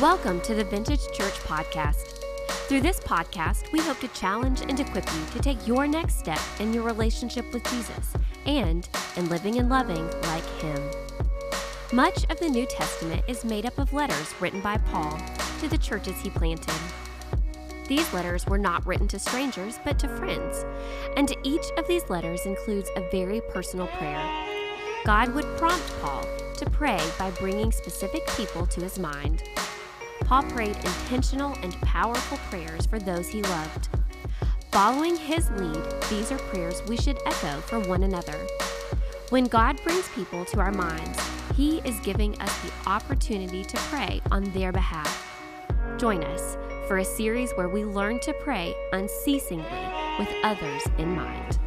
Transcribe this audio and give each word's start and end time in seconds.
Welcome 0.00 0.42
to 0.42 0.54
the 0.54 0.62
Vintage 0.62 1.10
Church 1.12 1.32
Podcast. 1.44 2.18
Through 2.68 2.82
this 2.82 3.00
podcast, 3.00 3.72
we 3.72 3.80
hope 3.80 3.98
to 4.00 4.08
challenge 4.08 4.60
and 4.60 4.78
equip 4.78 5.10
you 5.10 5.24
to 5.32 5.38
take 5.38 5.66
your 5.66 5.86
next 5.86 6.18
step 6.18 6.38
in 6.60 6.74
your 6.74 6.82
relationship 6.82 7.50
with 7.54 7.64
Jesus 7.70 8.12
and 8.44 8.86
in 9.16 9.30
living 9.30 9.58
and 9.58 9.70
loving 9.70 10.04
like 10.24 10.44
Him. 10.60 10.78
Much 11.94 12.24
of 12.28 12.38
the 12.38 12.48
New 12.50 12.66
Testament 12.66 13.24
is 13.26 13.42
made 13.42 13.64
up 13.64 13.78
of 13.78 13.94
letters 13.94 14.34
written 14.38 14.60
by 14.60 14.76
Paul 14.76 15.18
to 15.60 15.68
the 15.68 15.78
churches 15.78 16.20
he 16.20 16.28
planted. 16.28 16.74
These 17.88 18.12
letters 18.12 18.44
were 18.44 18.58
not 18.58 18.84
written 18.84 19.08
to 19.08 19.18
strangers, 19.18 19.78
but 19.82 19.98
to 20.00 20.08
friends, 20.08 20.66
and 21.16 21.34
each 21.42 21.70
of 21.78 21.88
these 21.88 22.10
letters 22.10 22.44
includes 22.44 22.90
a 22.96 23.10
very 23.10 23.40
personal 23.48 23.86
prayer. 23.86 24.22
God 25.06 25.34
would 25.34 25.46
prompt 25.56 25.90
Paul 26.02 26.26
to 26.56 26.68
pray 26.68 27.00
by 27.18 27.30
bringing 27.30 27.72
specific 27.72 28.26
people 28.36 28.66
to 28.66 28.82
his 28.82 28.98
mind. 28.98 29.42
Paul 30.26 30.42
prayed 30.42 30.76
intentional 30.76 31.54
and 31.62 31.72
powerful 31.82 32.38
prayers 32.50 32.84
for 32.84 32.98
those 32.98 33.28
he 33.28 33.42
loved. 33.42 33.88
Following 34.72 35.14
his 35.14 35.48
lead, 35.52 35.84
these 36.10 36.32
are 36.32 36.38
prayers 36.38 36.82
we 36.88 36.96
should 36.96 37.18
echo 37.24 37.60
for 37.60 37.78
one 37.88 38.02
another. 38.02 38.44
When 39.30 39.44
God 39.44 39.80
brings 39.84 40.08
people 40.08 40.44
to 40.46 40.58
our 40.58 40.72
minds, 40.72 41.20
he 41.54 41.78
is 41.84 42.00
giving 42.00 42.40
us 42.40 42.62
the 42.62 42.90
opportunity 42.90 43.62
to 43.62 43.76
pray 43.76 44.20
on 44.32 44.50
their 44.50 44.72
behalf. 44.72 45.32
Join 45.96 46.24
us 46.24 46.56
for 46.88 46.98
a 46.98 47.04
series 47.04 47.52
where 47.52 47.68
we 47.68 47.84
learn 47.84 48.18
to 48.20 48.32
pray 48.34 48.74
unceasingly 48.92 49.88
with 50.18 50.28
others 50.42 50.82
in 50.98 51.14
mind. 51.14 51.58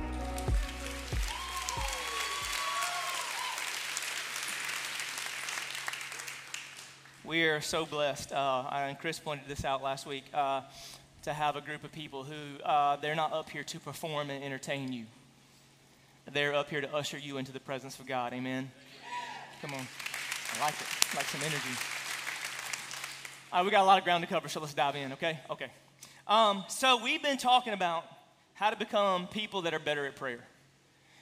Are 7.49 7.61
so 7.61 7.85
blessed, 7.85 8.31
uh, 8.31 8.69
and 8.71 8.97
Chris 8.97 9.19
pointed 9.19 9.47
this 9.47 9.65
out 9.65 9.81
last 9.81 10.05
week, 10.05 10.23
uh, 10.33 10.61
to 11.23 11.33
have 11.33 11.55
a 11.55 11.61
group 11.61 11.83
of 11.83 11.91
people 11.91 12.23
who 12.23 12.63
uh, 12.63 12.95
they're 12.97 13.15
not 13.15 13.33
up 13.33 13.49
here 13.49 13.63
to 13.63 13.79
perform 13.79 14.29
and 14.29 14.43
entertain 14.43 14.91
you. 14.91 15.05
They're 16.31 16.53
up 16.53 16.69
here 16.69 16.81
to 16.81 16.93
usher 16.93 17.17
you 17.17 17.37
into 17.37 17.51
the 17.51 17.59
presence 17.59 17.99
of 17.99 18.07
God. 18.07 18.33
Amen. 18.33 18.69
Come 19.61 19.73
on. 19.73 19.87
I 20.55 20.65
like 20.65 20.73
it. 20.73 20.87
I 21.13 21.17
like 21.17 21.25
some 21.25 21.41
energy. 21.41 21.79
All 23.51 23.59
right, 23.59 23.65
we 23.65 23.71
got 23.71 23.81
a 23.81 23.85
lot 23.85 23.97
of 23.97 24.03
ground 24.03 24.23
to 24.23 24.29
cover, 24.29 24.47
so 24.47 24.59
let's 24.59 24.73
dive 24.73 24.95
in, 24.95 25.13
okay? 25.13 25.39
Okay. 25.49 25.71
Um, 26.27 26.63
so 26.67 27.03
we've 27.03 27.23
been 27.23 27.37
talking 27.37 27.73
about 27.73 28.05
how 28.53 28.69
to 28.69 28.75
become 28.75 29.27
people 29.27 29.63
that 29.63 29.73
are 29.73 29.79
better 29.79 30.05
at 30.05 30.15
prayer. 30.15 30.45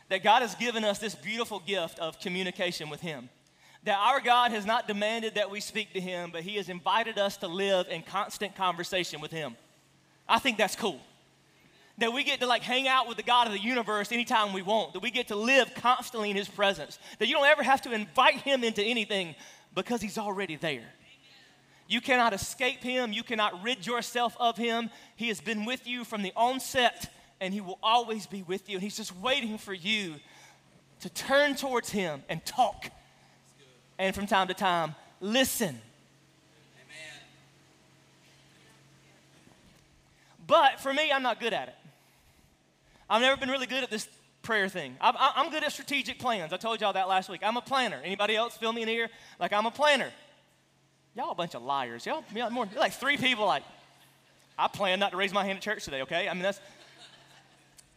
That 0.10 0.24
God 0.24 0.42
has 0.42 0.56
given 0.56 0.84
us 0.84 1.00
this 1.00 1.16
beautiful 1.16 1.60
gift 1.60 2.00
of 2.00 2.20
communication 2.20 2.90
with 2.90 3.02
Him 3.02 3.30
that 3.88 3.98
our 4.00 4.20
God 4.20 4.52
has 4.52 4.66
not 4.66 4.86
demanded 4.86 5.36
that 5.36 5.50
we 5.50 5.62
speak 5.62 5.94
to 5.94 6.02
Him, 6.02 6.30
but 6.34 6.44
He 6.44 6.58
has 6.58 6.68
invited 6.68 7.18
us 7.18 7.38
to 7.38 7.48
live 7.48 7.88
in 7.88 8.04
constant 8.04 8.54
conversation 8.54 9.22
with 9.22 9.32
Him. 9.32 9.56
I 10.28 10.40
think 10.40 10.58
that's 10.58 10.76
cool. 10.76 11.00
That 12.00 12.12
we 12.12 12.26
get 12.26 12.42
to 12.42 12.48
like 12.48 12.64
hang 12.64 12.90
out 12.90 13.08
with 13.08 13.16
the 13.16 13.24
God 13.24 13.48
of 13.48 13.54
the 13.54 13.62
universe 13.62 14.12
anytime 14.12 14.52
we 14.52 14.62
want, 14.62 14.92
that 14.92 15.02
we 15.02 15.10
get 15.10 15.30
to 15.30 15.38
live 15.38 15.74
constantly 15.74 16.30
in 16.30 16.36
His 16.36 16.50
presence, 16.50 17.00
that 17.20 17.30
you 17.30 17.36
don't 17.36 17.46
ever 17.46 17.64
have 17.64 17.82
to 17.84 17.94
invite 17.94 18.42
Him 18.42 18.66
into 18.66 18.84
anything 18.84 19.36
because 19.74 20.02
He's 20.02 20.18
already 20.18 20.58
there. 20.58 20.90
You 21.88 22.02
cannot 22.02 22.34
escape 22.34 22.84
Him, 22.84 23.14
you 23.14 23.24
cannot 23.24 23.64
rid 23.64 23.88
yourself 23.88 24.36
of 24.38 24.58
Him. 24.58 24.90
He 25.16 25.30
has 25.30 25.40
been 25.40 25.64
with 25.64 25.88
you 25.88 26.04
from 26.04 26.24
the 26.24 26.34
onset, 26.36 27.10
and 27.40 27.54
He 27.54 27.62
will 27.62 27.80
always 27.82 28.28
be 28.28 28.44
with 28.44 28.68
you. 28.68 28.76
And 28.76 28.84
He's 28.84 28.98
just 28.98 29.16
waiting 29.16 29.58
for 29.58 29.74
you 29.74 30.16
to 31.00 31.10
turn 31.10 31.56
towards 31.56 31.90
Him 31.90 32.24
and 32.28 32.46
talk 32.46 32.92
and 34.00 34.14
from 34.16 34.28
time 34.28 34.48
to 34.48 34.54
time, 34.54 34.96
listen. 35.20 35.70
Amen. 35.70 35.80
But 40.46 40.80
for 40.80 40.94
me, 40.94 41.12
I'm 41.12 41.24
not 41.24 41.40
good 41.40 41.54
at 41.54 41.70
it. 41.70 41.76
I've 43.10 43.22
never 43.22 43.38
been 43.40 43.50
really 43.50 43.68
good 43.68 43.84
at 43.84 43.90
this 43.90 44.08
prayer 44.42 44.70
thing. 44.70 44.96
I'm, 45.02 45.16
I'm 45.18 45.52
good 45.52 45.64
at 45.64 45.72
strategic 45.72 46.20
plans. 46.20 46.54
I 46.54 46.58
told 46.58 46.82
y'all 46.82 46.94
that 46.94 47.08
last 47.08 47.30
week. 47.30 47.42
I'm 47.44 47.58
a 47.58 47.62
planner. 47.62 48.00
Anybody 48.04 48.36
else 48.36 48.56
feel 48.58 48.72
me 48.72 48.82
in 48.82 48.88
here? 48.88 49.10
Like 49.40 49.54
I'm 49.54 49.66
a 49.66 49.72
planner. 49.72 50.12
Y'all 51.16 51.32
a 51.32 51.36
bunch 51.36 51.56
of 51.56 51.64
liars. 51.64 52.06
Y'all, 52.06 52.24
y'all 52.36 52.50
more 52.50 52.68
like 52.78 52.94
three 52.94 53.18
people. 53.18 53.46
Like 53.46 53.64
I 54.58 54.68
plan 54.68 55.00
not 55.00 55.12
to 55.12 55.18
raise 55.18 55.34
my 55.34 55.44
hand 55.46 55.58
at 55.58 55.64
church 55.64 55.84
today. 55.84 56.02
Okay, 56.04 56.30
I 56.30 56.34
mean 56.34 56.44
that's 56.44 56.60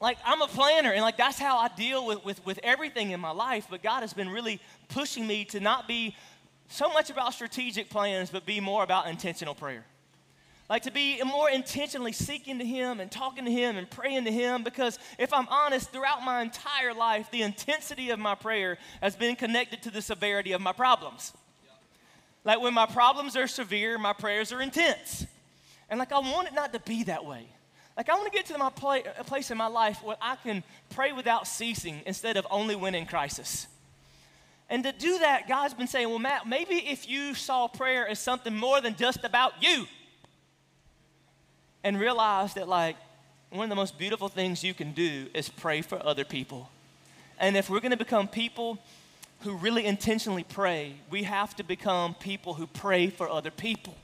like 0.01 0.19
I'm 0.25 0.41
a 0.41 0.47
planner, 0.47 0.93
and 0.93 1.03
like 1.03 1.17
that's 1.17 1.39
how 1.39 1.59
I 1.59 1.69
deal 1.69 2.07
with, 2.07 2.25
with, 2.25 2.45
with 2.47 2.59
everything 2.63 3.11
in 3.11 3.21
my 3.21 3.33
life. 3.33 3.67
But 3.71 3.83
God 3.83 4.01
has 4.01 4.13
been 4.13 4.31
really 4.31 4.61
pushing 4.89 5.27
me 5.27 5.45
to 5.47 5.61
not 5.61 5.87
be 5.87 6.17
so 6.69 6.89
much 6.89 7.11
about 7.11 7.35
strategic 7.35 7.91
plans, 7.91 8.31
but 8.31 8.47
be 8.47 8.61
more 8.61 8.83
about 8.83 9.09
intentional 9.09 9.55
prayer. 9.55 9.85
Like 10.71 10.85
to 10.85 10.93
be 10.93 11.21
more 11.25 11.51
intentionally 11.51 12.13
seeking 12.13 12.61
to 12.61 12.65
Him 12.65 13.01
and 13.01 13.11
talking 13.11 13.45
to 13.45 13.51
Him 13.51 13.77
and 13.77 13.91
praying 13.91 14.25
to 14.25 14.33
Him. 14.33 14.63
Because 14.63 15.01
if 15.19 15.33
I'm 15.33 15.49
honest, 15.49 15.91
throughout 15.91 16.23
my 16.23 16.41
entire 16.43 16.95
life, 16.95 17.29
the 17.33 17.43
intensity 17.43 18.11
of 18.11 18.21
my 18.21 18.37
prayer 18.37 18.79
has 19.03 19.17
been 19.17 19.35
connected 19.35 19.83
to 19.83 19.91
the 19.91 20.01
severity 20.01 20.53
of 20.53 20.61
my 20.61 20.73
problems. 20.73 21.33
Like 22.45 22.61
when 22.61 22.73
my 22.73 22.87
problems 22.87 23.37
are 23.37 23.49
severe, 23.49 23.99
my 23.99 24.13
prayers 24.13 24.53
are 24.53 24.63
intense. 24.63 25.27
And 25.91 25.99
like 25.99 26.13
I 26.13 26.21
want 26.21 26.47
it 26.47 26.55
not 26.55 26.73
to 26.73 26.79
be 26.79 27.03
that 27.03 27.25
way. 27.25 27.49
Like, 27.97 28.09
I 28.09 28.15
want 28.15 28.33
to 28.33 28.37
get 28.37 28.47
to 28.47 28.59
my 28.59 28.71
pla- 28.71 29.01
a 29.19 29.25
place 29.25 29.51
in 29.51 29.59
my 29.59 29.67
life 29.67 30.03
where 30.03 30.17
I 30.23 30.37
can 30.37 30.63
pray 30.91 31.13
without 31.13 31.47
ceasing 31.47 32.01
instead 32.07 32.37
of 32.37 32.47
only 32.51 32.77
when 32.77 32.95
in 32.95 33.05
crisis. 33.05 33.67
And 34.71 34.85
to 34.85 34.93
do 34.93 35.19
that, 35.19 35.49
God's 35.49 35.75
been 35.75 35.89
saying, 35.89 36.09
well, 36.09 36.21
Matt, 36.21 36.47
maybe 36.47 36.77
if 36.77 37.09
you 37.09 37.35
saw 37.35 37.67
prayer 37.67 38.07
as 38.07 38.21
something 38.21 38.57
more 38.57 38.81
than 38.81 38.95
just 38.95 39.25
about 39.25 39.55
you 39.61 39.87
and 41.83 41.99
realize 41.99 42.55
that, 42.55 42.69
like, 42.69 42.97
one 43.51 43.65
of 43.65 43.71
the 43.71 43.77
most 43.77 43.99
beautiful 43.99 44.29
things 44.29 44.63
you 44.63 44.73
can 44.73 44.93
do 44.93 45.27
is 45.35 45.49
pray 45.49 45.83
for 45.83 46.01
other 46.07 46.25
people. 46.25 46.71
And 47.39 47.57
if 47.57 47.69
we're 47.69 47.81
going 47.81 47.91
to 47.91 47.97
become 47.97 48.29
people 48.29 48.79
who 49.41 49.57
really 49.57 49.87
intentionally 49.87 50.45
pray, 50.45 50.95
we 51.11 51.25
have 51.25 51.57
to 51.57 51.65
become 51.65 52.15
people 52.15 52.55
who 52.55 52.67
pray 52.67 53.09
for 53.09 53.29
other 53.29 53.51
people. 53.51 53.97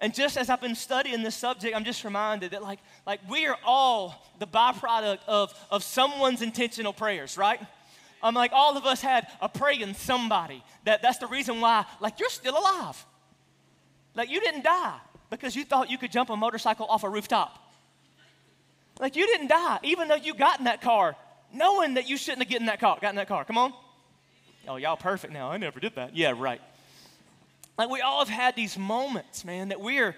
And 0.00 0.14
just 0.14 0.36
as 0.36 0.48
I've 0.48 0.60
been 0.60 0.76
studying 0.76 1.22
this 1.22 1.34
subject, 1.34 1.74
I'm 1.74 1.84
just 1.84 2.04
reminded 2.04 2.52
that 2.52 2.62
like, 2.62 2.78
like 3.06 3.20
we 3.28 3.46
are 3.46 3.58
all 3.64 4.24
the 4.38 4.46
byproduct 4.46 5.18
of, 5.26 5.52
of 5.70 5.82
someone's 5.82 6.40
intentional 6.40 6.92
prayers, 6.92 7.36
right? 7.36 7.60
I'm 8.22 8.34
like 8.34 8.52
all 8.52 8.76
of 8.76 8.84
us 8.84 9.00
had 9.00 9.26
a 9.40 9.48
praying 9.48 9.94
somebody. 9.94 10.62
That, 10.84 11.02
that's 11.02 11.18
the 11.18 11.26
reason 11.26 11.60
why, 11.60 11.84
like 12.00 12.20
you're 12.20 12.30
still 12.30 12.56
alive. 12.56 13.04
Like 14.14 14.30
you 14.30 14.40
didn't 14.40 14.64
die 14.64 14.98
because 15.30 15.56
you 15.56 15.64
thought 15.64 15.90
you 15.90 15.98
could 15.98 16.12
jump 16.12 16.30
a 16.30 16.36
motorcycle 16.36 16.86
off 16.86 17.02
a 17.04 17.08
rooftop. 17.08 17.64
Like 19.00 19.16
you 19.16 19.26
didn't 19.26 19.48
die, 19.48 19.78
even 19.82 20.08
though 20.08 20.16
you 20.16 20.34
got 20.34 20.58
in 20.58 20.64
that 20.64 20.80
car, 20.80 21.16
knowing 21.52 21.94
that 21.94 22.08
you 22.08 22.16
shouldn't 22.16 22.42
have 22.42 22.48
gotten 22.48 22.62
in 22.62 22.66
that 22.66 22.80
car. 22.80 22.98
Got 23.00 23.10
in 23.10 23.16
that 23.16 23.28
car. 23.28 23.44
Come 23.44 23.58
on. 23.58 23.72
Oh, 24.66 24.76
y'all 24.76 24.96
perfect 24.96 25.32
now. 25.32 25.50
I 25.50 25.56
never 25.56 25.80
did 25.80 25.94
that. 25.94 26.16
Yeah, 26.16 26.34
right. 26.36 26.60
Like 27.78 27.90
we 27.90 28.00
all 28.00 28.18
have 28.18 28.28
had 28.28 28.56
these 28.56 28.76
moments, 28.76 29.44
man, 29.44 29.68
that 29.68 29.80
we're 29.80 30.16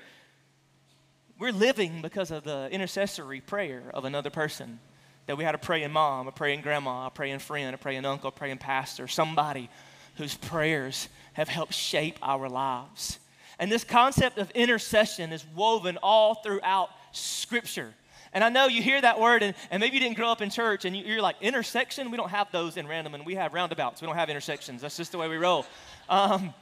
we're 1.38 1.52
living 1.52 2.02
because 2.02 2.30
of 2.30 2.44
the 2.44 2.68
intercessory 2.70 3.40
prayer 3.40 3.82
of 3.94 4.04
another 4.04 4.30
person. 4.30 4.80
That 5.26 5.36
we 5.36 5.44
had 5.44 5.54
a 5.54 5.58
praying 5.58 5.92
mom, 5.92 6.26
a 6.26 6.32
praying 6.32 6.62
grandma, 6.62 7.06
a 7.06 7.10
praying 7.10 7.38
friend, 7.38 7.74
a 7.74 7.78
praying 7.78 8.04
uncle, 8.04 8.28
a 8.28 8.32
praying 8.32 8.58
pastor, 8.58 9.06
somebody 9.08 9.70
whose 10.16 10.34
prayers 10.34 11.08
have 11.34 11.48
helped 11.48 11.72
shape 11.72 12.18
our 12.22 12.48
lives. 12.48 13.18
And 13.58 13.70
this 13.70 13.84
concept 13.84 14.38
of 14.38 14.50
intercession 14.52 15.32
is 15.32 15.44
woven 15.54 15.98
all 16.02 16.36
throughout 16.36 16.90
Scripture. 17.12 17.94
And 18.32 18.42
I 18.42 18.48
know 18.48 18.66
you 18.66 18.82
hear 18.82 19.00
that 19.00 19.20
word, 19.20 19.42
and, 19.42 19.54
and 19.70 19.80
maybe 19.80 19.94
you 19.94 20.00
didn't 20.00 20.16
grow 20.16 20.30
up 20.30 20.40
in 20.40 20.50
church, 20.50 20.84
and 20.84 20.96
you, 20.96 21.18
are 21.18 21.22
like, 21.22 21.36
intersection? 21.40 22.10
We 22.10 22.16
don't 22.16 22.30
have 22.30 22.50
those 22.52 22.76
in 22.76 22.86
random, 22.86 23.14
and 23.14 23.26
we 23.26 23.34
have 23.34 23.54
roundabouts. 23.54 24.00
We 24.00 24.06
don't 24.06 24.16
have 24.16 24.30
intersections. 24.30 24.82
That's 24.82 24.96
just 24.96 25.12
the 25.12 25.18
way 25.18 25.28
we 25.28 25.36
roll. 25.36 25.66
Um, 26.08 26.54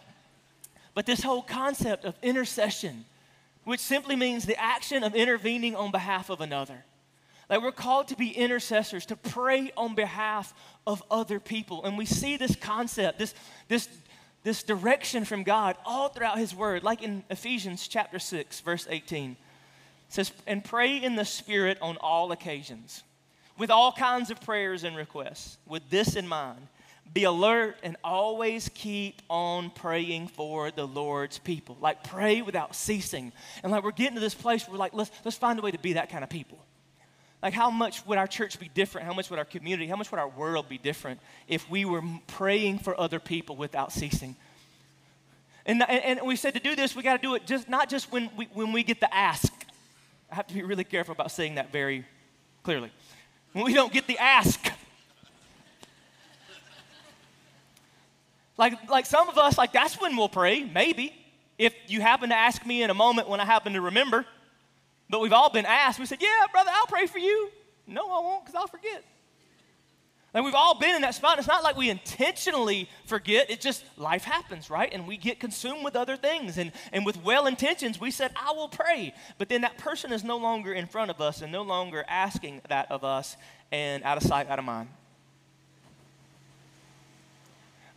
but 0.99 1.07
this 1.07 1.23
whole 1.23 1.43
concept 1.43 2.05
of 2.05 2.17
intercession, 2.25 3.05
which 3.63 3.79
simply 3.79 4.17
means 4.17 4.47
the 4.47 4.61
action 4.61 5.05
of 5.05 5.15
intervening 5.15 5.77
on 5.77 5.93
behalf 5.93 6.29
of 6.29 6.41
another. 6.41 6.85
Like 7.49 7.63
we're 7.63 7.71
called 7.71 8.09
to 8.09 8.17
be 8.17 8.31
intercessors, 8.33 9.07
to 9.07 9.15
pray 9.15 9.71
on 9.77 9.95
behalf 9.95 10.53
of 10.89 11.01
other 11.09 11.39
people. 11.39 11.85
And 11.85 11.97
we 11.97 12.05
see 12.05 12.37
this 12.37 12.57
concept, 12.57 13.21
this, 13.21 13.33
this, 13.69 13.89
this 14.43 14.65
direction 14.65 15.25
from 15.25 15.45
God 15.45 15.77
all 15.87 16.09
throughout 16.09 16.37
His 16.37 16.53
Word, 16.53 16.83
like 16.83 17.01
in 17.05 17.23
Ephesians 17.31 17.87
chapter 17.87 18.19
6, 18.19 18.59
verse 18.63 18.89
18. 18.91 19.31
It 19.31 19.37
says, 20.09 20.33
And 20.49 20.65
pray 20.65 20.97
in 20.97 21.15
the 21.15 21.25
Spirit 21.25 21.79
on 21.81 21.97
all 21.99 22.33
occasions, 22.33 23.05
with 23.57 23.71
all 23.71 23.93
kinds 23.93 24.33
of 24.33 24.41
prayers 24.41 24.83
and 24.83 24.97
requests, 24.97 25.59
with 25.65 25.89
this 25.91 26.17
in 26.17 26.27
mind 26.27 26.67
be 27.13 27.25
alert 27.25 27.77
and 27.83 27.97
always 28.05 28.71
keep 28.75 29.23
on 29.29 29.71
praying 29.71 30.29
for 30.29 30.71
the 30.71 30.87
Lord's 30.87 31.39
people. 31.39 31.77
Like 31.81 32.05
pray 32.05 32.43
without 32.43 32.75
ceasing. 32.75 33.33
And 33.63 33.73
like 33.73 33.85
we're 33.85 33.93
getting 33.93 34.15
to 34.15 34.21
this 34.21 34.35
place 34.35 34.69
where 34.69 34.79
like 34.79 34.95
let's 34.95 35.11
let's 35.25 35.37
find 35.37 35.59
a 35.59 35.63
way 35.63 35.71
to 35.71 35.79
be 35.79 35.95
that 35.95 36.11
kind 36.11 36.23
of 36.23 36.31
people. 36.31 36.59
Like 37.43 37.55
how 37.55 37.71
much 37.71 38.05
would 38.07 38.19
our 38.19 38.27
church 38.27 38.59
be 38.59 38.69
different? 38.69 39.07
How 39.07 39.15
much 39.15 39.31
would 39.31 39.39
our 39.39 39.45
community, 39.45 39.87
how 39.87 39.97
much 39.97 40.11
would 40.11 40.19
our 40.19 40.29
world 40.29 40.69
be 40.69 40.79
different 40.79 41.21
if 41.47 41.69
we 41.71 41.85
were 41.85 42.03
praying 42.27 42.81
for 42.81 42.99
other 42.99 43.21
people 43.21 43.57
without 43.57 43.93
ceasing? 43.93 44.37
And, 45.65 45.83
and, 45.89 46.19
and 46.19 46.27
we 46.27 46.35
said 46.35 46.55
to 46.55 46.61
do 46.61 46.75
this, 46.75 46.97
we 46.97 47.03
got 47.03 47.21
to 47.21 47.23
do 47.23 47.35
it 47.35 47.47
just 47.47 47.69
not 47.69 47.89
just 47.89 48.11
when 48.11 48.31
we, 48.37 48.47
when 48.55 48.73
we 48.73 48.83
get 48.83 49.01
the 49.01 49.15
ask. 49.15 49.53
I 50.31 50.35
have 50.35 50.47
to 50.49 50.55
be 50.55 50.63
really 50.63 50.85
careful 50.85 51.13
about 51.13 51.31
saying 51.31 51.57
that 51.57 51.71
very 51.73 52.05
clearly. 52.63 52.91
When 53.53 53.65
we 53.65 53.75
don't 53.75 53.93
get 53.93 54.07
the 54.07 54.19
ask. 54.19 54.71
Like, 58.59 58.91
like 58.91 59.07
some 59.07 59.29
of 59.29 59.39
us, 59.39 59.57
like 59.57 59.73
that's 59.73 59.99
when 60.01 60.17
we'll 60.17 60.29
pray, 60.29 60.65
maybe. 60.65 61.15
If 61.57 61.75
you 61.87 62.01
happen 62.01 62.29
to 62.29 62.37
ask 62.37 62.67
me 62.67 62.83
in 62.83 62.91
a 62.91 62.95
moment 62.95 63.29
when 63.29 63.41
I 63.41 63.45
happen 63.45 63.73
to 63.73 63.81
remember. 63.81 64.27
But 65.09 65.21
we've 65.21 65.33
all 65.33 65.51
been 65.51 65.65
asked. 65.65 65.99
We 65.99 66.07
said, 66.07 66.21
Yeah, 66.21 66.47
brother, 66.53 66.71
I'll 66.75 66.87
pray 66.87 67.07
for 67.07 67.19
you. 67.19 67.51
No, 67.87 68.03
I 68.03 68.21
won't, 68.21 68.45
because 68.45 68.55
I'll 68.55 68.67
forget. 68.67 69.03
And 70.35 70.45
we've 70.45 70.55
all 70.55 70.79
been 70.79 70.95
in 70.95 71.03
that 71.03 71.15
spot. 71.15 71.39
It's 71.39 71.49
not 71.49 71.65
like 71.65 71.77
we 71.77 71.89
intentionally 71.89 72.89
forget. 73.07 73.51
It's 73.51 73.65
just 73.65 73.83
life 73.97 74.25
happens, 74.25 74.69
right? 74.69 74.93
And 74.93 75.09
we 75.09 75.17
get 75.17 75.41
consumed 75.41 75.83
with 75.83 75.97
other 75.97 76.17
things. 76.17 76.59
And, 76.59 76.71
and 76.93 77.07
with 77.07 77.23
well 77.25 77.47
intentions, 77.47 77.99
we 77.99 78.11
said, 78.11 78.33
I 78.37 78.53
will 78.53 78.69
pray. 78.69 79.15
But 79.39 79.49
then 79.49 79.63
that 79.63 79.79
person 79.79 80.13
is 80.13 80.23
no 80.23 80.37
longer 80.37 80.75
in 80.75 80.87
front 80.87 81.11
of 81.11 81.23
us 81.23 81.41
and 81.41 81.51
no 81.51 81.63
longer 81.63 82.05
asking 82.07 82.61
that 82.69 82.91
of 82.91 83.05
us 83.05 83.39
and 83.73 84.03
out 84.05 84.19
of 84.19 84.23
sight, 84.23 84.51
out 84.51 84.59
of 84.59 84.67
mind. 84.67 84.91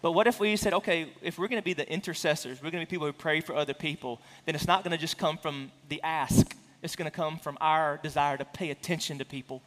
But 0.01 0.13
what 0.13 0.25
if 0.25 0.39
we 0.39 0.55
said, 0.55 0.73
okay, 0.73 1.09
if 1.21 1.37
we're 1.37 1.47
going 1.47 1.61
to 1.61 1.65
be 1.65 1.73
the 1.73 1.91
intercessors, 1.91 2.57
we're 2.61 2.71
going 2.71 2.83
to 2.83 2.89
be 2.89 2.95
people 2.95 3.05
who 3.05 3.13
pray 3.13 3.39
for 3.39 3.55
other 3.55 3.73
people, 3.73 4.19
then 4.45 4.55
it's 4.55 4.67
not 4.67 4.83
going 4.83 4.91
to 4.91 4.97
just 4.97 5.17
come 5.17 5.37
from 5.37 5.71
the 5.89 6.01
ask, 6.01 6.55
it's 6.81 6.95
going 6.95 7.09
to 7.09 7.15
come 7.15 7.37
from 7.37 7.57
our 7.61 7.99
desire 8.01 8.37
to 8.37 8.45
pay 8.45 8.71
attention 8.71 9.19
to 9.19 9.25
people. 9.25 9.61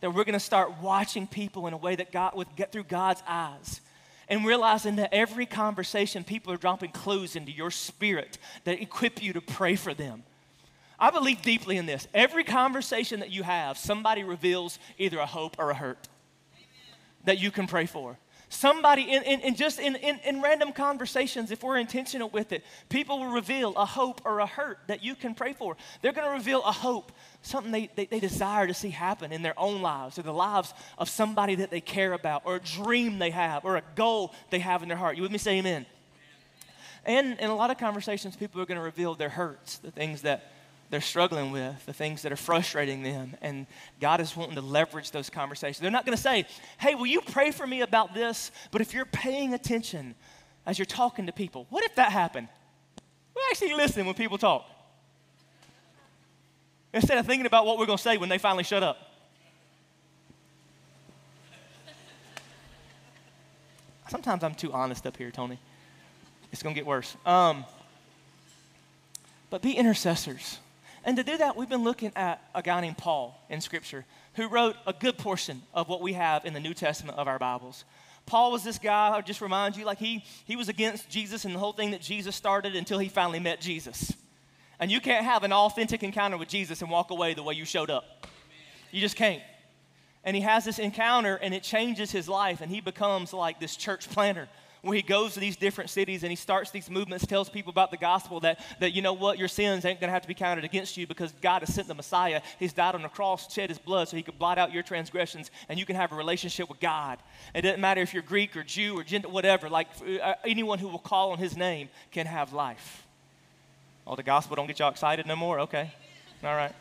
That 0.00 0.14
we're 0.14 0.24
going 0.24 0.34
to 0.34 0.40
start 0.40 0.80
watching 0.80 1.26
people 1.26 1.66
in 1.66 1.74
a 1.74 1.76
way 1.76 1.96
that 1.96 2.10
God 2.10 2.34
would 2.34 2.56
get 2.56 2.72
through 2.72 2.84
God's 2.84 3.22
eyes. 3.26 3.80
And 4.26 4.46
realizing 4.46 4.96
that 4.96 5.12
every 5.12 5.44
conversation, 5.44 6.24
people 6.24 6.50
are 6.50 6.56
dropping 6.56 6.92
clues 6.92 7.36
into 7.36 7.52
your 7.52 7.70
spirit 7.70 8.38
that 8.64 8.80
equip 8.80 9.22
you 9.22 9.34
to 9.34 9.42
pray 9.42 9.76
for 9.76 9.92
them. 9.92 10.22
I 10.98 11.10
believe 11.10 11.42
deeply 11.42 11.76
in 11.76 11.84
this. 11.84 12.08
Every 12.14 12.42
conversation 12.42 13.20
that 13.20 13.30
you 13.30 13.42
have, 13.42 13.76
somebody 13.76 14.24
reveals 14.24 14.78
either 14.96 15.18
a 15.18 15.26
hope 15.26 15.56
or 15.58 15.70
a 15.70 15.74
hurt 15.74 16.08
that 17.24 17.38
you 17.38 17.50
can 17.50 17.66
pray 17.66 17.84
for. 17.84 18.16
Somebody, 18.54 19.02
in, 19.02 19.24
in, 19.24 19.40
in 19.40 19.56
just 19.56 19.80
in, 19.80 19.96
in, 19.96 20.20
in, 20.24 20.40
random 20.40 20.72
conversations, 20.72 21.50
if 21.50 21.64
we're 21.64 21.76
intentional 21.76 22.28
with 22.28 22.52
it, 22.52 22.62
people 22.88 23.18
will 23.18 23.32
reveal 23.32 23.74
a 23.74 23.84
hope 23.84 24.22
or 24.24 24.38
a 24.38 24.46
hurt 24.46 24.78
that 24.86 25.02
you 25.02 25.16
can 25.16 25.34
pray 25.34 25.54
for. 25.54 25.76
They're 26.00 26.12
going 26.12 26.28
to 26.28 26.34
reveal 26.34 26.62
a 26.62 26.70
hope, 26.70 27.10
something 27.42 27.72
they, 27.72 27.90
they, 27.96 28.06
they, 28.06 28.20
desire 28.20 28.68
to 28.68 28.72
see 28.72 28.90
happen 28.90 29.32
in 29.32 29.42
their 29.42 29.58
own 29.58 29.82
lives 29.82 30.20
or 30.20 30.22
the 30.22 30.32
lives 30.32 30.72
of 30.98 31.08
somebody 31.08 31.56
that 31.56 31.72
they 31.72 31.80
care 31.80 32.12
about 32.12 32.42
or 32.44 32.54
a 32.54 32.60
dream 32.60 33.18
they 33.18 33.30
have 33.30 33.64
or 33.64 33.76
a 33.76 33.82
goal 33.96 34.32
they 34.50 34.60
have 34.60 34.84
in 34.84 34.88
their 34.88 34.98
heart. 34.98 35.16
You 35.16 35.22
with 35.22 35.32
me? 35.32 35.38
Say 35.38 35.58
amen. 35.58 35.84
And 37.04 37.36
in 37.40 37.50
a 37.50 37.56
lot 37.56 37.72
of 37.72 37.78
conversations, 37.78 38.36
people 38.36 38.62
are 38.62 38.66
going 38.66 38.78
to 38.78 38.84
reveal 38.84 39.16
their 39.16 39.30
hurts, 39.30 39.78
the 39.78 39.90
things 39.90 40.22
that 40.22 40.52
they're 40.90 41.00
struggling 41.00 41.50
with, 41.50 41.86
the 41.86 41.92
things 41.92 42.22
that 42.22 42.32
are 42.32 42.36
frustrating 42.36 43.02
them. 43.02 43.36
And 43.40 43.66
God 44.00 44.20
is 44.20 44.36
wanting 44.36 44.54
to 44.56 44.60
leverage 44.60 45.10
those 45.10 45.30
conversations. 45.30 45.80
They're 45.80 45.90
not 45.90 46.04
going 46.04 46.16
to 46.16 46.22
say, 46.22 46.46
hey, 46.78 46.94
will 46.94 47.06
you 47.06 47.20
pray 47.20 47.50
for 47.50 47.66
me 47.66 47.80
about 47.80 48.14
this? 48.14 48.50
But 48.70 48.80
if 48.80 48.94
you're 48.94 49.04
paying 49.04 49.54
attention 49.54 50.14
as 50.66 50.78
you're 50.78 50.86
talking 50.86 51.26
to 51.26 51.32
people, 51.32 51.66
what 51.70 51.84
if 51.84 51.94
that 51.96 52.12
happened? 52.12 52.48
We 53.34 53.42
actually 53.50 53.74
listen 53.74 54.06
when 54.06 54.14
people 54.14 54.38
talk. 54.38 54.66
Instead 56.92 57.18
of 57.18 57.26
thinking 57.26 57.46
about 57.46 57.66
what 57.66 57.78
we're 57.78 57.86
going 57.86 57.98
to 57.98 58.02
say 58.02 58.16
when 58.16 58.28
they 58.28 58.38
finally 58.38 58.62
shut 58.62 58.82
up. 58.82 59.10
Sometimes 64.08 64.44
I'm 64.44 64.54
too 64.54 64.72
honest 64.72 65.06
up 65.06 65.16
here, 65.16 65.32
Tony. 65.32 65.58
It's 66.52 66.62
going 66.62 66.72
to 66.72 66.78
get 66.78 66.86
worse. 66.86 67.16
Um, 67.26 67.64
but 69.50 69.60
be 69.60 69.72
intercessors. 69.72 70.58
And 71.04 71.18
to 71.18 71.22
do 71.22 71.36
that, 71.36 71.54
we've 71.54 71.68
been 71.68 71.84
looking 71.84 72.12
at 72.16 72.42
a 72.54 72.62
guy 72.62 72.80
named 72.80 72.96
Paul 72.96 73.38
in 73.50 73.60
Scripture 73.60 74.06
who 74.34 74.48
wrote 74.48 74.74
a 74.86 74.92
good 74.92 75.18
portion 75.18 75.62
of 75.74 75.88
what 75.88 76.00
we 76.00 76.14
have 76.14 76.46
in 76.46 76.54
the 76.54 76.60
New 76.60 76.72
Testament 76.72 77.18
of 77.18 77.28
our 77.28 77.38
Bibles. 77.38 77.84
Paul 78.26 78.52
was 78.52 78.64
this 78.64 78.78
guy, 78.78 79.08
I'll 79.08 79.22
just 79.22 79.42
remind 79.42 79.76
you, 79.76 79.84
like 79.84 79.98
he, 79.98 80.24
he 80.46 80.56
was 80.56 80.70
against 80.70 81.10
Jesus 81.10 81.44
and 81.44 81.54
the 81.54 81.58
whole 81.58 81.74
thing 81.74 81.90
that 81.90 82.00
Jesus 82.00 82.34
started 82.34 82.74
until 82.74 82.98
he 82.98 83.10
finally 83.10 83.38
met 83.38 83.60
Jesus. 83.60 84.14
And 84.80 84.90
you 84.90 85.00
can't 85.00 85.26
have 85.26 85.44
an 85.44 85.52
authentic 85.52 86.02
encounter 86.02 86.38
with 86.38 86.48
Jesus 86.48 86.80
and 86.80 86.90
walk 86.90 87.10
away 87.10 87.34
the 87.34 87.42
way 87.42 87.52
you 87.52 87.66
showed 87.66 87.90
up. 87.90 88.26
You 88.90 89.02
just 89.02 89.16
can't. 89.16 89.42
And 90.24 90.34
he 90.34 90.42
has 90.42 90.64
this 90.64 90.78
encounter 90.78 91.36
and 91.36 91.52
it 91.52 91.62
changes 91.62 92.10
his 92.10 92.30
life 92.30 92.62
and 92.62 92.70
he 92.72 92.80
becomes 92.80 93.34
like 93.34 93.60
this 93.60 93.76
church 93.76 94.08
planter 94.08 94.48
where 94.84 94.94
he 94.94 95.02
goes 95.02 95.34
to 95.34 95.40
these 95.40 95.56
different 95.56 95.88
cities 95.88 96.22
and 96.22 96.30
he 96.30 96.36
starts 96.36 96.70
these 96.70 96.90
movements, 96.90 97.26
tells 97.26 97.48
people 97.48 97.70
about 97.70 97.90
the 97.90 97.96
gospel 97.96 98.40
that, 98.40 98.60
that 98.80 98.92
you 98.92 99.00
know 99.00 99.14
what, 99.14 99.38
your 99.38 99.48
sins 99.48 99.84
ain't 99.84 99.98
going 99.98 100.08
to 100.08 100.12
have 100.12 100.22
to 100.22 100.28
be 100.28 100.34
counted 100.34 100.64
against 100.64 100.96
you 100.96 101.06
because 101.06 101.32
God 101.40 101.60
has 101.60 101.74
sent 101.74 101.88
the 101.88 101.94
Messiah. 101.94 102.42
He's 102.58 102.74
died 102.74 102.94
on 102.94 103.02
the 103.02 103.08
cross, 103.08 103.52
shed 103.52 103.70
his 103.70 103.78
blood 103.78 104.08
so 104.08 104.16
he 104.16 104.22
could 104.22 104.38
blot 104.38 104.58
out 104.58 104.72
your 104.72 104.82
transgressions 104.82 105.50
and 105.68 105.78
you 105.78 105.86
can 105.86 105.96
have 105.96 106.12
a 106.12 106.14
relationship 106.14 106.68
with 106.68 106.80
God. 106.80 107.18
It 107.54 107.62
doesn't 107.62 107.80
matter 107.80 108.02
if 108.02 108.12
you're 108.12 108.22
Greek 108.22 108.56
or 108.56 108.62
Jew 108.62 108.98
or 108.98 109.04
Gentile, 109.04 109.30
whatever, 109.30 109.70
like 109.70 109.88
uh, 110.22 110.34
anyone 110.44 110.78
who 110.78 110.88
will 110.88 110.98
call 110.98 111.32
on 111.32 111.38
his 111.38 111.56
name 111.56 111.88
can 112.10 112.26
have 112.26 112.52
life. 112.52 113.06
Oh, 114.06 114.16
the 114.16 114.22
gospel 114.22 114.56
don't 114.56 114.66
get 114.66 114.78
y'all 114.78 114.90
excited 114.90 115.26
no 115.26 115.36
more? 115.36 115.60
Okay. 115.60 115.90
All 116.42 116.54
right. 116.54 116.72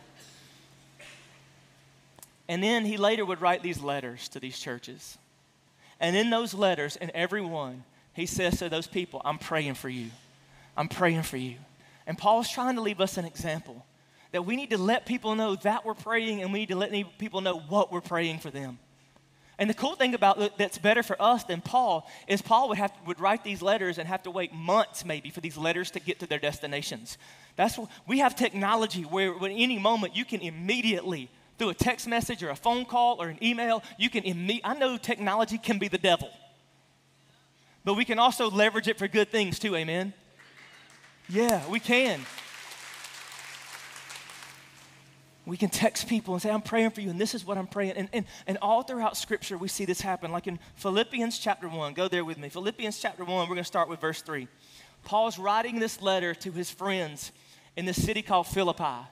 And 2.49 2.61
then 2.61 2.83
he 2.85 2.97
later 2.97 3.23
would 3.23 3.39
write 3.39 3.63
these 3.63 3.81
letters 3.81 4.27
to 4.29 4.39
these 4.41 4.59
churches. 4.59 5.17
And 5.99 6.17
in 6.17 6.29
those 6.29 6.53
letters, 6.53 6.97
in 6.97 7.09
every 7.15 7.41
one, 7.41 7.85
he 8.13 8.25
says 8.25 8.59
to 8.59 8.69
those 8.69 8.87
people, 8.87 9.21
I'm 9.25 9.39
praying 9.39 9.73
for 9.73 9.89
you. 9.89 10.09
I'm 10.77 10.87
praying 10.87 11.23
for 11.23 11.37
you. 11.37 11.55
And 12.05 12.17
Paul's 12.17 12.49
trying 12.49 12.75
to 12.75 12.81
leave 12.81 13.01
us 13.01 13.17
an 13.17 13.25
example 13.25 13.85
that 14.31 14.45
we 14.45 14.55
need 14.55 14.71
to 14.71 14.77
let 14.77 15.05
people 15.05 15.35
know 15.35 15.55
that 15.57 15.85
we're 15.85 15.93
praying 15.93 16.41
and 16.41 16.51
we 16.51 16.59
need 16.59 16.69
to 16.69 16.75
let 16.75 16.91
people 17.17 17.41
know 17.41 17.59
what 17.59 17.91
we're 17.91 18.01
praying 18.01 18.39
for 18.39 18.49
them. 18.49 18.79
And 19.59 19.69
the 19.69 19.75
cool 19.75 19.95
thing 19.95 20.15
about 20.15 20.57
that's 20.57 20.79
better 20.79 21.03
for 21.03 21.15
us 21.21 21.43
than 21.43 21.61
Paul 21.61 22.09
is 22.27 22.41
Paul 22.41 22.69
would 22.69 22.79
have 22.79 22.91
would 23.05 23.19
write 23.19 23.43
these 23.43 23.61
letters 23.61 23.99
and 23.99 24.07
have 24.07 24.23
to 24.23 24.31
wait 24.31 24.51
months 24.51 25.05
maybe 25.05 25.29
for 25.29 25.41
these 25.41 25.57
letters 25.57 25.91
to 25.91 25.99
get 25.99 26.19
to 26.19 26.27
their 26.27 26.39
destinations. 26.39 27.19
That's 27.55 27.77
what, 27.77 27.89
we 28.07 28.17
have 28.19 28.35
technology 28.35 29.03
where 29.03 29.35
at 29.35 29.51
any 29.51 29.77
moment 29.77 30.15
you 30.15 30.25
can 30.25 30.41
immediately 30.41 31.29
through 31.59 31.69
a 31.69 31.75
text 31.75 32.07
message 32.07 32.41
or 32.41 32.49
a 32.49 32.55
phone 32.55 32.83
call 32.83 33.21
or 33.21 33.29
an 33.29 33.37
email, 33.43 33.83
you 33.99 34.09
can 34.09 34.23
imme- 34.23 34.61
I 34.63 34.73
know 34.73 34.97
technology 34.97 35.59
can 35.59 35.77
be 35.77 35.87
the 35.87 35.99
devil 35.99 36.31
but 37.85 37.95
we 37.95 38.05
can 38.05 38.19
also 38.19 38.49
leverage 38.49 38.87
it 38.87 38.97
for 38.97 39.07
good 39.07 39.29
things 39.29 39.59
too, 39.59 39.75
amen? 39.75 40.13
Yeah, 41.29 41.67
we 41.69 41.79
can. 41.79 42.21
We 45.45 45.57
can 45.57 45.69
text 45.69 46.07
people 46.07 46.33
and 46.33 46.41
say, 46.41 46.49
I'm 46.49 46.61
praying 46.61 46.91
for 46.91 47.01
you, 47.01 47.09
and 47.09 47.19
this 47.19 47.35
is 47.35 47.45
what 47.45 47.57
I'm 47.57 47.67
praying. 47.67 47.93
And, 47.93 48.09
and, 48.13 48.25
and 48.47 48.57
all 48.61 48.83
throughout 48.83 49.17
Scripture, 49.17 49.57
we 49.57 49.67
see 49.67 49.83
this 49.83 49.99
happen. 49.99 50.31
Like 50.31 50.47
in 50.47 50.57
Philippians 50.75 51.37
chapter 51.37 51.67
1, 51.67 51.93
go 51.93 52.07
there 52.07 52.23
with 52.23 52.37
me. 52.37 52.47
Philippians 52.47 52.99
chapter 52.99 53.25
1, 53.25 53.35
we're 53.35 53.45
going 53.45 53.57
to 53.57 53.63
start 53.63 53.89
with 53.89 53.99
verse 53.99 54.21
3. 54.21 54.47
Paul's 55.03 55.37
writing 55.37 55.79
this 55.79 56.01
letter 56.01 56.33
to 56.35 56.51
his 56.51 56.71
friends 56.71 57.33
in 57.75 57.85
the 57.85 57.93
city 57.93 58.21
called 58.21 58.47
Philippi. 58.47 59.05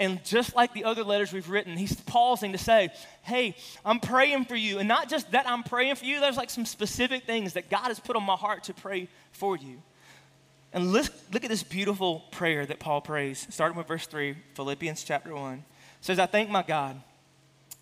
And 0.00 0.24
just 0.24 0.56
like 0.56 0.72
the 0.72 0.84
other 0.84 1.04
letters 1.04 1.30
we've 1.30 1.50
written, 1.50 1.76
he's 1.76 1.94
pausing 1.94 2.52
to 2.52 2.58
say, 2.58 2.88
Hey, 3.22 3.54
I'm 3.84 4.00
praying 4.00 4.46
for 4.46 4.56
you. 4.56 4.78
And 4.78 4.88
not 4.88 5.10
just 5.10 5.30
that 5.32 5.46
I'm 5.46 5.62
praying 5.62 5.96
for 5.96 6.06
you, 6.06 6.20
there's 6.20 6.38
like 6.38 6.48
some 6.48 6.64
specific 6.64 7.24
things 7.24 7.52
that 7.52 7.68
God 7.68 7.88
has 7.88 8.00
put 8.00 8.16
on 8.16 8.24
my 8.24 8.34
heart 8.34 8.64
to 8.64 8.74
pray 8.74 9.08
for 9.32 9.58
you. 9.58 9.82
And 10.72 10.90
look, 10.90 11.06
look 11.32 11.44
at 11.44 11.50
this 11.50 11.62
beautiful 11.62 12.20
prayer 12.30 12.64
that 12.64 12.78
Paul 12.78 13.02
prays, 13.02 13.46
starting 13.50 13.76
with 13.76 13.88
verse 13.88 14.06
3, 14.06 14.36
Philippians 14.54 15.04
chapter 15.04 15.34
1. 15.34 15.54
It 15.54 15.64
says, 16.00 16.18
I 16.18 16.26
thank 16.26 16.48
my 16.48 16.62
God 16.62 17.00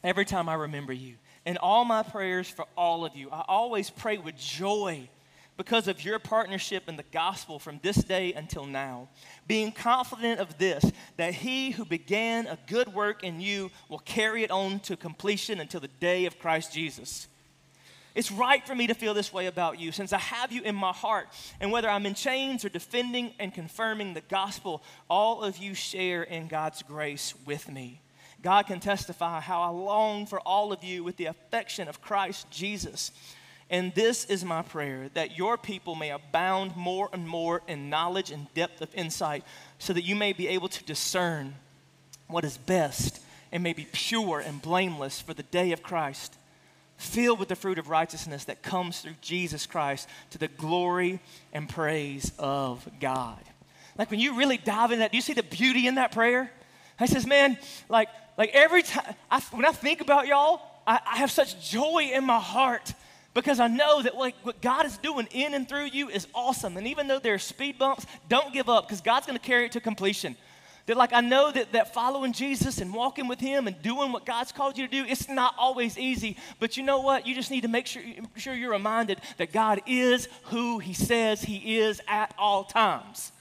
every 0.02 0.24
time 0.24 0.48
I 0.48 0.54
remember 0.54 0.92
you. 0.92 1.14
In 1.46 1.56
all 1.56 1.84
my 1.84 2.02
prayers 2.02 2.48
for 2.48 2.66
all 2.76 3.04
of 3.04 3.14
you, 3.14 3.30
I 3.30 3.44
always 3.46 3.90
pray 3.90 4.18
with 4.18 4.36
joy 4.36 5.08
because 5.58 5.88
of 5.88 6.02
your 6.04 6.18
partnership 6.18 6.88
in 6.88 6.96
the 6.96 7.04
gospel 7.12 7.58
from 7.58 7.80
this 7.82 7.96
day 7.96 8.32
until 8.32 8.64
now, 8.64 9.08
being 9.46 9.72
confident 9.72 10.40
of 10.40 10.56
this, 10.56 10.90
that 11.18 11.34
he 11.34 11.72
who 11.72 11.84
began 11.84 12.46
a 12.46 12.56
good 12.68 12.94
work 12.94 13.24
in 13.24 13.40
you 13.40 13.70
will 13.88 13.98
carry 13.98 14.44
it 14.44 14.50
on 14.52 14.78
to 14.80 14.96
completion 14.96 15.60
until 15.60 15.80
the 15.80 15.88
day 15.88 16.24
of 16.26 16.38
Christ 16.38 16.72
Jesus. 16.72 17.26
It's 18.14 18.32
right 18.32 18.64
for 18.66 18.74
me 18.74 18.86
to 18.86 18.94
feel 18.94 19.14
this 19.14 19.32
way 19.32 19.46
about 19.46 19.78
you 19.78 19.92
since 19.92 20.12
I 20.12 20.18
have 20.18 20.52
you 20.52 20.62
in 20.62 20.74
my 20.74 20.92
heart. 20.92 21.28
And 21.60 21.70
whether 21.70 21.88
I'm 21.88 22.06
in 22.06 22.14
chains 22.14 22.64
or 22.64 22.68
defending 22.68 23.34
and 23.38 23.52
confirming 23.52 24.14
the 24.14 24.22
gospel, 24.22 24.82
all 25.10 25.42
of 25.42 25.58
you 25.58 25.74
share 25.74 26.22
in 26.22 26.46
God's 26.48 26.82
grace 26.82 27.34
with 27.46 27.68
me. 27.68 28.00
God 28.42 28.68
can 28.68 28.78
testify 28.78 29.40
how 29.40 29.62
I 29.62 29.68
long 29.68 30.26
for 30.26 30.40
all 30.40 30.72
of 30.72 30.84
you 30.84 31.02
with 31.02 31.16
the 31.16 31.26
affection 31.26 31.88
of 31.88 32.00
Christ 32.00 32.48
Jesus. 32.50 33.10
And 33.70 33.94
this 33.94 34.24
is 34.24 34.44
my 34.44 34.62
prayer 34.62 35.10
that 35.14 35.36
your 35.36 35.58
people 35.58 35.94
may 35.94 36.10
abound 36.10 36.74
more 36.76 37.10
and 37.12 37.28
more 37.28 37.62
in 37.68 37.90
knowledge 37.90 38.30
and 38.30 38.52
depth 38.54 38.80
of 38.80 38.94
insight, 38.94 39.44
so 39.78 39.92
that 39.92 40.04
you 40.04 40.16
may 40.16 40.32
be 40.32 40.48
able 40.48 40.68
to 40.68 40.84
discern 40.84 41.54
what 42.28 42.44
is 42.44 42.56
best 42.56 43.20
and 43.52 43.62
may 43.62 43.72
be 43.72 43.86
pure 43.92 44.40
and 44.40 44.60
blameless 44.62 45.20
for 45.20 45.34
the 45.34 45.42
day 45.42 45.72
of 45.72 45.82
Christ, 45.82 46.34
filled 46.96 47.38
with 47.38 47.48
the 47.48 47.56
fruit 47.56 47.78
of 47.78 47.88
righteousness 47.88 48.44
that 48.44 48.62
comes 48.62 49.00
through 49.00 49.14
Jesus 49.20 49.66
Christ 49.66 50.08
to 50.30 50.38
the 50.38 50.48
glory 50.48 51.20
and 51.52 51.68
praise 51.68 52.32
of 52.38 52.88
God. 53.00 53.38
Like 53.96 54.10
when 54.10 54.20
you 54.20 54.36
really 54.36 54.58
dive 54.58 54.92
in 54.92 55.00
that, 55.00 55.12
do 55.12 55.18
you 55.18 55.22
see 55.22 55.32
the 55.32 55.42
beauty 55.42 55.86
in 55.86 55.96
that 55.96 56.12
prayer? 56.12 56.50
I 57.00 57.06
says, 57.06 57.26
man, 57.26 57.58
like, 57.88 58.08
like 58.36 58.50
every 58.52 58.82
time, 58.82 59.14
I, 59.30 59.40
when 59.52 59.64
I 59.64 59.72
think 59.72 60.00
about 60.00 60.26
y'all, 60.26 60.60
I, 60.86 61.00
I 61.06 61.16
have 61.18 61.30
such 61.30 61.70
joy 61.70 62.10
in 62.12 62.24
my 62.24 62.40
heart 62.40 62.94
because 63.34 63.60
I 63.60 63.68
know 63.68 64.02
that 64.02 64.16
like 64.16 64.34
what 64.42 64.60
God 64.60 64.86
is 64.86 64.98
doing 64.98 65.28
in 65.30 65.54
and 65.54 65.68
through 65.68 65.86
you 65.86 66.08
is 66.08 66.26
awesome. 66.34 66.76
And 66.76 66.86
even 66.86 67.08
though 67.08 67.18
there 67.18 67.34
are 67.34 67.38
speed 67.38 67.78
bumps, 67.78 68.06
don't 68.28 68.52
give 68.52 68.68
up 68.68 68.86
because 68.86 69.00
God's 69.00 69.26
going 69.26 69.38
to 69.38 69.44
carry 69.44 69.66
it 69.66 69.72
to 69.72 69.80
completion. 69.80 70.36
That 70.86 70.96
like 70.96 71.12
I 71.12 71.20
know 71.20 71.52
that, 71.52 71.72
that 71.72 71.92
following 71.92 72.32
Jesus 72.32 72.78
and 72.78 72.94
walking 72.94 73.28
with 73.28 73.38
Him 73.38 73.66
and 73.66 73.80
doing 73.82 74.10
what 74.10 74.24
God's 74.24 74.52
called 74.52 74.78
you 74.78 74.86
to 74.86 74.90
do, 74.90 75.04
it's 75.06 75.28
not 75.28 75.54
always 75.58 75.98
easy. 75.98 76.38
But 76.58 76.78
you 76.78 76.82
know 76.82 77.00
what? 77.00 77.26
You 77.26 77.34
just 77.34 77.50
need 77.50 77.60
to 77.60 77.68
make 77.68 77.86
sure, 77.86 78.02
sure 78.36 78.54
you're 78.54 78.72
reminded 78.72 79.20
that 79.36 79.52
God 79.52 79.82
is 79.86 80.28
who 80.44 80.78
He 80.78 80.94
says 80.94 81.42
He 81.42 81.76
is 81.76 82.00
at 82.08 82.34
all 82.38 82.64
times. 82.64 83.32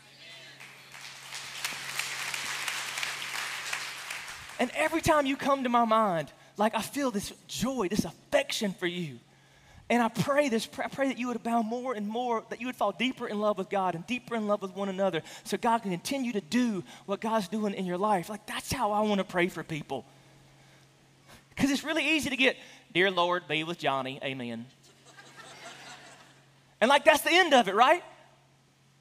And 4.59 4.69
every 4.75 5.01
time 5.01 5.25
you 5.25 5.37
come 5.37 5.63
to 5.63 5.69
my 5.69 5.85
mind, 5.85 6.31
like 6.57 6.75
I 6.75 6.81
feel 6.81 7.11
this 7.11 7.31
joy, 7.47 7.87
this 7.87 8.05
affection 8.05 8.73
for 8.73 8.87
you. 8.87 9.19
And 9.89 10.03
I 10.03 10.09
pray 10.09 10.49
this, 10.49 10.67
I 10.83 10.89
pray 10.89 11.07
that 11.07 11.17
you 11.17 11.27
would 11.27 11.37
abound 11.37 11.67
more 11.67 11.93
and 11.93 12.07
more, 12.07 12.43
that 12.49 12.59
you 12.59 12.67
would 12.67 12.75
fall 12.75 12.91
deeper 12.91 13.25
in 13.27 13.39
love 13.39 13.57
with 13.57 13.69
God 13.69 13.95
and 13.95 14.05
deeper 14.05 14.35
in 14.35 14.45
love 14.45 14.61
with 14.61 14.75
one 14.75 14.89
another 14.89 15.21
so 15.45 15.55
God 15.57 15.81
can 15.81 15.91
continue 15.91 16.33
to 16.33 16.41
do 16.41 16.83
what 17.05 17.21
God's 17.21 17.47
doing 17.47 17.73
in 17.73 17.85
your 17.85 17.97
life. 17.97 18.29
Like, 18.29 18.45
that's 18.45 18.71
how 18.71 18.91
I 18.91 19.01
want 19.01 19.19
to 19.19 19.23
pray 19.23 19.47
for 19.47 19.63
people. 19.63 20.05
Because 21.49 21.71
it's 21.71 21.85
really 21.85 22.15
easy 22.15 22.29
to 22.29 22.35
get, 22.35 22.57
Dear 22.93 23.11
Lord, 23.11 23.47
be 23.47 23.63
with 23.63 23.79
Johnny, 23.79 24.19
amen. 24.23 24.65
and 26.81 26.89
like, 26.89 27.05
that's 27.05 27.21
the 27.21 27.31
end 27.31 27.53
of 27.53 27.69
it, 27.69 27.75
right? 27.75 28.03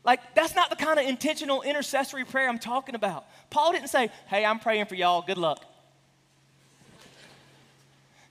Like, 0.05 0.37
that's 0.37 0.55
not 0.55 0.71
the 0.71 0.77
kind 0.77 1.01
of 1.01 1.07
intentional 1.07 1.63
intercessory 1.63 2.25
prayer 2.25 2.49
I'm 2.49 2.61
talking 2.61 2.95
about. 2.95 3.25
Paul 3.51 3.73
didn't 3.73 3.89
say, 3.89 4.11
Hey, 4.29 4.45
I'm 4.45 4.61
praying 4.61 4.87
for 4.87 4.95
y'all, 4.95 5.21
good 5.21 5.37
luck. 5.37 5.65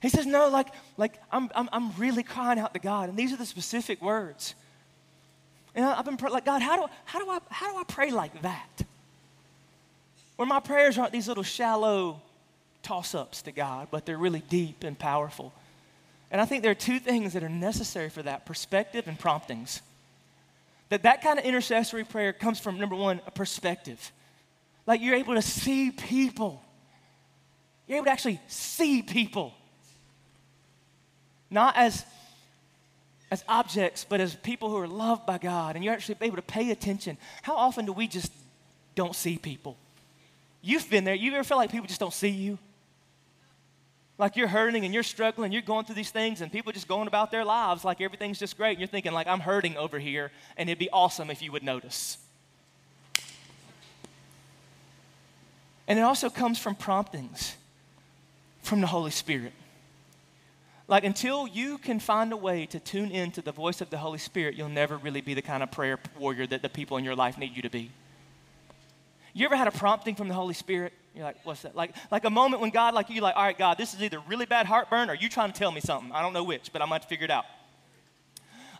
He 0.06 0.10
says, 0.10 0.24
No, 0.24 0.48
like, 0.48 0.68
like 0.96 1.20
I'm, 1.32 1.50
I'm, 1.52 1.68
I'm 1.72 1.90
really 1.96 2.22
crying 2.22 2.60
out 2.60 2.72
to 2.74 2.78
God. 2.78 3.08
And 3.08 3.18
these 3.18 3.32
are 3.32 3.36
the 3.36 3.44
specific 3.44 4.00
words. 4.00 4.54
And 5.74 5.84
I've 5.84 6.04
been 6.04 6.16
like, 6.30 6.44
God, 6.44 6.62
how 6.62 6.76
do, 6.76 6.92
how, 7.04 7.18
do 7.18 7.28
I, 7.28 7.40
how 7.50 7.72
do 7.72 7.76
I 7.76 7.82
pray 7.82 8.12
like 8.12 8.42
that? 8.42 8.84
Where 10.36 10.46
my 10.46 10.60
prayers 10.60 10.96
aren't 10.96 11.10
these 11.10 11.26
little 11.26 11.42
shallow 11.42 12.22
toss 12.84 13.16
ups 13.16 13.42
to 13.42 13.52
God, 13.52 13.88
but 13.90 14.06
they're 14.06 14.16
really 14.16 14.44
deep 14.48 14.84
and 14.84 14.96
powerful. 14.96 15.52
And 16.30 16.40
I 16.40 16.44
think 16.44 16.62
there 16.62 16.70
are 16.70 16.76
two 16.76 17.00
things 17.00 17.32
that 17.32 17.42
are 17.42 17.48
necessary 17.48 18.08
for 18.08 18.22
that 18.22 18.46
perspective 18.46 19.08
and 19.08 19.18
promptings. 19.18 19.82
That 20.90 21.02
that 21.02 21.20
kind 21.20 21.40
of 21.40 21.44
intercessory 21.44 22.04
prayer 22.04 22.32
comes 22.32 22.60
from, 22.60 22.78
number 22.78 22.94
one, 22.94 23.20
a 23.26 23.32
perspective. 23.32 24.12
Like 24.86 25.00
you're 25.00 25.16
able 25.16 25.34
to 25.34 25.42
see 25.42 25.90
people. 25.90 26.62
You're 27.88 27.96
able 27.96 28.04
to 28.04 28.12
actually 28.12 28.40
see 28.46 29.02
people 29.02 29.52
not 31.50 31.76
as 31.76 32.04
as 33.30 33.44
objects, 33.48 34.06
but 34.08 34.20
as 34.20 34.34
people 34.36 34.70
who 34.70 34.76
are 34.76 34.86
loved 34.86 35.26
by 35.26 35.38
God, 35.38 35.74
and 35.74 35.84
you're 35.84 35.92
actually 35.92 36.16
able 36.20 36.36
to 36.36 36.42
pay 36.42 36.70
attention. 36.70 37.18
How 37.42 37.56
often 37.56 37.84
do 37.84 37.92
we 37.92 38.06
just 38.06 38.30
don't 38.94 39.16
see 39.16 39.36
people? 39.36 39.76
You've 40.62 40.88
been 40.88 41.04
there. 41.04 41.14
You 41.14 41.32
ever 41.32 41.44
feel 41.44 41.56
like 41.56 41.72
people 41.72 41.86
just 41.86 42.00
don't 42.00 42.12
see 42.12 42.28
you? 42.28 42.58
Like 44.18 44.36
you're 44.36 44.48
hurting 44.48 44.84
and 44.84 44.94
you're 44.94 45.02
struggling, 45.02 45.52
you're 45.52 45.60
going 45.60 45.84
through 45.84 45.96
these 45.96 46.10
things, 46.10 46.40
and 46.40 46.50
people 46.50 46.72
just 46.72 46.88
going 46.88 47.06
about 47.06 47.30
their 47.30 47.44
lives 47.44 47.84
like 47.84 48.00
everything's 48.00 48.38
just 48.38 48.56
great. 48.56 48.70
And 48.70 48.78
you're 48.78 48.88
thinking, 48.88 49.12
like, 49.12 49.26
I'm 49.26 49.40
hurting 49.40 49.76
over 49.76 49.98
here, 49.98 50.30
and 50.56 50.68
it'd 50.68 50.78
be 50.78 50.90
awesome 50.90 51.28
if 51.28 51.42
you 51.42 51.52
would 51.52 51.62
notice. 51.62 52.18
And 55.88 55.98
it 55.98 56.02
also 56.02 56.30
comes 56.30 56.58
from 56.58 56.74
promptings 56.74 57.56
from 58.62 58.80
the 58.80 58.86
Holy 58.86 59.10
Spirit. 59.10 59.52
Like, 60.88 61.02
until 61.02 61.48
you 61.48 61.78
can 61.78 61.98
find 61.98 62.32
a 62.32 62.36
way 62.36 62.66
to 62.66 62.78
tune 62.78 63.10
into 63.10 63.42
the 63.42 63.50
voice 63.50 63.80
of 63.80 63.90
the 63.90 63.98
Holy 63.98 64.18
Spirit, 64.18 64.54
you'll 64.54 64.68
never 64.68 64.96
really 64.96 65.20
be 65.20 65.34
the 65.34 65.42
kind 65.42 65.62
of 65.62 65.70
prayer 65.72 65.98
warrior 66.18 66.46
that 66.46 66.62
the 66.62 66.68
people 66.68 66.96
in 66.96 67.04
your 67.04 67.16
life 67.16 67.38
need 67.38 67.56
you 67.56 67.62
to 67.62 67.70
be. 67.70 67.90
You 69.34 69.44
ever 69.46 69.56
had 69.56 69.66
a 69.66 69.72
prompting 69.72 70.14
from 70.14 70.28
the 70.28 70.34
Holy 70.34 70.54
Spirit? 70.54 70.92
You're 71.14 71.24
like, 71.24 71.44
what's 71.44 71.62
that? 71.62 71.74
Like, 71.74 71.92
like 72.10 72.24
a 72.24 72.30
moment 72.30 72.62
when 72.62 72.70
God, 72.70 72.94
like, 72.94 73.10
you're 73.10 73.22
like, 73.22 73.36
all 73.36 73.42
right, 73.42 73.58
God, 73.58 73.78
this 73.78 73.94
is 73.94 74.02
either 74.02 74.20
really 74.28 74.46
bad 74.46 74.66
heartburn 74.66 75.10
or 75.10 75.14
you 75.14 75.28
trying 75.28 75.52
to 75.52 75.58
tell 75.58 75.72
me 75.72 75.80
something. 75.80 76.12
I 76.12 76.22
don't 76.22 76.32
know 76.32 76.44
which, 76.44 76.72
but 76.72 76.80
I'm 76.80 76.88
going 76.88 77.00
to 77.00 77.06
figure 77.06 77.24
it 77.24 77.30
out. 77.30 77.46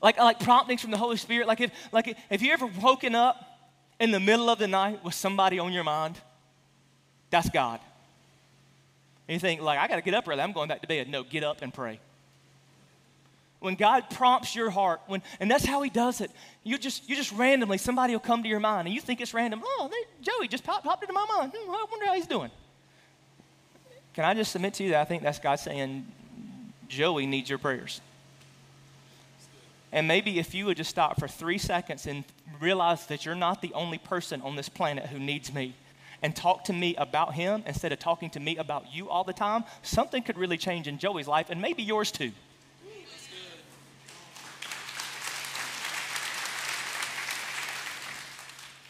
Like, 0.00 0.16
like 0.18 0.38
promptings 0.38 0.80
from 0.80 0.92
the 0.92 0.96
Holy 0.96 1.16
Spirit. 1.16 1.48
Like, 1.48 1.60
if, 1.60 1.72
like, 1.92 2.16
if 2.30 2.40
you 2.40 2.52
ever 2.52 2.66
woken 2.66 3.14
up 3.14 3.36
in 3.98 4.12
the 4.12 4.20
middle 4.20 4.48
of 4.48 4.58
the 4.58 4.68
night 4.68 5.04
with 5.04 5.14
somebody 5.14 5.58
on 5.58 5.72
your 5.72 5.84
mind, 5.84 6.18
that's 7.30 7.50
God. 7.50 7.80
And 9.28 9.34
you 9.34 9.40
think, 9.40 9.60
like, 9.60 9.78
I 9.78 9.88
got 9.88 9.96
to 9.96 10.02
get 10.02 10.14
up 10.14 10.28
early. 10.28 10.40
I'm 10.40 10.52
going 10.52 10.68
back 10.68 10.82
to 10.82 10.88
bed. 10.88 11.08
No, 11.08 11.22
get 11.22 11.42
up 11.42 11.62
and 11.62 11.72
pray. 11.72 11.98
When 13.58 13.74
God 13.74 14.10
prompts 14.10 14.54
your 14.54 14.70
heart, 14.70 15.00
when, 15.06 15.22
and 15.40 15.50
that's 15.50 15.64
how 15.64 15.82
He 15.82 15.90
does 15.90 16.20
it. 16.20 16.30
You 16.62 16.78
just, 16.78 17.08
you 17.08 17.16
just 17.16 17.32
randomly, 17.32 17.78
somebody 17.78 18.12
will 18.12 18.20
come 18.20 18.42
to 18.42 18.48
your 18.48 18.60
mind, 18.60 18.86
and 18.86 18.94
you 18.94 19.00
think 19.00 19.20
it's 19.20 19.34
random. 19.34 19.62
Oh, 19.64 19.90
Joey 20.20 20.48
just 20.48 20.62
popped, 20.62 20.84
popped 20.84 21.02
into 21.02 21.14
my 21.14 21.26
mind. 21.36 21.52
Hmm, 21.56 21.70
I 21.70 21.86
wonder 21.90 22.06
how 22.06 22.14
he's 22.14 22.26
doing. 22.26 22.50
Can 24.14 24.24
I 24.24 24.34
just 24.34 24.52
submit 24.52 24.74
to 24.74 24.84
you 24.84 24.90
that 24.90 25.00
I 25.00 25.04
think 25.04 25.22
that's 25.22 25.38
God 25.38 25.56
saying, 25.56 26.06
Joey 26.88 27.26
needs 27.26 27.48
your 27.48 27.58
prayers. 27.58 28.00
And 29.92 30.08
maybe 30.08 30.38
if 30.38 30.54
you 30.54 30.66
would 30.66 30.76
just 30.76 30.90
stop 30.90 31.18
for 31.18 31.28
three 31.28 31.58
seconds 31.58 32.06
and 32.06 32.24
realize 32.60 33.06
that 33.06 33.24
you're 33.24 33.34
not 33.34 33.62
the 33.62 33.72
only 33.74 33.98
person 33.98 34.42
on 34.42 34.56
this 34.56 34.68
planet 34.68 35.06
who 35.06 35.18
needs 35.18 35.52
me, 35.52 35.74
and 36.22 36.34
talk 36.34 36.64
to 36.64 36.72
me 36.72 36.94
about 36.96 37.34
him 37.34 37.62
instead 37.66 37.92
of 37.92 37.98
talking 37.98 38.30
to 38.30 38.40
me 38.40 38.56
about 38.56 38.92
you 38.92 39.08
all 39.08 39.24
the 39.24 39.32
time, 39.32 39.64
something 39.82 40.22
could 40.22 40.38
really 40.38 40.58
change 40.58 40.88
in 40.88 40.98
Joey's 40.98 41.28
life 41.28 41.50
and 41.50 41.60
maybe 41.60 41.82
yours 41.82 42.10
too. 42.10 42.32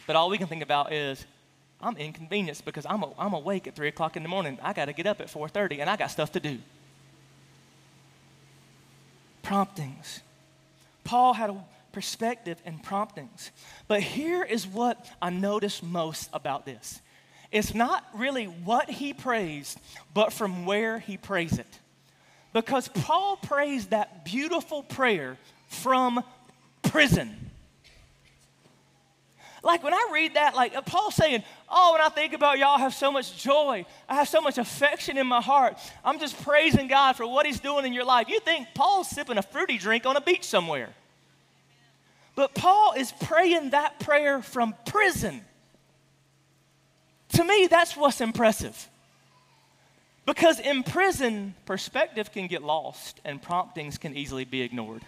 But 0.05 0.15
all 0.15 0.29
we 0.29 0.37
can 0.37 0.47
think 0.47 0.63
about 0.63 0.93
is, 0.93 1.25
I'm 1.81 1.97
inconvenienced 1.97 2.65
because 2.65 2.85
I'm, 2.89 3.03
a, 3.03 3.11
I'm 3.19 3.33
awake 3.33 3.67
at 3.67 3.75
3 3.75 3.89
o'clock 3.89 4.15
in 4.15 4.23
the 4.23 4.29
morning. 4.29 4.57
I 4.63 4.73
got 4.73 4.85
to 4.85 4.93
get 4.93 5.05
up 5.05 5.21
at 5.21 5.27
4.30 5.27 5.79
and 5.81 5.89
I 5.89 5.97
got 5.97 6.07
stuff 6.07 6.31
to 6.31 6.39
do. 6.39 6.57
Promptings. 9.43 10.21
Paul 11.03 11.33
had 11.33 11.49
a 11.49 11.63
perspective 11.91 12.61
and 12.65 12.81
promptings. 12.81 13.51
But 13.87 14.01
here 14.01 14.43
is 14.43 14.65
what 14.65 15.05
I 15.21 15.29
notice 15.29 15.83
most 15.83 16.29
about 16.33 16.65
this 16.65 17.01
it's 17.51 17.73
not 17.73 18.05
really 18.13 18.45
what 18.45 18.89
he 18.89 19.13
prays, 19.13 19.77
but 20.13 20.33
from 20.33 20.65
where 20.65 20.99
he 20.99 21.17
prays 21.17 21.57
it. 21.57 21.79
Because 22.53 22.87
Paul 22.87 23.37
prays 23.37 23.87
that 23.87 24.25
beautiful 24.25 24.83
prayer 24.83 25.37
from 25.67 26.23
prison. 26.81 27.35
Like 29.63 29.83
when 29.83 29.93
I 29.93 30.09
read 30.13 30.35
that, 30.35 30.55
like 30.55 30.75
uh, 30.75 30.81
Paul 30.81 31.11
saying, 31.11 31.43
Oh, 31.69 31.91
when 31.93 32.01
I 32.01 32.09
think 32.09 32.33
about 32.33 32.57
y'all, 32.57 32.77
I 32.77 32.79
have 32.79 32.93
so 32.93 33.11
much 33.11 33.35
joy. 33.37 33.85
I 34.07 34.15
have 34.15 34.29
so 34.29 34.39
much 34.39 34.57
affection 34.57 35.17
in 35.17 35.27
my 35.27 35.41
heart. 35.41 35.77
I'm 36.05 36.19
just 36.19 36.41
praising 36.43 36.87
God 36.87 37.17
for 37.17 37.27
what 37.27 37.45
He's 37.45 37.59
doing 37.59 37.85
in 37.85 37.91
your 37.91 38.05
life. 38.05 38.29
You 38.29 38.39
think 38.39 38.69
Paul's 38.73 39.09
sipping 39.09 39.37
a 39.37 39.41
fruity 39.41 39.77
drink 39.77 40.05
on 40.05 40.15
a 40.15 40.21
beach 40.21 40.45
somewhere. 40.45 40.89
But 42.35 42.53
Paul 42.53 42.93
is 42.95 43.11
praying 43.11 43.71
that 43.71 43.99
prayer 43.99 44.41
from 44.41 44.75
prison. 44.85 45.41
To 47.29 47.43
me, 47.43 47.67
that's 47.67 47.95
what's 47.95 48.21
impressive. 48.21 48.89
Because 50.25 50.59
in 50.59 50.83
prison, 50.83 51.55
perspective 51.65 52.31
can 52.31 52.47
get 52.47 52.61
lost 52.61 53.21
and 53.23 53.41
promptings 53.41 53.97
can 53.97 54.15
easily 54.15 54.43
be 54.43 54.61
ignored. 54.61 55.03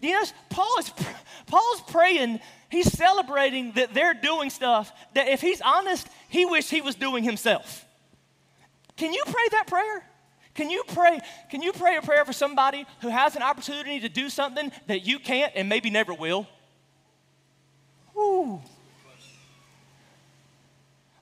You 0.00 0.14
know, 0.14 0.24
Paul 0.50 0.78
is, 0.80 0.92
Paul's 1.46 1.80
praying, 1.82 2.40
he's 2.68 2.92
celebrating 2.92 3.72
that 3.72 3.94
they're 3.94 4.14
doing 4.14 4.50
stuff 4.50 4.92
that 5.14 5.28
if 5.28 5.40
he's 5.40 5.60
honest, 5.60 6.08
he 6.28 6.44
wished 6.44 6.70
he 6.70 6.80
was 6.80 6.96
doing 6.96 7.22
himself. 7.22 7.86
Can 8.96 9.12
you 9.12 9.22
pray 9.24 9.48
that 9.52 9.68
prayer? 9.68 10.04
Can 10.54 10.68
you 10.70 10.82
pray, 10.88 11.20
can 11.50 11.62
you 11.62 11.72
pray 11.72 11.96
a 11.96 12.02
prayer 12.02 12.24
for 12.24 12.32
somebody 12.32 12.84
who 13.00 13.08
has 13.08 13.36
an 13.36 13.42
opportunity 13.42 14.00
to 14.00 14.08
do 14.08 14.28
something 14.28 14.72
that 14.88 15.06
you 15.06 15.20
can't 15.20 15.52
and 15.54 15.68
maybe 15.68 15.88
never 15.88 16.12
will? 16.12 16.48
Ooh. 18.16 18.60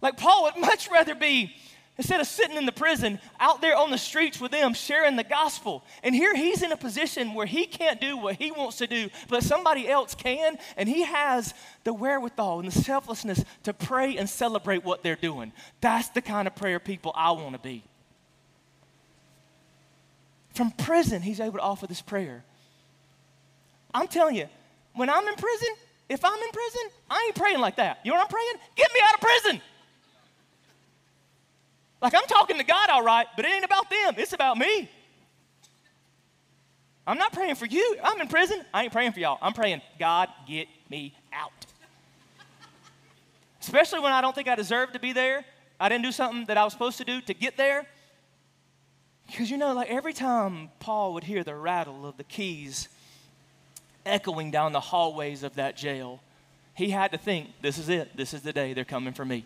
Like 0.02 0.16
Paul 0.16 0.44
would 0.44 0.56
much 0.60 0.90
rather 0.90 1.14
be, 1.14 1.54
instead 1.96 2.20
of 2.20 2.26
sitting 2.26 2.56
in 2.56 2.66
the 2.66 2.72
prison, 2.72 3.18
out 3.38 3.60
there 3.60 3.76
on 3.76 3.90
the 3.90 3.98
streets 3.98 4.40
with 4.40 4.52
them 4.52 4.74
sharing 4.74 5.16
the 5.16 5.24
gospel. 5.24 5.84
And 6.02 6.14
here 6.14 6.34
he's 6.34 6.62
in 6.62 6.72
a 6.72 6.76
position 6.76 7.34
where 7.34 7.46
he 7.46 7.66
can't 7.66 8.00
do 8.00 8.16
what 8.16 8.36
he 8.36 8.50
wants 8.50 8.78
to 8.78 8.86
do, 8.86 9.10
but 9.28 9.42
somebody 9.42 9.88
else 9.88 10.14
can, 10.14 10.56
and 10.76 10.88
he 10.88 11.02
has 11.02 11.54
the 11.84 11.92
wherewithal 11.92 12.60
and 12.60 12.68
the 12.68 12.82
selflessness 12.82 13.44
to 13.64 13.74
pray 13.74 14.16
and 14.16 14.28
celebrate 14.28 14.84
what 14.84 15.02
they're 15.02 15.16
doing. 15.16 15.52
That's 15.80 16.08
the 16.08 16.22
kind 16.22 16.48
of 16.48 16.56
prayer 16.56 16.80
people 16.80 17.12
I 17.14 17.32
want 17.32 17.52
to 17.52 17.60
be. 17.60 17.84
From 20.54 20.72
prison, 20.72 21.22
he's 21.22 21.40
able 21.40 21.58
to 21.58 21.64
offer 21.64 21.86
this 21.86 22.02
prayer. 22.02 22.44
I'm 23.94 24.08
telling 24.08 24.36
you, 24.36 24.48
when 24.94 25.08
I'm 25.08 25.26
in 25.26 25.34
prison, 25.34 25.68
if 26.08 26.24
I'm 26.24 26.42
in 26.42 26.50
prison, 26.50 26.82
I 27.08 27.24
ain't 27.26 27.36
praying 27.36 27.60
like 27.60 27.76
that. 27.76 28.00
You 28.04 28.10
know 28.10 28.16
what 28.16 28.24
I'm 28.24 28.30
praying? 28.30 28.54
Get 28.74 28.88
me 28.92 29.00
out 29.06 29.14
of 29.14 29.20
prison. 29.20 29.60
Like 32.00 32.14
I'm 32.14 32.26
talking 32.26 32.56
to 32.58 32.64
God, 32.64 32.88
all 32.90 33.04
right, 33.04 33.26
but 33.36 33.44
it 33.44 33.52
ain't 33.52 33.64
about 33.64 33.90
them. 33.90 34.14
It's 34.16 34.32
about 34.32 34.56
me. 34.56 34.88
I'm 37.06 37.18
not 37.18 37.32
praying 37.32 37.56
for 37.56 37.66
you. 37.66 37.96
I'm 38.02 38.20
in 38.20 38.28
prison. 38.28 38.64
I 38.72 38.84
ain't 38.84 38.92
praying 38.92 39.12
for 39.12 39.20
y'all. 39.20 39.38
I'm 39.42 39.52
praying, 39.52 39.82
God, 39.98 40.28
get 40.46 40.68
me 40.88 41.14
out. 41.32 41.50
Especially 43.60 44.00
when 44.00 44.12
I 44.12 44.20
don't 44.20 44.34
think 44.34 44.48
I 44.48 44.54
deserve 44.54 44.92
to 44.92 44.98
be 44.98 45.12
there. 45.12 45.44
I 45.78 45.88
didn't 45.88 46.04
do 46.04 46.12
something 46.12 46.44
that 46.46 46.56
I 46.56 46.64
was 46.64 46.72
supposed 46.72 46.98
to 46.98 47.04
do 47.04 47.20
to 47.22 47.34
get 47.34 47.56
there. 47.56 47.86
Because 49.26 49.50
you 49.50 49.56
know, 49.56 49.72
like 49.74 49.90
every 49.90 50.12
time 50.12 50.70
Paul 50.80 51.14
would 51.14 51.24
hear 51.24 51.44
the 51.44 51.54
rattle 51.54 52.06
of 52.06 52.16
the 52.16 52.24
keys 52.24 52.88
echoing 54.04 54.50
down 54.50 54.72
the 54.72 54.80
hallways 54.80 55.42
of 55.42 55.54
that 55.54 55.76
jail, 55.76 56.20
he 56.74 56.90
had 56.90 57.12
to 57.12 57.18
think, 57.18 57.48
this 57.60 57.78
is 57.78 57.88
it. 57.88 58.16
This 58.16 58.34
is 58.34 58.42
the 58.42 58.52
day 58.52 58.72
they're 58.72 58.84
coming 58.84 59.12
for 59.12 59.24
me. 59.24 59.44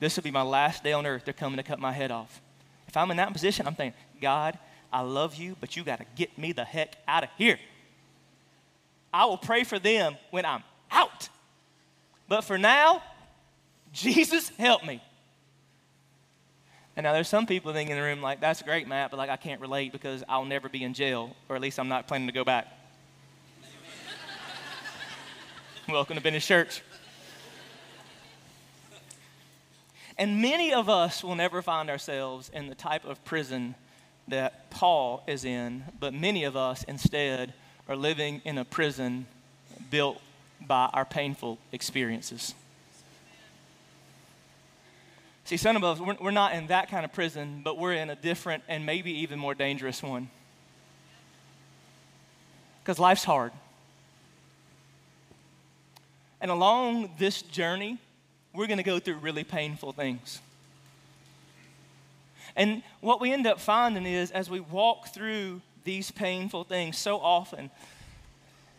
This 0.00 0.16
will 0.16 0.22
be 0.22 0.30
my 0.30 0.42
last 0.42 0.82
day 0.82 0.92
on 0.92 1.06
earth. 1.06 1.24
They're 1.24 1.34
coming 1.34 1.58
to 1.58 1.62
cut 1.62 1.78
my 1.78 1.92
head 1.92 2.10
off. 2.10 2.40
If 2.88 2.96
I'm 2.96 3.10
in 3.10 3.18
that 3.18 3.32
position, 3.32 3.66
I'm 3.66 3.74
thinking, 3.74 3.98
God, 4.20 4.58
I 4.92 5.02
love 5.02 5.36
you, 5.36 5.56
but 5.60 5.76
you 5.76 5.84
got 5.84 6.00
to 6.00 6.06
get 6.16 6.36
me 6.36 6.52
the 6.52 6.64
heck 6.64 6.96
out 7.06 7.22
of 7.22 7.28
here. 7.36 7.58
I 9.12 9.26
will 9.26 9.36
pray 9.38 9.62
for 9.62 9.78
them 9.78 10.16
when 10.30 10.44
I'm 10.44 10.64
out. 10.90 11.28
But 12.28 12.42
for 12.42 12.58
now, 12.58 13.02
Jesus, 13.92 14.48
help 14.50 14.84
me. 14.84 15.02
And 16.96 17.04
now 17.04 17.12
there's 17.12 17.28
some 17.28 17.46
people 17.46 17.72
thinking 17.72 17.96
in 17.96 18.02
the 18.02 18.06
room 18.06 18.20
like, 18.20 18.40
that's 18.40 18.62
great, 18.62 18.88
Matt, 18.88 19.10
but 19.10 19.18
like 19.18 19.30
I 19.30 19.36
can't 19.36 19.60
relate 19.60 19.92
because 19.92 20.24
I'll 20.28 20.44
never 20.44 20.68
be 20.68 20.82
in 20.82 20.94
jail, 20.94 21.36
or 21.48 21.56
at 21.56 21.62
least 21.62 21.78
I'm 21.78 21.88
not 21.88 22.08
planning 22.08 22.26
to 22.26 22.32
go 22.32 22.44
back. 22.44 22.66
Welcome 25.88 26.16
to 26.16 26.22
Vintage 26.22 26.46
Church. 26.46 26.82
And 30.20 30.42
many 30.42 30.74
of 30.74 30.90
us 30.90 31.24
will 31.24 31.34
never 31.34 31.62
find 31.62 31.88
ourselves 31.88 32.50
in 32.52 32.68
the 32.68 32.74
type 32.74 33.06
of 33.06 33.24
prison 33.24 33.74
that 34.28 34.68
Paul 34.68 35.24
is 35.26 35.46
in, 35.46 35.82
but 35.98 36.12
many 36.12 36.44
of 36.44 36.58
us 36.58 36.84
instead 36.84 37.54
are 37.88 37.96
living 37.96 38.42
in 38.44 38.58
a 38.58 38.64
prison 38.66 39.24
built 39.90 40.20
by 40.60 40.90
our 40.92 41.06
painful 41.06 41.56
experiences. 41.72 42.54
See, 45.46 45.56
some 45.56 45.74
of 45.74 45.84
us, 45.84 45.98
we're, 45.98 46.16
we're 46.20 46.30
not 46.32 46.52
in 46.52 46.66
that 46.66 46.90
kind 46.90 47.06
of 47.06 47.14
prison, 47.14 47.62
but 47.64 47.78
we're 47.78 47.94
in 47.94 48.10
a 48.10 48.14
different 48.14 48.62
and 48.68 48.84
maybe 48.84 49.10
even 49.20 49.38
more 49.38 49.54
dangerous 49.54 50.02
one. 50.02 50.28
Because 52.82 52.98
life's 52.98 53.24
hard. 53.24 53.52
And 56.42 56.50
along 56.50 57.12
this 57.18 57.40
journey, 57.40 57.96
we're 58.52 58.66
going 58.66 58.78
to 58.78 58.82
go 58.82 58.98
through 58.98 59.16
really 59.16 59.44
painful 59.44 59.92
things. 59.92 60.40
And 62.56 62.82
what 63.00 63.20
we 63.20 63.32
end 63.32 63.46
up 63.46 63.60
finding 63.60 64.06
is 64.06 64.30
as 64.30 64.50
we 64.50 64.60
walk 64.60 65.08
through 65.08 65.60
these 65.84 66.10
painful 66.10 66.64
things, 66.64 66.98
so 66.98 67.18
often, 67.18 67.70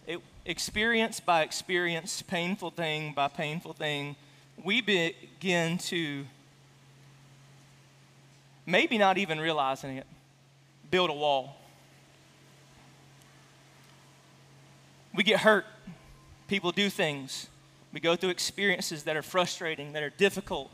it, 0.08 0.20
experience 0.46 1.20
by 1.20 1.42
experience, 1.42 2.22
painful 2.22 2.72
thing 2.72 3.14
by 3.14 3.28
painful 3.28 3.74
thing, 3.74 4.16
we 4.64 4.82
begin 4.82 5.78
to 5.78 6.26
maybe 8.66 8.98
not 8.98 9.18
even 9.18 9.40
realizing 9.40 9.98
it, 9.98 10.06
build 10.90 11.10
a 11.10 11.14
wall. 11.14 11.58
We 15.14 15.24
get 15.24 15.40
hurt. 15.40 15.66
People 16.48 16.72
do 16.72 16.90
things. 16.90 17.48
We 17.94 18.00
go 18.00 18.16
through 18.16 18.30
experiences 18.30 19.04
that 19.04 19.18
are 19.18 19.22
frustrating, 19.22 19.94
that 19.94 20.04
are 20.04 20.10
difficult, 20.10 20.72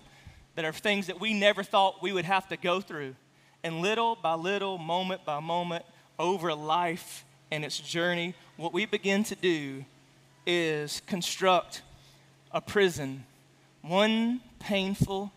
that 0.56 0.66
are 0.66 0.74
things 0.74 1.08
that 1.08 1.20
we 1.20 1.34
never 1.34 1.64
thought 1.64 2.02
we 2.02 2.12
would 2.12 2.26
have 2.26 2.48
to 2.50 2.58
go 2.58 2.82
through. 2.82 3.16
And 3.64 3.82
little 3.82 4.16
by 4.16 4.36
little, 4.36 4.78
moment 4.78 5.26
by 5.26 5.40
moment, 5.40 5.86
over 6.20 6.54
life 6.54 7.26
and 7.52 7.66
its 7.66 7.80
journey, 7.80 8.36
what 8.56 8.74
we 8.74 8.86
begin 8.86 9.24
to 9.26 9.36
do 9.36 9.86
is 10.46 11.02
construct 11.08 11.82
a 12.52 12.62
prison, 12.62 13.26
one 13.82 14.42
painful 14.60 15.32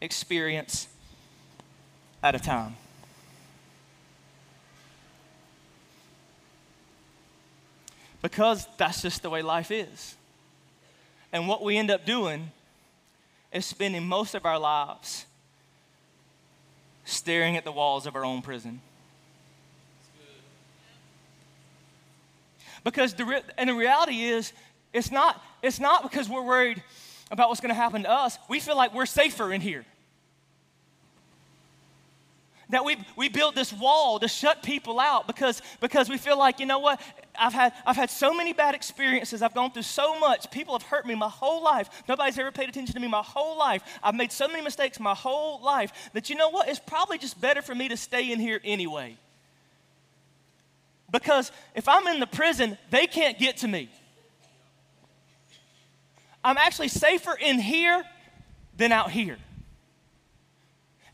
experience 0.00 0.88
at 2.22 2.34
a 2.34 2.38
time. 2.38 2.76
Because 8.22 8.66
that's 8.78 9.02
just 9.02 9.22
the 9.22 9.30
way 9.30 9.42
life 9.42 9.70
is. 9.70 10.16
And 11.34 11.48
what 11.48 11.64
we 11.64 11.76
end 11.76 11.90
up 11.90 12.06
doing 12.06 12.52
is 13.52 13.66
spending 13.66 14.06
most 14.06 14.36
of 14.36 14.46
our 14.46 14.56
lives 14.56 15.26
staring 17.04 17.56
at 17.56 17.64
the 17.64 17.72
walls 17.72 18.06
of 18.06 18.14
our 18.14 18.24
own 18.24 18.40
prison. 18.40 18.80
Because 22.84 23.14
the 23.14 23.24
re- 23.24 23.42
and 23.58 23.68
the 23.68 23.74
reality 23.74 24.22
is, 24.22 24.52
it's 24.92 25.10
not, 25.10 25.42
it's 25.60 25.80
not 25.80 26.04
because 26.04 26.28
we're 26.28 26.46
worried 26.46 26.80
about 27.32 27.48
what's 27.48 27.60
going 27.60 27.70
to 27.70 27.74
happen 27.74 28.04
to 28.04 28.10
us. 28.10 28.38
We 28.48 28.60
feel 28.60 28.76
like 28.76 28.94
we're 28.94 29.04
safer 29.04 29.52
in 29.52 29.60
here. 29.60 29.84
That 32.70 32.84
we, 32.84 32.96
we 33.16 33.28
build 33.28 33.54
this 33.54 33.72
wall 33.72 34.18
to 34.20 34.28
shut 34.28 34.62
people 34.62 34.98
out 34.98 35.26
because, 35.26 35.60
because 35.80 36.08
we 36.08 36.16
feel 36.16 36.38
like, 36.38 36.60
you 36.60 36.66
know 36.66 36.78
what, 36.78 37.00
I've 37.38 37.52
had, 37.52 37.72
I've 37.84 37.96
had 37.96 38.10
so 38.10 38.32
many 38.32 38.52
bad 38.52 38.74
experiences. 38.74 39.42
I've 39.42 39.54
gone 39.54 39.70
through 39.70 39.82
so 39.82 40.18
much. 40.18 40.50
People 40.50 40.74
have 40.74 40.82
hurt 40.82 41.06
me 41.06 41.14
my 41.14 41.28
whole 41.28 41.62
life. 41.62 41.90
Nobody's 42.08 42.38
ever 42.38 42.50
paid 42.50 42.68
attention 42.68 42.94
to 42.94 43.00
me 43.00 43.08
my 43.08 43.22
whole 43.22 43.58
life. 43.58 43.82
I've 44.02 44.14
made 44.14 44.32
so 44.32 44.48
many 44.48 44.62
mistakes 44.62 44.98
my 44.98 45.14
whole 45.14 45.60
life 45.62 46.10
that, 46.14 46.30
you 46.30 46.36
know 46.36 46.48
what, 46.48 46.68
it's 46.68 46.78
probably 46.78 47.18
just 47.18 47.40
better 47.40 47.60
for 47.60 47.74
me 47.74 47.88
to 47.88 47.96
stay 47.96 48.32
in 48.32 48.40
here 48.40 48.60
anyway. 48.64 49.16
Because 51.10 51.52
if 51.74 51.88
I'm 51.88 52.06
in 52.08 52.18
the 52.18 52.26
prison, 52.26 52.78
they 52.90 53.06
can't 53.06 53.38
get 53.38 53.58
to 53.58 53.68
me. 53.68 53.88
I'm 56.42 56.58
actually 56.58 56.88
safer 56.88 57.34
in 57.34 57.58
here 57.58 58.04
than 58.76 58.90
out 58.90 59.10
here. 59.10 59.38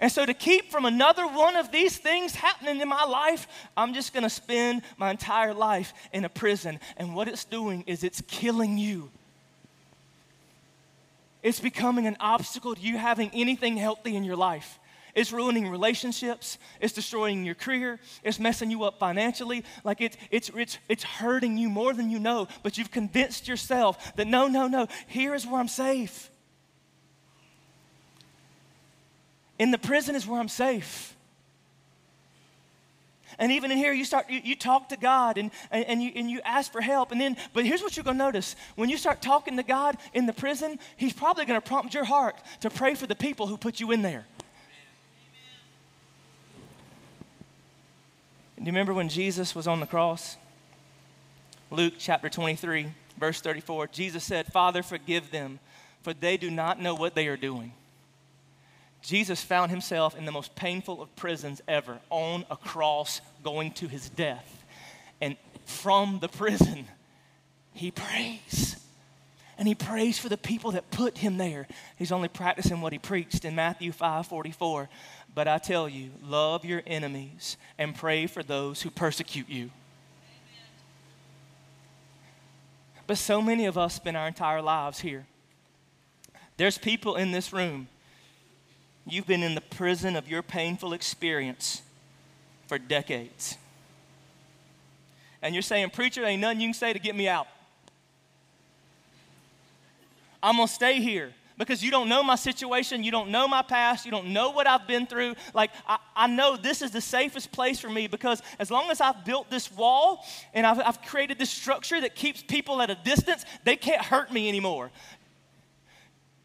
And 0.00 0.10
so, 0.10 0.24
to 0.24 0.32
keep 0.32 0.70
from 0.70 0.86
another 0.86 1.26
one 1.26 1.56
of 1.56 1.70
these 1.70 1.98
things 1.98 2.34
happening 2.34 2.80
in 2.80 2.88
my 2.88 3.04
life, 3.04 3.46
I'm 3.76 3.92
just 3.92 4.14
gonna 4.14 4.30
spend 4.30 4.82
my 4.96 5.10
entire 5.10 5.52
life 5.52 5.92
in 6.12 6.24
a 6.24 6.28
prison. 6.30 6.80
And 6.96 7.14
what 7.14 7.28
it's 7.28 7.44
doing 7.44 7.84
is 7.86 8.02
it's 8.02 8.22
killing 8.22 8.78
you. 8.78 9.10
It's 11.42 11.60
becoming 11.60 12.06
an 12.06 12.16
obstacle 12.18 12.74
to 12.74 12.80
you 12.80 12.96
having 12.96 13.30
anything 13.34 13.76
healthy 13.76 14.16
in 14.16 14.24
your 14.24 14.36
life. 14.36 14.78
It's 15.14 15.32
ruining 15.32 15.68
relationships. 15.68 16.58
It's 16.80 16.92
destroying 16.92 17.44
your 17.44 17.54
career. 17.54 17.98
It's 18.22 18.38
messing 18.38 18.70
you 18.70 18.84
up 18.84 18.98
financially. 18.98 19.64
Like 19.84 20.00
it's, 20.00 20.16
it's, 20.30 20.50
it's, 20.50 20.78
it's 20.88 21.02
hurting 21.02 21.58
you 21.58 21.68
more 21.68 21.92
than 21.92 22.10
you 22.10 22.18
know, 22.18 22.48
but 22.62 22.78
you've 22.78 22.90
convinced 22.90 23.48
yourself 23.48 24.14
that 24.16 24.26
no, 24.26 24.46
no, 24.46 24.66
no, 24.66 24.86
here 25.08 25.34
is 25.34 25.46
where 25.46 25.60
I'm 25.60 25.68
safe. 25.68 26.30
In 29.60 29.70
the 29.70 29.78
prison 29.78 30.16
is 30.16 30.26
where 30.26 30.40
I'm 30.40 30.48
safe. 30.48 31.14
And 33.38 33.52
even 33.52 33.70
in 33.70 33.76
here, 33.76 33.92
you 33.92 34.06
start, 34.06 34.30
you, 34.30 34.40
you 34.42 34.56
talk 34.56 34.88
to 34.88 34.96
God 34.96 35.36
and, 35.36 35.50
and, 35.70 35.84
and, 35.84 36.02
you, 36.02 36.12
and 36.16 36.30
you 36.30 36.40
ask 36.46 36.72
for 36.72 36.80
help. 36.80 37.12
And 37.12 37.20
then, 37.20 37.36
but 37.52 37.66
here's 37.66 37.82
what 37.82 37.94
you're 37.94 38.04
going 38.04 38.16
to 38.16 38.24
notice. 38.24 38.56
When 38.76 38.88
you 38.88 38.96
start 38.96 39.20
talking 39.20 39.58
to 39.58 39.62
God 39.62 39.98
in 40.14 40.24
the 40.24 40.32
prison, 40.32 40.78
He's 40.96 41.12
probably 41.12 41.44
going 41.44 41.60
to 41.60 41.66
prompt 41.66 41.92
your 41.92 42.04
heart 42.04 42.36
to 42.60 42.70
pray 42.70 42.94
for 42.94 43.06
the 43.06 43.14
people 43.14 43.48
who 43.48 43.58
put 43.58 43.80
you 43.80 43.92
in 43.92 44.00
there. 44.00 44.24
Do 48.56 48.62
you 48.62 48.72
remember 48.72 48.94
when 48.94 49.10
Jesus 49.10 49.54
was 49.54 49.66
on 49.66 49.80
the 49.80 49.86
cross? 49.86 50.38
Luke 51.70 51.94
chapter 51.98 52.30
23, 52.30 52.86
verse 53.18 53.42
34. 53.42 53.88
Jesus 53.88 54.24
said, 54.24 54.46
Father, 54.46 54.82
forgive 54.82 55.30
them, 55.30 55.58
for 56.00 56.14
they 56.14 56.38
do 56.38 56.50
not 56.50 56.80
know 56.80 56.94
what 56.94 57.14
they 57.14 57.28
are 57.28 57.36
doing. 57.36 57.74
Jesus 59.02 59.42
found 59.42 59.70
himself 59.70 60.16
in 60.16 60.24
the 60.24 60.32
most 60.32 60.54
painful 60.54 61.00
of 61.00 61.14
prisons 61.16 61.62
ever, 61.66 61.98
on 62.10 62.44
a 62.50 62.56
cross, 62.56 63.20
going 63.42 63.72
to 63.72 63.88
his 63.88 64.08
death. 64.10 64.64
And 65.20 65.36
from 65.64 66.18
the 66.20 66.28
prison, 66.28 66.86
he 67.72 67.90
prays. 67.90 68.76
And 69.56 69.68
he 69.68 69.74
prays 69.74 70.18
for 70.18 70.28
the 70.28 70.38
people 70.38 70.72
that 70.72 70.90
put 70.90 71.18
him 71.18 71.36
there. 71.36 71.66
He's 71.96 72.12
only 72.12 72.28
practicing 72.28 72.80
what 72.80 72.92
he 72.92 72.98
preached 72.98 73.44
in 73.44 73.54
Matthew 73.54 73.92
5 73.92 74.26
44. 74.26 74.88
But 75.34 75.48
I 75.48 75.58
tell 75.58 75.88
you, 75.88 76.10
love 76.22 76.64
your 76.64 76.82
enemies 76.86 77.56
and 77.78 77.94
pray 77.94 78.26
for 78.26 78.42
those 78.42 78.82
who 78.82 78.90
persecute 78.90 79.48
you. 79.48 79.70
But 83.06 83.18
so 83.18 83.42
many 83.42 83.66
of 83.66 83.76
us 83.76 83.94
spend 83.94 84.16
our 84.16 84.28
entire 84.28 84.62
lives 84.62 85.00
here. 85.00 85.26
There's 86.56 86.78
people 86.78 87.16
in 87.16 87.32
this 87.32 87.52
room 87.52 87.88
You've 89.06 89.26
been 89.26 89.42
in 89.42 89.54
the 89.54 89.60
prison 89.60 90.16
of 90.16 90.28
your 90.28 90.42
painful 90.42 90.92
experience 90.92 91.82
for 92.66 92.78
decades. 92.78 93.56
And 95.42 95.54
you're 95.54 95.62
saying, 95.62 95.90
Preacher, 95.90 96.24
ain't 96.24 96.40
nothing 96.40 96.60
you 96.60 96.68
can 96.68 96.74
say 96.74 96.92
to 96.92 96.98
get 96.98 97.16
me 97.16 97.28
out. 97.28 97.46
I'm 100.42 100.56
gonna 100.56 100.68
stay 100.68 101.00
here 101.00 101.32
because 101.60 101.82
you 101.82 101.90
don't 101.90 102.08
know 102.08 102.22
my 102.22 102.36
situation, 102.36 103.04
you 103.04 103.10
don't 103.10 103.30
know 103.30 103.46
my 103.46 103.60
past, 103.60 104.06
you 104.06 104.10
don't 104.10 104.28
know 104.28 104.50
what 104.50 104.66
I've 104.66 104.86
been 104.86 105.06
through. 105.06 105.34
Like, 105.52 105.70
I, 105.86 105.98
I 106.16 106.26
know 106.26 106.56
this 106.56 106.80
is 106.80 106.90
the 106.90 107.02
safest 107.02 107.52
place 107.52 107.78
for 107.78 107.90
me 107.90 108.06
because 108.06 108.40
as 108.58 108.70
long 108.70 108.90
as 108.90 109.02
I've 109.02 109.26
built 109.26 109.50
this 109.50 109.70
wall 109.70 110.24
and 110.54 110.66
I've, 110.66 110.80
I've 110.80 111.02
created 111.02 111.38
this 111.38 111.50
structure 111.50 112.00
that 112.00 112.14
keeps 112.14 112.42
people 112.42 112.80
at 112.80 112.88
a 112.88 112.94
distance, 112.94 113.44
they 113.64 113.76
can't 113.76 114.02
hurt 114.02 114.32
me 114.32 114.48
anymore. 114.48 114.90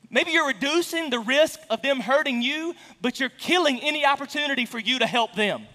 Maybe 0.09 0.31
you're 0.31 0.47
reducing 0.47 1.09
the 1.09 1.19
risk 1.19 1.59
of 1.69 1.81
them 1.81 1.99
hurting 1.99 2.41
you, 2.41 2.75
but 3.01 3.19
you're 3.19 3.29
killing 3.29 3.79
any 3.81 4.05
opportunity 4.05 4.65
for 4.65 4.79
you 4.79 4.99
to 4.99 5.07
help 5.07 5.33
them. 5.35 5.65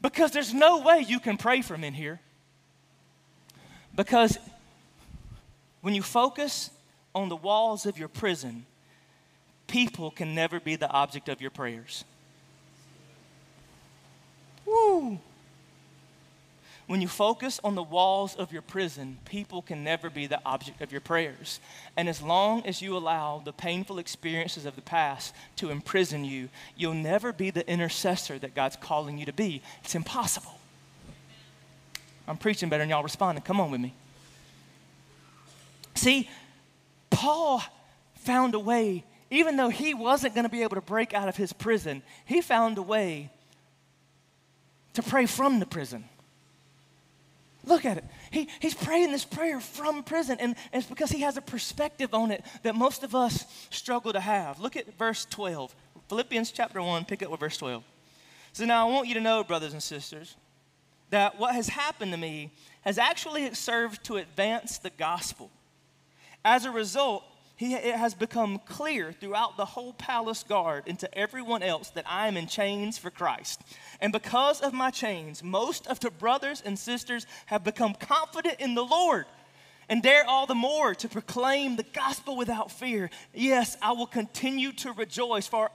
Because 0.00 0.32
there's 0.32 0.52
no 0.52 0.80
way 0.80 1.04
you 1.06 1.20
can 1.20 1.36
pray 1.36 1.62
from 1.62 1.84
in 1.84 1.94
here. 1.94 2.20
Because 3.94 4.36
when 5.80 5.94
you 5.94 6.02
focus 6.02 6.70
on 7.14 7.28
the 7.28 7.36
walls 7.36 7.86
of 7.86 7.98
your 7.98 8.08
prison, 8.08 8.66
people 9.68 10.10
can 10.10 10.34
never 10.34 10.58
be 10.58 10.76
the 10.76 10.90
object 10.90 11.28
of 11.28 11.40
your 11.40 11.50
prayers. 11.50 12.04
Woo! 14.66 15.20
When 16.86 17.00
you 17.00 17.08
focus 17.08 17.60
on 17.62 17.74
the 17.74 17.82
walls 17.82 18.34
of 18.34 18.52
your 18.52 18.62
prison, 18.62 19.18
people 19.24 19.62
can 19.62 19.84
never 19.84 20.10
be 20.10 20.26
the 20.26 20.40
object 20.44 20.80
of 20.80 20.90
your 20.90 21.00
prayers. 21.00 21.60
And 21.96 22.08
as 22.08 22.20
long 22.20 22.66
as 22.66 22.82
you 22.82 22.96
allow 22.96 23.40
the 23.44 23.52
painful 23.52 23.98
experiences 23.98 24.66
of 24.66 24.74
the 24.74 24.82
past 24.82 25.34
to 25.56 25.70
imprison 25.70 26.24
you, 26.24 26.48
you'll 26.76 26.94
never 26.94 27.32
be 27.32 27.50
the 27.50 27.68
intercessor 27.70 28.38
that 28.40 28.54
God's 28.54 28.76
calling 28.76 29.16
you 29.16 29.26
to 29.26 29.32
be. 29.32 29.62
It's 29.84 29.94
impossible. 29.94 30.58
I'm 32.26 32.36
preaching 32.36 32.68
better 32.68 32.82
than 32.82 32.90
y'all 32.90 33.02
responding. 33.02 33.42
Come 33.42 33.60
on 33.60 33.70
with 33.70 33.80
me. 33.80 33.94
See, 35.94 36.28
Paul 37.10 37.62
found 38.16 38.54
a 38.54 38.58
way, 38.58 39.04
even 39.30 39.56
though 39.56 39.68
he 39.68 39.94
wasn't 39.94 40.34
going 40.34 40.44
to 40.44 40.50
be 40.50 40.62
able 40.62 40.74
to 40.76 40.82
break 40.82 41.14
out 41.14 41.28
of 41.28 41.36
his 41.36 41.52
prison, 41.52 42.02
he 42.24 42.40
found 42.40 42.78
a 42.78 42.82
way 42.82 43.30
to 44.94 45.02
pray 45.02 45.26
from 45.26 45.60
the 45.60 45.66
prison. 45.66 46.04
Look 47.64 47.84
at 47.84 47.96
it. 47.96 48.04
He, 48.30 48.48
he's 48.60 48.74
praying 48.74 49.12
this 49.12 49.24
prayer 49.24 49.60
from 49.60 50.02
prison, 50.02 50.38
and, 50.40 50.56
and 50.72 50.82
it's 50.82 50.88
because 50.88 51.10
he 51.10 51.20
has 51.20 51.36
a 51.36 51.42
perspective 51.42 52.12
on 52.12 52.30
it 52.30 52.44
that 52.62 52.74
most 52.74 53.04
of 53.04 53.14
us 53.14 53.44
struggle 53.70 54.12
to 54.12 54.20
have. 54.20 54.58
Look 54.58 54.76
at 54.76 54.96
verse 54.98 55.26
12. 55.30 55.74
Philippians 56.08 56.50
chapter 56.50 56.82
1, 56.82 57.04
pick 57.04 57.22
up 57.22 57.30
with 57.30 57.40
verse 57.40 57.56
12. 57.56 57.84
So 58.52 58.64
now 58.64 58.86
I 58.86 58.90
want 58.90 59.08
you 59.08 59.14
to 59.14 59.20
know, 59.20 59.44
brothers 59.44 59.72
and 59.72 59.82
sisters, 59.82 60.36
that 61.10 61.38
what 61.38 61.54
has 61.54 61.68
happened 61.68 62.12
to 62.12 62.18
me 62.18 62.50
has 62.82 62.98
actually 62.98 63.54
served 63.54 64.04
to 64.04 64.16
advance 64.16 64.78
the 64.78 64.90
gospel. 64.90 65.50
As 66.44 66.64
a 66.64 66.70
result, 66.70 67.24
he, 67.62 67.74
it 67.74 67.94
has 67.94 68.12
become 68.12 68.58
clear 68.58 69.12
throughout 69.12 69.56
the 69.56 69.64
whole 69.64 69.92
palace 69.92 70.42
guard 70.42 70.82
and 70.88 70.98
to 70.98 71.16
everyone 71.16 71.62
else 71.62 71.90
that 71.90 72.04
I 72.08 72.26
am 72.26 72.36
in 72.36 72.48
chains 72.48 72.98
for 72.98 73.08
Christ. 73.08 73.60
And 74.00 74.12
because 74.12 74.60
of 74.60 74.72
my 74.72 74.90
chains, 74.90 75.44
most 75.44 75.86
of 75.86 76.00
the 76.00 76.10
brothers 76.10 76.60
and 76.64 76.76
sisters 76.76 77.24
have 77.46 77.62
become 77.62 77.94
confident 77.94 78.56
in 78.58 78.74
the 78.74 78.84
Lord 78.84 79.26
and 79.88 80.02
dare 80.02 80.24
all 80.26 80.46
the 80.46 80.56
more 80.56 80.92
to 80.96 81.08
proclaim 81.08 81.76
the 81.76 81.84
gospel 81.84 82.36
without 82.36 82.72
fear. 82.72 83.10
Yes, 83.32 83.76
I 83.80 83.92
will 83.92 84.06
continue 84.06 84.72
to 84.72 84.90
rejoice, 84.92 85.46
for 85.46 85.70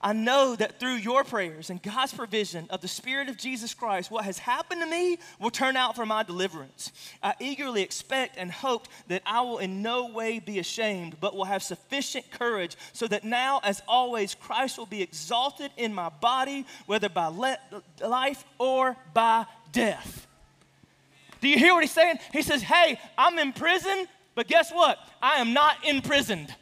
I 0.00 0.12
know 0.12 0.54
that 0.54 0.78
through 0.78 0.94
your 0.94 1.24
prayers 1.24 1.70
and 1.70 1.82
God's 1.82 2.14
provision 2.14 2.66
of 2.70 2.80
the 2.80 2.88
Spirit 2.88 3.28
of 3.28 3.36
Jesus 3.36 3.74
Christ, 3.74 4.12
what 4.12 4.24
has 4.24 4.38
happened 4.38 4.80
to 4.80 4.86
me 4.86 5.18
will 5.40 5.50
turn 5.50 5.76
out 5.76 5.96
for 5.96 6.06
my 6.06 6.22
deliverance. 6.22 6.92
I 7.20 7.34
eagerly 7.40 7.82
expect 7.82 8.36
and 8.36 8.52
hope 8.52 8.86
that 9.08 9.22
I 9.26 9.40
will 9.40 9.58
in 9.58 9.82
no 9.82 10.06
way 10.06 10.38
be 10.38 10.60
ashamed, 10.60 11.16
but 11.20 11.34
will 11.34 11.46
have 11.46 11.64
sufficient 11.64 12.30
courage 12.30 12.76
so 12.92 13.08
that 13.08 13.24
now, 13.24 13.60
as 13.64 13.82
always, 13.88 14.36
Christ 14.36 14.78
will 14.78 14.86
be 14.86 15.02
exalted 15.02 15.72
in 15.76 15.92
my 15.92 16.10
body, 16.10 16.64
whether 16.86 17.08
by 17.08 17.26
le- 17.26 17.58
life 18.00 18.44
or 18.58 18.96
by 19.14 19.46
death. 19.72 20.28
Do 21.40 21.48
you 21.48 21.58
hear 21.58 21.74
what 21.74 21.82
he's 21.82 21.90
saying? 21.90 22.18
He 22.32 22.42
says, 22.42 22.62
Hey, 22.62 23.00
I'm 23.16 23.38
in 23.38 23.52
prison, 23.52 24.06
but 24.36 24.46
guess 24.46 24.70
what? 24.70 24.98
I 25.20 25.40
am 25.40 25.52
not 25.52 25.84
imprisoned. 25.84 26.54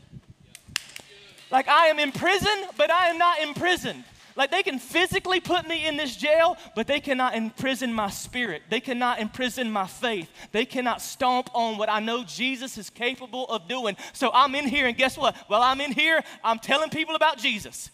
Like 1.50 1.68
I 1.68 1.87
am 1.87 1.98
in 1.98 2.12
prison, 2.12 2.64
but 2.76 2.90
I 2.90 3.09
am 3.09 3.18
not 3.18 3.40
imprisoned. 3.40 4.04
Like 4.37 4.50
they 4.50 4.62
can 4.62 4.78
physically 4.78 5.40
put 5.40 5.66
me 5.66 5.87
in 5.87 5.96
this 5.96 6.14
jail, 6.14 6.59
but 6.74 6.87
they 6.87 7.00
cannot 7.00 7.35
imprison 7.35 7.92
my 7.92 8.11
spirit. 8.11 8.62
They 8.68 8.80
cannot 8.80 9.18
imprison 9.18 9.70
my 9.70 9.87
faith. 9.87 10.28
They 10.52 10.66
cannot 10.66 11.00
stomp 11.00 11.48
on 11.54 11.78
what 11.78 11.88
I 11.88 12.00
know 12.00 12.22
Jesus 12.22 12.76
is 12.76 12.90
capable 12.90 13.46
of 13.46 13.66
doing. 13.66 13.96
So 14.12 14.30
I'm 14.35 14.54
in 14.54 14.68
here, 14.68 14.87
and 14.87 14.96
guess 14.96 15.16
what? 15.16 15.35
While 15.46 15.62
I'm 15.62 15.80
in 15.80 15.92
here, 15.92 16.22
I'm 16.44 16.59
telling 16.59 16.90
people 16.90 17.14
about 17.14 17.38
Jesus. 17.38 17.90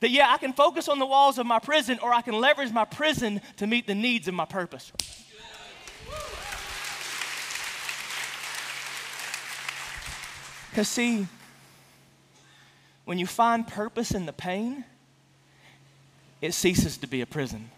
That 0.00 0.10
yeah, 0.10 0.32
I 0.32 0.38
can 0.38 0.52
focus 0.52 0.88
on 0.88 0.98
the 0.98 1.06
walls 1.06 1.38
of 1.38 1.46
my 1.46 1.60
prison, 1.60 2.00
or 2.02 2.12
I 2.12 2.22
can 2.22 2.34
leverage 2.34 2.72
my 2.72 2.84
prison 2.84 3.40
to 3.58 3.68
meet 3.68 3.86
the 3.86 3.94
needs 3.94 4.26
of 4.26 4.34
my 4.34 4.46
purpose. 4.46 4.90
Because, 10.70 10.88
see, 10.88 11.28
when 13.04 13.18
you 13.18 13.26
find 13.26 13.66
purpose 13.66 14.12
in 14.12 14.26
the 14.26 14.32
pain, 14.32 14.84
it 16.40 16.54
ceases 16.54 16.96
to 16.98 17.06
be 17.06 17.20
a 17.20 17.26
prison. 17.26 17.70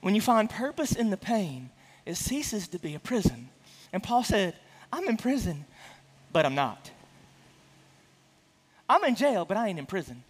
When 0.00 0.14
you 0.14 0.20
find 0.20 0.50
purpose 0.50 0.92
in 0.92 1.10
the 1.10 1.16
pain, 1.16 1.70
it 2.04 2.16
ceases 2.16 2.68
to 2.68 2.78
be 2.78 2.94
a 2.94 2.98
prison. 2.98 3.48
And 3.92 4.02
Paul 4.02 4.22
said, 4.22 4.54
I'm 4.92 5.08
in 5.08 5.16
prison, 5.16 5.64
but 6.32 6.44
I'm 6.44 6.54
not. 6.54 6.90
I'm 8.88 9.02
in 9.04 9.14
jail, 9.14 9.44
but 9.44 9.56
I 9.56 9.68
ain't 9.68 9.78
in 9.78 9.86
prison. 9.86 10.22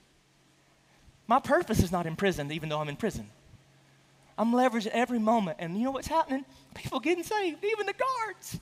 My 1.27 1.41
purpose 1.41 1.81
is 1.81 1.91
not 1.91 2.07
in 2.07 2.17
prison, 2.17 2.53
even 2.53 2.69
though 2.69 2.81
I'm 2.81 2.89
in 2.89 2.97
prison. 2.97 3.29
I'm 4.37 4.53
leveraging 4.53 4.89
every 4.89 5.19
moment. 5.19 5.59
And 5.61 5.77
you 5.77 5.85
know 5.85 5.91
what's 5.91 6.09
happening? 6.09 6.45
People 6.75 7.01
getting 7.01 7.25
saved, 7.25 7.65
even 7.65 7.87
the 7.87 7.95
guards. 7.95 8.61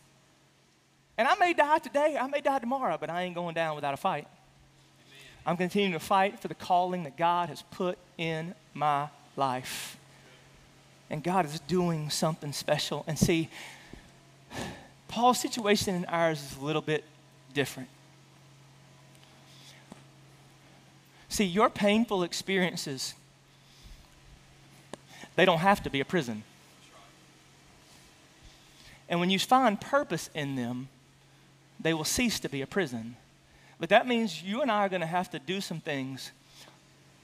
And 1.19 1.29
I 1.29 1.35
may 1.37 1.53
die 1.53 1.79
today, 1.79 2.17
I 2.19 2.27
may 2.27 2.41
die 2.41 2.59
tomorrow, 2.59 2.97
but 2.99 3.11
I 3.11 3.23
ain't 3.23 3.35
going 3.35 3.55
down 3.55 3.75
without 3.75 3.95
a 3.95 3.99
fight. 3.99 4.27
Amen. 4.27 5.19
I'm 5.47 5.57
continuing 5.57 5.93
to 5.93 6.01
fight 6.01 6.41
for 6.41 6.49
the 6.49 6.55
calling 6.55 7.05
that 7.05 7.17
God 7.17 7.49
has 7.49 7.63
put 7.71 7.99
in 8.17 8.55
my 8.75 9.09
life. 9.37 9.97
And 11.11 11.23
God 11.23 11.45
is 11.45 11.61
doing 11.61 12.09
something 12.09 12.53
special. 12.53 13.05
And 13.07 13.19
see, 13.19 13.51
Paul's 15.09 15.39
situation 15.39 15.95
and 15.95 16.07
ours 16.09 16.43
is 16.43 16.57
a 16.57 16.65
little 16.65 16.81
bit 16.81 17.05
different. 17.53 17.91
See, 21.29 21.45
your 21.45 21.69
painful 21.69 22.23
experiences, 22.23 23.15
they 25.37 25.45
don't 25.45 25.59
have 25.59 25.83
to 25.83 25.91
be 25.91 26.01
a 26.01 26.05
prison. 26.05 26.45
And 29.09 29.21
when 29.21 29.29
you 29.29 29.39
find 29.39 29.79
purpose 29.79 30.31
in 30.35 30.57
them, 30.57 30.89
they 31.83 31.95
will 31.95 32.05
cease 32.05 32.41
to 32.41 32.49
be 32.49 32.63
a 32.63 32.67
prison. 32.67 33.17
But 33.79 33.89
that 33.89 34.07
means 34.07 34.43
you 34.43 34.63
and 34.63 34.71
I 34.71 34.87
are 34.87 34.89
going 34.89 35.01
to 35.01 35.07
have 35.07 35.31
to 35.31 35.39
do 35.39 35.61
some 35.61 35.81
things 35.81 36.31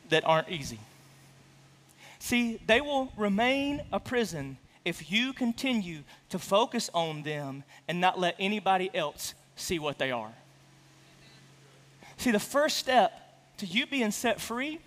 that 0.08 0.24
aren't 0.26 0.48
easy. 0.48 0.80
See, 2.18 2.60
they 2.66 2.80
will 2.80 3.12
remain 3.16 3.82
a 3.92 4.00
prison 4.00 4.58
if 4.84 5.10
you 5.10 5.32
continue 5.32 6.02
to 6.30 6.38
focus 6.38 6.90
on 6.92 7.22
them 7.22 7.62
and 7.86 8.00
not 8.00 8.18
let 8.18 8.34
anybody 8.38 8.90
else 8.94 9.34
see 9.54 9.78
what 9.78 9.98
they 9.98 10.10
are. 10.10 10.32
See, 12.16 12.32
the 12.32 12.40
first 12.40 12.78
step 12.78 13.12
to 13.58 13.66
you 13.66 13.86
being 13.86 14.10
set 14.10 14.40
free 14.40 14.80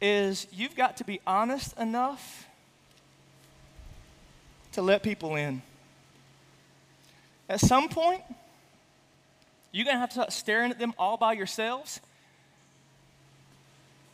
is 0.00 0.46
you've 0.50 0.76
got 0.76 0.96
to 0.98 1.04
be 1.04 1.20
honest 1.26 1.76
enough 1.78 2.46
to 4.72 4.80
let 4.80 5.02
people 5.02 5.36
in. 5.36 5.60
At 7.48 7.60
some 7.60 7.88
point, 7.88 8.22
you're 9.72 9.84
going 9.84 9.96
to 9.96 10.00
have 10.00 10.10
to 10.10 10.14
start 10.14 10.32
staring 10.32 10.70
at 10.70 10.78
them 10.78 10.94
all 10.98 11.16
by 11.16 11.32
yourselves 11.32 12.00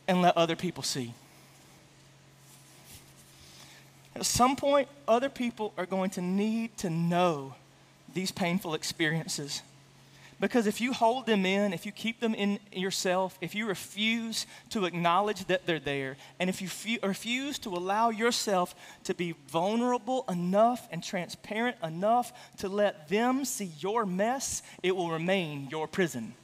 and 0.07 0.21
let 0.21 0.37
other 0.37 0.55
people 0.55 0.83
see. 0.83 1.13
At 4.15 4.25
some 4.25 4.55
point, 4.55 4.87
other 5.07 5.29
people 5.29 5.73
are 5.77 5.85
going 5.85 6.09
to 6.11 6.21
need 6.21 6.77
to 6.77 6.89
know 6.89 7.53
these 8.13 8.31
painful 8.31 8.73
experiences 8.73 9.61
Because 10.39 10.67
if 10.67 10.79
you 10.79 10.93
hold 10.93 11.25
them 11.25 11.47
in, 11.47 11.73
if 11.73 11.85
you 11.85 11.91
keep 11.91 12.19
them 12.19 12.35
in 12.35 12.59
yourself, 12.71 13.37
if 13.41 13.55
you 13.55 13.65
refuse 13.65 14.45
to 14.69 14.85
acknowledge 14.85 15.45
that 15.45 15.65
they're 15.65 15.79
there, 15.79 16.15
and 16.39 16.47
if 16.47 16.61
you 16.61 16.67
f- 16.67 17.03
refuse 17.03 17.57
to 17.59 17.69
allow 17.69 18.11
yourself 18.11 18.75
to 19.05 19.15
be 19.15 19.33
vulnerable 19.47 20.25
enough 20.29 20.87
and 20.91 21.03
transparent 21.03 21.75
enough 21.81 22.31
to 22.57 22.69
let 22.69 23.09
them 23.09 23.45
see 23.45 23.71
your 23.79 24.05
mess, 24.05 24.61
it 24.83 24.95
will 24.95 25.09
remain 25.09 25.69
your 25.71 25.87
prison. 25.87 26.35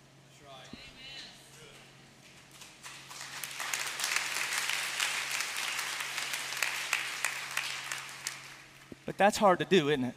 But 9.05 9.17
that's 9.17 9.37
hard 9.37 9.59
to 9.59 9.65
do, 9.65 9.89
isn't 9.89 10.05
it? 10.05 10.15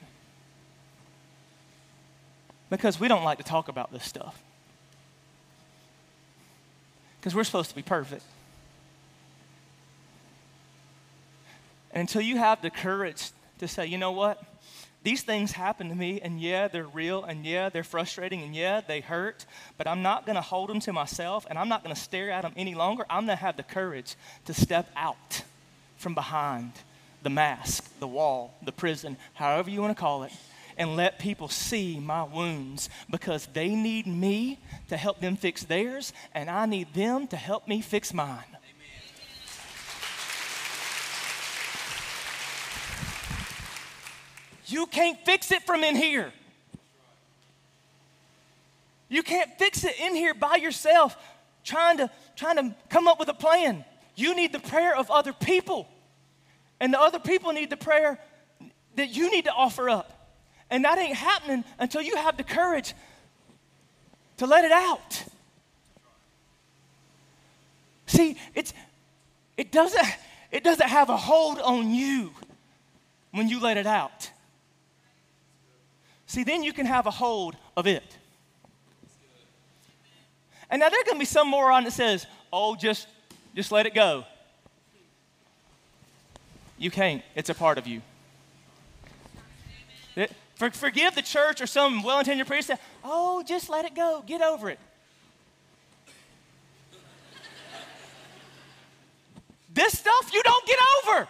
Because 2.71 2.99
we 2.99 3.09
don't 3.09 3.25
like 3.25 3.39
to 3.39 3.45
talk 3.45 3.69
about 3.69 3.93
this 3.93 4.05
stuff. 4.05 4.43
Because 7.21 7.35
we're 7.35 7.45
supposed 7.45 7.71
to 7.71 7.77
be 7.77 7.83
perfect. 7.83 8.23
And 11.93 12.03
until 12.03 12.23
you 12.23 12.37
have 12.37 12.63
the 12.63 12.71
courage 12.71 13.31
to 13.59 13.69
say, 13.69 13.87
you 13.87 13.99
know 13.99 14.13
what? 14.13 14.43
These 15.03 15.23
things 15.23 15.53
happen 15.53 15.89
to 15.89 15.95
me, 15.95 16.21
and 16.21 16.41
yeah, 16.41 16.67
they're 16.67 16.89
real, 16.89 17.23
and 17.23 17.47
yeah, 17.47 17.69
they're 17.69 17.85
frustrating, 17.85 18.43
and 18.43 18.57
yeah, 18.57 18.81
they 18.81 19.01
hurt, 19.01 19.47
but 19.79 19.87
I'm 19.87 20.03
not 20.03 20.27
going 20.27 20.35
to 20.35 20.43
hold 20.43 20.69
them 20.69 20.81
to 20.81 20.93
myself, 20.93 21.47
and 21.49 21.57
I'm 21.57 21.69
not 21.69 21.85
going 21.85 21.95
to 21.95 22.01
stare 22.01 22.31
at 22.33 22.43
them 22.43 22.53
any 22.57 22.75
longer. 22.75 23.07
I'm 23.09 23.27
going 23.27 23.39
to 23.39 23.43
have 23.43 23.57
the 23.57 23.63
courage 23.63 24.17
to 24.47 24.53
step 24.53 24.91
out 24.97 25.43
from 25.97 26.15
behind 26.15 26.73
the 27.23 27.31
mask, 27.31 27.99
the 28.01 28.09
wall, 28.09 28.55
the 28.63 28.73
prison, 28.73 29.17
however 29.35 29.71
you 29.71 29.81
want 29.81 29.97
to 29.97 30.01
call 30.01 30.25
it, 30.25 30.33
and 30.77 30.97
let 30.97 31.19
people 31.19 31.49
see 31.49 31.99
my 31.99 32.23
wounds 32.23 32.89
because 33.11 33.47
they 33.53 33.75
need 33.75 34.07
me 34.07 34.59
to 34.89 34.97
help 34.97 35.21
them 35.21 35.37
fix 35.37 35.65
theirs, 35.65 36.13
and 36.35 36.51
I 36.51 36.67
need 36.67 36.93
them 36.95 37.27
to 37.29 37.37
help 37.37 37.67
me 37.67 37.81
fix 37.81 38.13
mine. 38.13 38.45
You 44.67 44.87
can't 44.87 45.19
fix 45.25 45.53
it 45.53 45.63
from 45.63 45.85
in 45.85 45.95
here. 45.95 46.33
You 49.09 49.23
can't 49.23 49.51
fix 49.59 49.85
it 49.85 49.95
in 50.01 50.17
here 50.17 50.35
by 50.35 50.57
yourself, 50.57 51.17
trying 51.63 51.99
to, 51.99 52.11
trying 52.35 52.57
to 52.57 52.75
come 52.89 53.07
up 53.07 53.21
with 53.21 53.29
a 53.29 53.35
plan. 53.35 53.85
You 54.17 54.35
need 54.35 54.53
the 54.53 54.59
prayer 54.59 54.97
of 54.97 55.11
other 55.11 55.33
people. 55.33 55.87
And 56.81 56.93
the 56.93 57.01
other 57.01 57.21
people 57.21 57.53
need 57.53 57.71
the 57.71 57.77
prayer 57.77 58.19
that 58.97 59.09
you 59.15 59.31
need 59.31 59.45
to 59.45 59.53
offer 59.53 59.89
up. 59.89 60.16
And 60.71 60.85
that 60.85 60.99
ain't 60.99 61.17
happening 61.17 61.65
until 61.79 62.03
you 62.03 62.17
have 62.17 62.37
the 62.37 62.45
courage 62.45 62.95
to 64.39 64.47
let 64.47 64.65
it 64.65 64.73
out. 64.73 65.25
See, 68.07 68.37
it's, 68.55 68.73
it, 69.57 69.73
doesn't, 69.73 70.07
it 70.51 70.65
doesn't 70.65 70.89
have 70.89 71.11
a 71.11 71.17
hold 71.17 71.59
on 71.61 71.91
you 71.91 72.31
when 73.33 73.49
you 73.49 73.61
let 73.61 73.77
it 73.77 73.87
out. 73.87 74.31
See, 76.27 76.45
then 76.45 76.63
you 76.63 76.73
can 76.73 76.87
have 76.87 77.07
a 77.07 77.11
hold 77.11 77.57
of 77.77 77.87
it. 77.87 78.17
And 80.69 80.81
now 80.81 80.89
there's 80.89 81.05
going 81.05 81.17
to 81.17 81.21
be 81.21 81.25
some 81.25 81.49
moron 81.49 81.85
that 81.85 81.93
says, 81.93 82.27
oh, 82.53 82.75
just, 82.75 83.07
just 83.55 83.71
let 83.71 83.87
it 83.87 83.95
go. 83.95 84.25
You 86.79 86.91
can't, 86.91 87.23
it's 87.35 87.49
a 87.49 87.55
part 87.55 87.79
of 87.79 87.87
you. 87.87 88.03
For, 90.57 90.71
forgive 90.71 91.15
the 91.15 91.23
church 91.23 91.61
or 91.61 91.67
some 91.67 92.03
well 92.03 92.19
intended 92.19 92.47
priest 92.47 92.71
oh, 93.05 93.43
just 93.47 93.69
let 93.69 93.85
it 93.85 93.95
go, 93.95 94.25
get 94.27 94.43
over 94.43 94.71
it. 94.71 94.79
this 99.73 99.99
stuff 99.99 100.31
you 100.33 100.43
don't 100.43 100.67
get 100.67 100.79
over. 101.05 101.29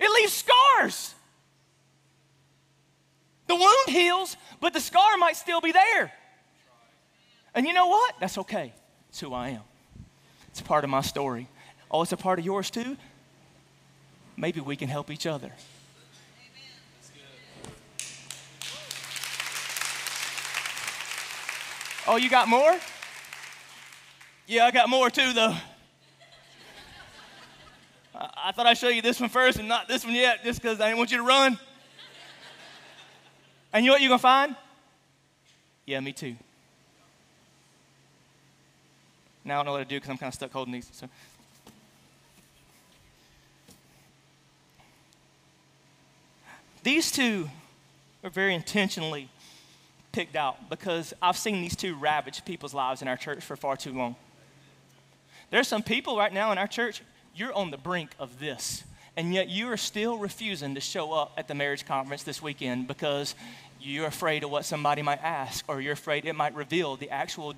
It 0.00 0.10
leaves 0.10 0.32
scars. 0.32 1.14
The 3.46 3.54
wound 3.54 3.88
heals, 3.88 4.36
but 4.60 4.72
the 4.72 4.80
scar 4.80 5.16
might 5.16 5.36
still 5.36 5.60
be 5.60 5.70
there. 5.70 6.12
And 7.54 7.64
you 7.66 7.72
know 7.72 7.86
what? 7.86 8.16
That's 8.18 8.36
okay. 8.38 8.72
It's 9.08 9.20
who 9.20 9.32
I 9.32 9.50
am. 9.50 9.62
It's 10.48 10.60
part 10.60 10.82
of 10.82 10.90
my 10.90 11.00
story. 11.00 11.48
Oh, 11.90 12.02
it's 12.02 12.12
a 12.12 12.16
part 12.16 12.40
of 12.40 12.44
yours 12.44 12.68
too? 12.70 12.96
Maybe 14.36 14.60
we 14.60 14.74
can 14.74 14.88
help 14.88 15.10
each 15.12 15.26
other. 15.26 15.52
Oh, 22.08 22.16
you 22.16 22.30
got 22.30 22.48
more? 22.48 22.78
Yeah, 24.46 24.66
I 24.66 24.70
got 24.70 24.88
more 24.88 25.10
too, 25.10 25.32
though. 25.32 25.56
I, 28.14 28.52
thought 28.52 28.66
I'd 28.66 28.78
show 28.78 28.88
you 28.88 29.02
this 29.02 29.20
one 29.20 29.28
first 29.28 29.58
and 29.58 29.66
not 29.66 29.88
this 29.88 30.04
one 30.04 30.14
yet, 30.14 30.44
just 30.44 30.62
because 30.62 30.80
I 30.80 30.86
didn't 30.86 30.98
want 30.98 31.10
you 31.10 31.18
to 31.18 31.24
run. 31.24 31.58
And 33.72 33.84
you 33.84 33.90
know 33.90 33.94
what 33.94 34.00
you're 34.00 34.08
going 34.08 34.18
to 34.18 34.22
find? 34.22 34.56
Yeah, 35.84 36.00
me 36.00 36.12
too. 36.12 36.36
Now 39.44 39.54
I 39.54 39.56
don't 39.58 39.66
know 39.66 39.72
what 39.72 39.78
to 39.78 39.84
do 39.84 39.96
because 39.96 40.10
I'm 40.10 40.18
kind 40.18 40.30
of 40.30 40.34
stuck 40.34 40.52
holding 40.52 40.74
these. 40.74 40.88
So. 40.92 41.08
These 46.84 47.10
two 47.10 47.50
are 48.22 48.30
very 48.30 48.54
intentionally 48.54 49.28
picked 50.16 50.34
out 50.34 50.70
because 50.70 51.12
I've 51.20 51.36
seen 51.36 51.60
these 51.60 51.76
two 51.76 51.94
ravage 51.94 52.42
people's 52.46 52.72
lives 52.72 53.02
in 53.02 53.08
our 53.08 53.18
church 53.18 53.44
for 53.44 53.54
far 53.54 53.76
too 53.76 53.92
long. 53.92 54.16
There's 55.50 55.68
some 55.68 55.82
people 55.82 56.16
right 56.16 56.32
now 56.32 56.50
in 56.52 56.56
our 56.56 56.66
church, 56.66 57.02
you're 57.34 57.52
on 57.52 57.70
the 57.70 57.76
brink 57.76 58.12
of 58.18 58.40
this, 58.40 58.82
and 59.14 59.34
yet 59.34 59.50
you 59.50 59.70
are 59.70 59.76
still 59.76 60.16
refusing 60.16 60.74
to 60.74 60.80
show 60.80 61.12
up 61.12 61.34
at 61.36 61.48
the 61.48 61.54
marriage 61.54 61.84
conference 61.84 62.22
this 62.22 62.40
weekend 62.40 62.88
because 62.88 63.34
you're 63.78 64.06
afraid 64.06 64.42
of 64.42 64.48
what 64.48 64.64
somebody 64.64 65.02
might 65.02 65.22
ask, 65.22 65.66
or 65.68 65.82
you're 65.82 65.92
afraid 65.92 66.24
it 66.24 66.32
might 66.32 66.54
reveal 66.54 66.96
the 66.96 67.10
actual 67.10 67.52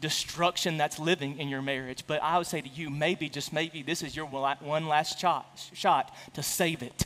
destruction 0.00 0.76
that's 0.76 1.00
living 1.00 1.40
in 1.40 1.48
your 1.48 1.60
marriage. 1.60 2.04
But 2.06 2.22
I 2.22 2.38
would 2.38 2.46
say 2.46 2.60
to 2.60 2.68
you, 2.68 2.88
maybe, 2.88 3.28
just 3.28 3.52
maybe, 3.52 3.82
this 3.82 4.04
is 4.04 4.14
your 4.14 4.26
one 4.26 4.86
last 4.86 5.18
shot, 5.18 5.68
shot 5.74 6.14
to 6.34 6.42
save 6.44 6.84
it. 6.84 7.04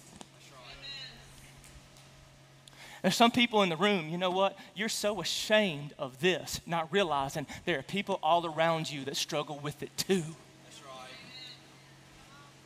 There's 3.02 3.16
some 3.16 3.30
people 3.30 3.62
in 3.62 3.68
the 3.68 3.76
room, 3.76 4.08
you 4.08 4.18
know 4.18 4.30
what? 4.30 4.58
You're 4.74 4.88
so 4.88 5.20
ashamed 5.20 5.94
of 5.98 6.20
this, 6.20 6.60
not 6.66 6.92
realizing 6.92 7.46
there 7.64 7.78
are 7.78 7.82
people 7.82 8.18
all 8.22 8.44
around 8.46 8.90
you 8.90 9.04
that 9.06 9.16
struggle 9.16 9.58
with 9.58 9.82
it 9.82 9.96
too. 9.96 10.22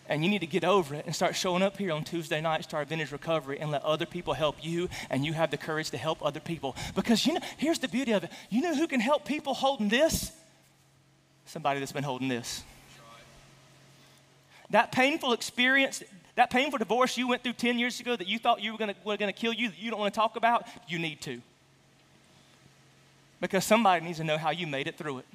And 0.06 0.22
you 0.22 0.28
need 0.28 0.40
to 0.40 0.46
get 0.46 0.64
over 0.64 0.94
it 0.94 1.06
and 1.06 1.14
start 1.14 1.34
showing 1.34 1.62
up 1.62 1.78
here 1.78 1.90
on 1.92 2.04
Tuesday 2.04 2.40
nights 2.40 2.66
to 2.68 2.76
our 2.76 2.84
vintage 2.84 3.10
recovery 3.10 3.58
and 3.58 3.70
let 3.70 3.82
other 3.84 4.04
people 4.04 4.34
help 4.34 4.62
you, 4.62 4.90
and 5.08 5.24
you 5.24 5.32
have 5.32 5.50
the 5.50 5.56
courage 5.56 5.90
to 5.90 5.96
help 5.96 6.24
other 6.24 6.40
people. 6.40 6.76
Because 6.94 7.24
you 7.24 7.32
know, 7.32 7.40
here's 7.56 7.78
the 7.78 7.88
beauty 7.88 8.12
of 8.12 8.24
it. 8.24 8.30
You 8.50 8.60
know 8.60 8.74
who 8.74 8.86
can 8.86 9.00
help 9.00 9.24
people 9.24 9.54
holding 9.54 9.88
this? 9.88 10.30
Somebody 11.46 11.80
that's 11.80 11.92
been 11.92 12.04
holding 12.04 12.28
this. 12.28 12.62
That 14.70 14.92
painful 14.92 15.32
experience 15.32 16.02
that 16.36 16.50
painful 16.50 16.78
divorce 16.78 17.16
you 17.16 17.28
went 17.28 17.42
through 17.42 17.52
10 17.52 17.78
years 17.78 18.00
ago 18.00 18.16
that 18.16 18.26
you 18.26 18.38
thought 18.38 18.60
you 18.60 18.72
were 18.72 18.78
going 18.78 18.94
to 19.18 19.32
kill 19.32 19.52
you, 19.52 19.68
that 19.68 19.78
you 19.78 19.90
don't 19.90 20.00
want 20.00 20.12
to 20.12 20.18
talk 20.18 20.36
about, 20.36 20.66
you 20.88 20.98
need 20.98 21.20
to. 21.22 21.40
Because 23.40 23.64
somebody 23.64 24.04
needs 24.04 24.18
to 24.18 24.24
know 24.24 24.38
how 24.38 24.50
you 24.50 24.66
made 24.66 24.88
it 24.88 24.96
through 24.96 25.18
it 25.18 25.26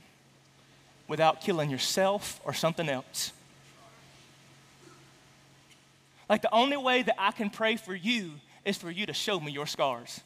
without 1.08 1.42
killing 1.42 1.70
yourself 1.70 2.42
or 2.44 2.54
something 2.54 2.90
else. 2.90 3.32
Like 6.30 6.42
the 6.42 6.54
only 6.54 6.78
way 6.78 7.02
that 7.02 7.16
I 7.18 7.32
can 7.32 7.50
pray 7.50 7.76
for 7.76 7.96
you 7.96 8.34
is 8.66 8.78
for 8.78 8.92
you 8.92 9.06
to 9.06 9.14
show 9.14 9.40
me 9.40 9.52
your 9.52 9.66
scars. 9.66 10.22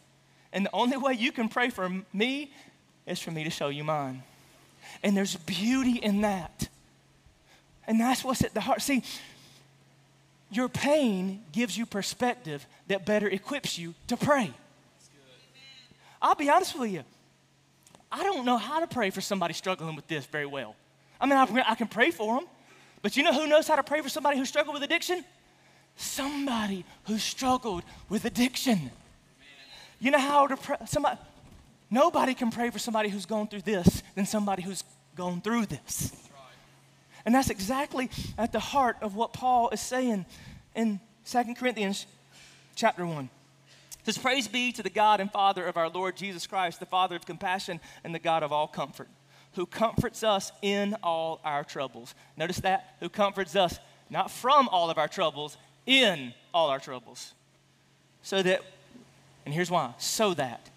And 0.52 0.66
the 0.66 0.74
only 0.74 0.98
way 0.98 1.14
you 1.14 1.32
can 1.32 1.50
pray 1.50 1.70
for 1.70 1.90
me 2.12 2.52
is 3.06 3.20
for 3.20 3.32
me 3.32 3.44
to 3.44 3.50
show 3.50 3.70
you 3.70 3.84
mine. 3.84 4.24
And 5.02 5.16
there's 5.16 5.36
beauty 5.36 5.98
in 5.98 6.22
that. 6.22 6.68
And 7.88 8.00
that's 8.00 8.24
what's 8.24 8.44
at 8.44 8.54
the 8.54 8.62
heart. 8.62 8.82
See, 8.82 9.04
your 10.56 10.70
pain 10.70 11.44
gives 11.52 11.78
you 11.78 11.86
perspective 11.86 12.66
that 12.88 13.06
better 13.06 13.28
equips 13.28 13.78
you 13.78 13.94
to 14.08 14.18
pray. 14.18 14.52
I'll 16.22 16.36
be 16.36 16.50
honest 16.50 16.78
with 16.80 16.92
you. 16.92 17.04
I 18.12 18.24
don't 18.24 18.46
know 18.46 18.58
how 18.58 18.80
to 18.80 18.88
pray 18.88 19.10
for 19.10 19.22
somebody 19.22 19.54
struggling 19.54 19.96
with 19.96 20.08
this 20.08 20.26
very 20.26 20.46
well. 20.46 20.76
I 21.20 21.26
mean, 21.26 21.38
I, 21.38 21.72
I 21.72 21.76
can 21.76 21.88
pray 21.88 22.12
for 22.12 22.36
them, 22.36 22.48
but 23.02 23.18
you 23.18 23.24
know 23.24 23.34
who 23.34 23.48
knows 23.48 23.68
how 23.68 23.76
to 23.76 23.84
pray 23.84 24.02
for 24.02 24.10
somebody 24.10 24.38
who 24.38 24.46
struggled 24.46 24.76
with 24.76 24.84
addiction? 24.84 25.26
Somebody 25.96 26.86
who 27.06 27.18
struggled 27.18 27.84
with 28.10 28.26
addiction. 28.26 28.92
You 30.00 30.12
know 30.12 30.20
how 30.20 30.48
to 30.48 30.58
pray? 30.58 30.78
Somebody, 30.86 31.18
nobody 31.90 32.34
can 32.34 32.52
pray 32.52 32.70
for 32.70 32.80
somebody 32.80 33.10
who's 33.10 33.26
gone 33.26 33.48
through 33.48 33.62
this 33.62 34.04
than 34.16 34.26
somebody 34.26 34.62
who's 34.64 34.84
gone 35.16 35.42
through 35.42 35.66
this. 35.66 36.12
And 37.26 37.34
that's 37.34 37.50
exactly 37.50 38.10
at 38.38 38.52
the 38.52 38.60
heart 38.60 38.98
of 39.02 39.16
what 39.16 39.34
Paul 39.34 39.70
is 39.70 39.82
saying 39.82 40.26
in 40.76 41.00
2 41.26 41.56
Corinthians 41.56 42.06
chapter 42.76 43.06
1. 43.06 43.30
says, 44.04 44.18
Praise 44.18 44.48
be 44.48 44.72
to 44.74 44.84
the 44.84 44.90
God 44.90 45.20
and 45.20 45.32
Father 45.32 45.66
of 45.66 45.78
our 45.78 45.90
Lord 45.90 46.18
Jesus 46.18 46.48
Christ, 46.48 46.80
the 46.80 46.86
Father 46.86 47.16
of 47.16 47.26
compassion 47.26 47.80
and 48.04 48.14
the 48.14 48.20
God 48.20 48.44
of 48.44 48.52
all 48.52 48.68
comfort, 48.68 49.08
who 49.54 49.66
comforts 49.66 50.24
us 50.24 50.52
in 50.62 50.96
all 51.02 51.40
our 51.46 51.64
troubles. 51.64 52.14
Notice 52.36 52.60
that? 52.62 52.96
Who 53.00 53.10
comforts 53.10 53.56
us 53.56 53.80
not 54.10 54.30
from 54.30 54.68
all 54.70 54.90
of 54.90 54.98
our 54.98 55.08
troubles, 55.08 55.58
in 55.86 56.34
all 56.54 56.70
our 56.70 56.80
troubles. 56.80 57.34
So 58.22 58.42
that, 58.42 58.62
and 59.46 59.54
here's 59.54 59.72
why, 59.72 59.94
so 59.98 60.34
that 60.36 60.70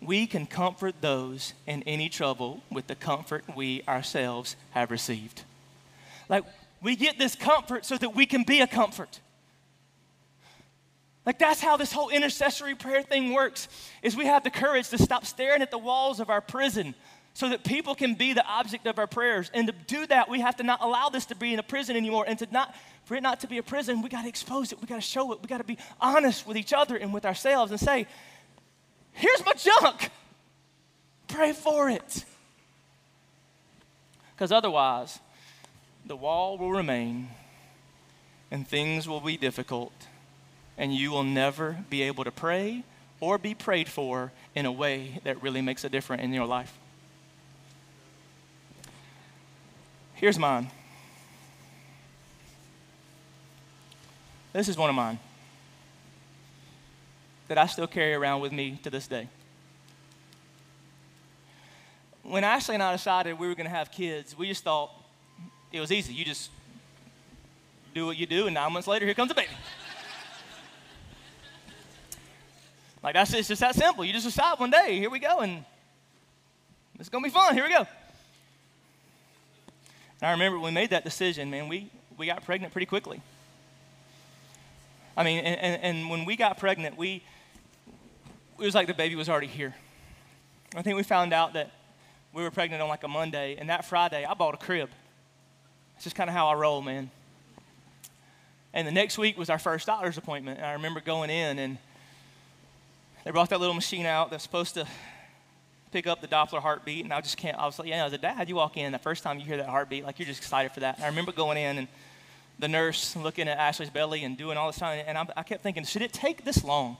we 0.00 0.26
can 0.26 0.46
comfort 0.46 0.96
those 1.00 1.54
in 1.66 1.82
any 1.84 2.08
trouble 2.08 2.62
with 2.70 2.88
the 2.88 2.94
comfort 2.94 3.44
we 3.56 3.82
ourselves 3.86 4.56
have 4.72 4.90
received. 4.90 5.42
Like, 6.28 6.44
we 6.82 6.96
get 6.96 7.18
this 7.18 7.34
comfort 7.34 7.84
so 7.84 7.96
that 7.96 8.14
we 8.14 8.26
can 8.26 8.42
be 8.42 8.60
a 8.60 8.66
comfort. 8.66 9.20
Like 11.24 11.38
that's 11.38 11.60
how 11.60 11.76
this 11.76 11.92
whole 11.92 12.08
intercessory 12.08 12.74
prayer 12.74 13.02
thing 13.02 13.32
works 13.32 13.68
is 14.02 14.16
we 14.16 14.26
have 14.26 14.42
the 14.42 14.50
courage 14.50 14.88
to 14.88 14.98
stop 14.98 15.24
staring 15.24 15.62
at 15.62 15.70
the 15.70 15.78
walls 15.78 16.18
of 16.18 16.30
our 16.30 16.40
prison 16.40 16.94
so 17.34 17.48
that 17.48 17.64
people 17.64 17.94
can 17.94 18.14
be 18.14 18.32
the 18.32 18.44
object 18.44 18.86
of 18.86 18.98
our 18.98 19.06
prayers. 19.06 19.50
And 19.54 19.68
to 19.68 19.72
do 19.86 20.06
that, 20.08 20.28
we 20.28 20.40
have 20.40 20.56
to 20.56 20.62
not 20.64 20.80
allow 20.82 21.08
this 21.08 21.26
to 21.26 21.36
be 21.36 21.52
in 21.52 21.58
a 21.58 21.62
prison 21.62 21.96
anymore. 21.96 22.24
And 22.26 22.38
to 22.40 22.48
not 22.50 22.74
for 23.04 23.16
it 23.16 23.22
not 23.22 23.40
to 23.40 23.46
be 23.46 23.58
a 23.58 23.62
prison, 23.62 24.02
we 24.02 24.08
got 24.08 24.22
to 24.22 24.28
expose 24.28 24.72
it. 24.72 24.80
We 24.80 24.86
got 24.86 24.96
to 24.96 25.00
show 25.00 25.32
it. 25.32 25.40
We 25.40 25.48
got 25.48 25.58
to 25.58 25.64
be 25.64 25.78
honest 26.00 26.46
with 26.46 26.56
each 26.56 26.72
other 26.72 26.96
and 26.96 27.12
with 27.14 27.24
ourselves 27.24 27.70
and 27.70 27.80
say, 27.80 28.06
"Here's 29.12 29.44
my 29.46 29.54
junk. 29.54 30.10
Pray 31.28 31.52
for 31.52 31.88
it." 31.88 32.24
Because 34.34 34.52
otherwise, 34.52 35.20
the 36.04 36.16
wall 36.16 36.58
will 36.58 36.72
remain 36.72 37.28
and 38.50 38.66
things 38.66 39.08
will 39.08 39.20
be 39.20 39.36
difficult 39.36 39.92
and 40.76 40.94
you 40.94 41.10
will 41.10 41.22
never 41.22 41.84
be 41.90 42.02
able 42.02 42.24
to 42.24 42.30
pray 42.30 42.84
or 43.20 43.38
be 43.38 43.54
prayed 43.54 43.88
for 43.88 44.32
in 44.54 44.66
a 44.66 44.72
way 44.72 45.20
that 45.24 45.42
really 45.42 45.62
makes 45.62 45.84
a 45.84 45.88
difference 45.88 46.22
in 46.22 46.32
your 46.32 46.46
life. 46.46 46.78
Here's 50.14 50.38
mine. 50.38 50.70
This 54.52 54.68
is 54.68 54.76
one 54.76 54.90
of 54.90 54.96
mine 54.96 55.18
that 57.48 57.58
I 57.58 57.66
still 57.66 57.86
carry 57.86 58.14
around 58.14 58.40
with 58.40 58.52
me 58.52 58.78
to 58.82 58.90
this 58.90 59.06
day. 59.06 59.28
When 62.22 62.44
Ashley 62.44 62.74
and 62.74 62.82
I 62.82 62.92
decided 62.92 63.38
we 63.38 63.48
were 63.48 63.54
going 63.54 63.68
to 63.68 63.74
have 63.74 63.90
kids, 63.90 64.36
we 64.36 64.48
just 64.48 64.62
thought 64.62 64.90
it 65.72 65.80
was 65.80 65.90
easy. 65.90 66.12
You 66.12 66.24
just 66.24 66.50
do 67.94 68.06
what 68.06 68.16
you 68.16 68.26
do, 68.26 68.46
and 68.46 68.54
nine 68.54 68.72
months 68.72 68.88
later, 68.88 69.04
here 69.04 69.14
comes 69.14 69.30
a 69.30 69.34
baby. 69.34 69.50
Like 73.02 73.14
that's 73.14 73.32
it's 73.34 73.48
just 73.48 73.60
that 73.60 73.74
simple. 73.74 74.04
You 74.04 74.12
just 74.12 74.26
decide 74.26 74.58
one 74.60 74.70
day, 74.70 74.98
here 74.98 75.10
we 75.10 75.18
go, 75.18 75.40
and 75.40 75.64
it's 77.00 77.08
gonna 77.08 77.24
be 77.24 77.30
fun. 77.30 77.54
Here 77.54 77.64
we 77.64 77.70
go. 77.70 77.86
And 80.20 80.28
I 80.28 80.30
remember 80.30 80.58
when 80.58 80.72
we 80.72 80.80
made 80.80 80.90
that 80.90 81.02
decision, 81.02 81.50
man, 81.50 81.68
we, 81.68 81.90
we 82.16 82.26
got 82.26 82.44
pregnant 82.44 82.72
pretty 82.72 82.86
quickly. 82.86 83.20
I 85.16 85.24
mean, 85.24 85.40
and, 85.40 85.60
and, 85.60 85.82
and 85.82 86.10
when 86.10 86.24
we 86.24 86.36
got 86.36 86.58
pregnant, 86.58 86.96
we 86.96 87.24
it 88.58 88.64
was 88.64 88.74
like 88.74 88.86
the 88.86 88.94
baby 88.94 89.16
was 89.16 89.28
already 89.28 89.48
here. 89.48 89.74
I 90.76 90.82
think 90.82 90.96
we 90.96 91.02
found 91.02 91.32
out 91.32 91.54
that 91.54 91.72
we 92.32 92.42
were 92.42 92.50
pregnant 92.52 92.80
on 92.80 92.88
like 92.88 93.02
a 93.02 93.08
Monday, 93.08 93.56
and 93.58 93.68
that 93.68 93.84
Friday 93.84 94.24
I 94.24 94.34
bought 94.34 94.54
a 94.54 94.58
crib. 94.58 94.88
It's 96.02 96.06
just 96.06 96.16
kind 96.16 96.28
of 96.28 96.34
how 96.34 96.48
I 96.48 96.54
roll, 96.54 96.82
man. 96.82 97.12
And 98.74 98.88
the 98.88 98.90
next 98.90 99.18
week 99.18 99.38
was 99.38 99.48
our 99.48 99.58
first 99.60 99.86
doctor's 99.86 100.18
appointment, 100.18 100.58
and 100.58 100.66
I 100.66 100.72
remember 100.72 101.00
going 101.00 101.30
in 101.30 101.60
and 101.60 101.78
they 103.22 103.30
brought 103.30 103.50
that 103.50 103.60
little 103.60 103.72
machine 103.72 104.04
out 104.04 104.28
that's 104.28 104.42
supposed 104.42 104.74
to 104.74 104.84
pick 105.92 106.08
up 106.08 106.20
the 106.20 106.26
Doppler 106.26 106.58
heartbeat, 106.58 107.04
and 107.04 107.14
I 107.14 107.20
just 107.20 107.36
can't. 107.36 107.56
I 107.56 107.66
was 107.66 107.78
like, 107.78 107.86
yeah, 107.86 108.04
as 108.04 108.12
a 108.12 108.18
dad, 108.18 108.48
you 108.48 108.56
walk 108.56 108.76
in, 108.76 108.90
the 108.90 108.98
first 108.98 109.22
time 109.22 109.38
you 109.38 109.46
hear 109.46 109.58
that 109.58 109.68
heartbeat, 109.68 110.04
like 110.04 110.18
you're 110.18 110.26
just 110.26 110.40
excited 110.40 110.72
for 110.72 110.80
that. 110.80 110.96
And 110.96 111.04
I 111.04 111.06
remember 111.06 111.30
going 111.30 111.56
in 111.56 111.78
and 111.78 111.88
the 112.58 112.66
nurse 112.66 113.14
looking 113.14 113.46
at 113.46 113.56
Ashley's 113.56 113.88
belly 113.88 114.24
and 114.24 114.36
doing 114.36 114.56
all 114.56 114.66
this 114.66 114.80
time, 114.80 115.04
and 115.06 115.16
I, 115.16 115.28
I 115.36 115.44
kept 115.44 115.62
thinking, 115.62 115.84
should 115.84 116.02
it 116.02 116.12
take 116.12 116.44
this 116.44 116.64
long? 116.64 116.96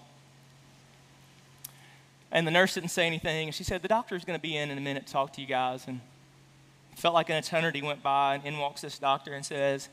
And 2.30 2.46
the 2.46 2.52
nurse 2.52 2.74
didn't 2.74 2.90
say 2.90 3.08
anything, 3.08 3.48
and 3.48 3.54
she 3.54 3.64
said, 3.64 3.82
the 3.82 3.88
doctor's 3.88 4.24
going 4.24 4.38
to 4.38 4.42
be 4.42 4.56
in 4.56 4.70
in 4.70 4.78
a 4.78 4.80
minute 4.80 5.08
to 5.08 5.12
talk 5.12 5.32
to 5.32 5.40
you 5.40 5.48
guys. 5.48 5.88
And 5.88 6.00
felt 6.96 7.14
like 7.14 7.30
an 7.30 7.36
eternity 7.36 7.82
went 7.82 8.02
by, 8.02 8.36
and 8.36 8.44
in 8.44 8.58
walks 8.58 8.82
this 8.82 8.98
doctor 8.98 9.32
and 9.34 9.44
says, 9.44 9.88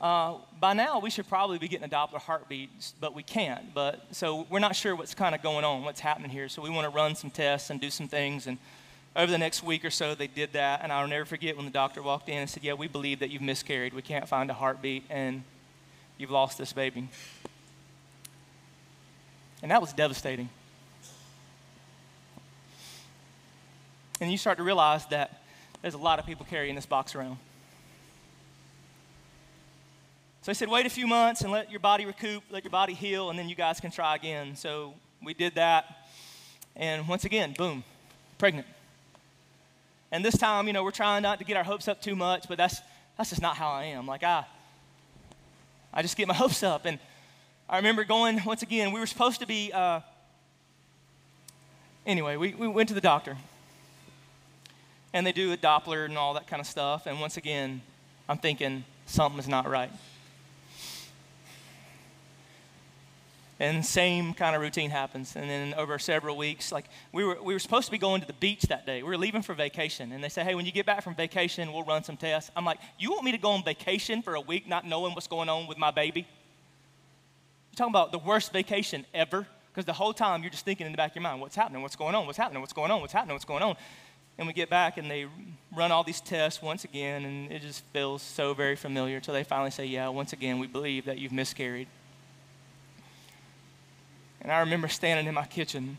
uh, 0.00 0.34
by 0.60 0.74
now, 0.74 0.98
we 0.98 1.08
should 1.08 1.26
probably 1.26 1.58
be 1.58 1.68
getting 1.68 1.86
a 1.86 1.88
Doppler 1.88 2.20
heartbeat, 2.20 2.70
but 3.00 3.14
we 3.14 3.22
can't. 3.22 3.72
But 3.72 4.02
so 4.14 4.46
we're 4.50 4.58
not 4.58 4.76
sure 4.76 4.94
what's 4.94 5.14
kind 5.14 5.34
of 5.34 5.42
going 5.42 5.64
on, 5.64 5.84
what's 5.84 6.00
happening 6.00 6.30
here. 6.30 6.48
So 6.48 6.60
we 6.60 6.68
want 6.68 6.84
to 6.84 6.94
run 6.94 7.14
some 7.14 7.30
tests 7.30 7.70
and 7.70 7.80
do 7.80 7.88
some 7.88 8.06
things. 8.06 8.46
And 8.46 8.58
over 9.14 9.32
the 9.32 9.38
next 9.38 9.62
week 9.62 9.84
or 9.84 9.90
so, 9.90 10.14
they 10.14 10.26
did 10.26 10.52
that. 10.52 10.80
And 10.82 10.92
I'll 10.92 11.08
never 11.08 11.24
forget 11.24 11.56
when 11.56 11.64
the 11.64 11.72
doctor 11.72 12.02
walked 12.02 12.28
in 12.28 12.36
and 12.36 12.50
said, 12.50 12.62
"Yeah, 12.62 12.74
we 12.74 12.88
believe 12.88 13.20
that 13.20 13.30
you've 13.30 13.40
miscarried. 13.40 13.94
We 13.94 14.02
can't 14.02 14.28
find 14.28 14.50
a 14.50 14.54
heartbeat, 14.54 15.04
and 15.08 15.44
you've 16.18 16.30
lost 16.30 16.58
this 16.58 16.74
baby." 16.74 17.08
And 19.62 19.70
that 19.70 19.80
was 19.80 19.94
devastating. 19.94 20.50
And 24.20 24.30
you 24.30 24.36
start 24.36 24.58
to 24.58 24.64
realize 24.64 25.06
that 25.06 25.42
there's 25.86 25.94
a 25.94 25.98
lot 25.98 26.18
of 26.18 26.26
people 26.26 26.44
carrying 26.50 26.74
this 26.74 26.84
box 26.84 27.14
around. 27.14 27.38
So 30.42 30.50
I 30.50 30.52
said, 30.52 30.68
wait 30.68 30.84
a 30.84 30.90
few 30.90 31.06
months 31.06 31.42
and 31.42 31.52
let 31.52 31.70
your 31.70 31.78
body 31.78 32.04
recoup, 32.04 32.42
let 32.50 32.64
your 32.64 32.72
body 32.72 32.92
heal, 32.92 33.30
and 33.30 33.38
then 33.38 33.48
you 33.48 33.54
guys 33.54 33.78
can 33.78 33.92
try 33.92 34.16
again. 34.16 34.56
So 34.56 34.94
we 35.22 35.32
did 35.32 35.54
that. 35.54 36.08
And 36.74 37.06
once 37.06 37.24
again, 37.24 37.54
boom, 37.56 37.84
pregnant. 38.36 38.66
And 40.10 40.24
this 40.24 40.36
time, 40.36 40.66
you 40.66 40.72
know, 40.72 40.82
we're 40.82 40.90
trying 40.90 41.22
not 41.22 41.38
to 41.38 41.44
get 41.44 41.56
our 41.56 41.62
hopes 41.62 41.86
up 41.86 42.02
too 42.02 42.16
much, 42.16 42.48
but 42.48 42.58
that's, 42.58 42.80
that's 43.16 43.30
just 43.30 43.40
not 43.40 43.56
how 43.56 43.68
I 43.68 43.84
am. 43.84 44.08
Like, 44.08 44.24
I, 44.24 44.44
I 45.94 46.02
just 46.02 46.16
get 46.16 46.26
my 46.26 46.34
hopes 46.42 46.64
up. 46.64 46.84
And 46.84 46.98
I 47.68 47.76
remember 47.76 48.02
going, 48.02 48.40
once 48.44 48.62
again, 48.62 48.90
we 48.90 48.98
were 48.98 49.06
supposed 49.06 49.38
to 49.38 49.46
be, 49.46 49.70
uh, 49.72 50.00
anyway, 52.04 52.34
we, 52.34 52.54
we 52.54 52.66
went 52.66 52.88
to 52.88 52.94
the 52.96 53.00
doctor. 53.00 53.36
And 55.16 55.26
they 55.26 55.32
do 55.32 55.50
a 55.50 55.56
Doppler 55.56 56.04
and 56.04 56.18
all 56.18 56.34
that 56.34 56.46
kind 56.46 56.60
of 56.60 56.66
stuff. 56.66 57.06
And 57.06 57.18
once 57.18 57.38
again, 57.38 57.80
I'm 58.28 58.36
thinking 58.36 58.84
something's 59.06 59.48
not 59.48 59.66
right. 59.66 59.90
and 63.58 63.86
same 63.86 64.34
kind 64.34 64.54
of 64.54 64.60
routine 64.60 64.90
happens. 64.90 65.34
And 65.34 65.48
then 65.48 65.72
over 65.72 65.98
several 65.98 66.36
weeks 66.36 66.70
like 66.70 66.84
we 67.12 67.24
were, 67.24 67.38
we 67.42 67.54
were 67.54 67.58
supposed 67.58 67.86
to 67.86 67.92
be 67.92 67.96
going 67.96 68.20
to 68.20 68.26
the 68.26 68.34
beach 68.34 68.64
that 68.64 68.84
day. 68.84 69.02
We 69.02 69.08
were 69.08 69.16
leaving 69.16 69.40
for 69.40 69.54
vacation 69.54 70.12
and 70.12 70.22
they 70.22 70.28
say 70.28 70.44
hey 70.44 70.54
when 70.54 70.66
you 70.66 70.72
get 70.72 70.84
back 70.84 71.02
from 71.02 71.14
vacation 71.14 71.72
we'll 71.72 71.82
run 71.82 72.04
some 72.04 72.18
tests. 72.18 72.50
I'm 72.54 72.66
like 72.66 72.78
you 72.98 73.10
want 73.10 73.24
me 73.24 73.32
to 73.32 73.38
go 73.38 73.52
on 73.52 73.64
vacation 73.64 74.20
for 74.20 74.34
a 74.34 74.40
week 74.42 74.68
not 74.68 74.86
knowing 74.86 75.14
what's 75.14 75.28
going 75.28 75.48
on 75.48 75.66
with 75.66 75.78
my 75.78 75.90
baby? 75.90 76.26
You're 77.70 77.76
talking 77.78 77.92
about 77.92 78.12
the 78.12 78.18
worst 78.18 78.52
vacation 78.52 79.06
ever 79.14 79.46
because 79.72 79.86
the 79.86 79.94
whole 79.94 80.12
time 80.12 80.42
you're 80.42 80.50
just 80.50 80.66
thinking 80.66 80.84
in 80.84 80.92
the 80.92 80.98
back 80.98 81.12
of 81.12 81.16
your 81.16 81.22
mind 81.22 81.40
what's 81.40 81.56
happening? 81.56 81.80
What's 81.80 81.96
going 81.96 82.14
on? 82.14 82.26
What's 82.26 82.36
happening? 82.36 82.60
What's 82.60 82.74
going 82.74 82.90
on? 82.90 83.00
What's 83.00 83.14
happening? 83.14 83.34
What's 83.34 83.46
going 83.46 83.62
on 83.62 83.76
and 84.38 84.46
we 84.46 84.52
get 84.52 84.68
back 84.68 84.98
and 84.98 85.10
they 85.10 85.26
run 85.74 85.92
all 85.92 86.04
these 86.04 86.20
tests 86.20 86.62
once 86.62 86.84
again 86.84 87.24
and 87.24 87.52
it 87.52 87.62
just 87.62 87.84
feels 87.86 88.22
so 88.22 88.54
very 88.54 88.76
familiar 88.76 89.16
until 89.16 89.34
they 89.34 89.44
finally 89.44 89.70
say 89.70 89.84
yeah 89.84 90.08
once 90.08 90.32
again 90.32 90.58
we 90.58 90.66
believe 90.66 91.04
that 91.04 91.18
you've 91.18 91.32
miscarried 91.32 91.88
and 94.40 94.52
I 94.52 94.60
remember 94.60 94.88
standing 94.88 95.26
in 95.26 95.34
my 95.34 95.44
kitchen 95.44 95.98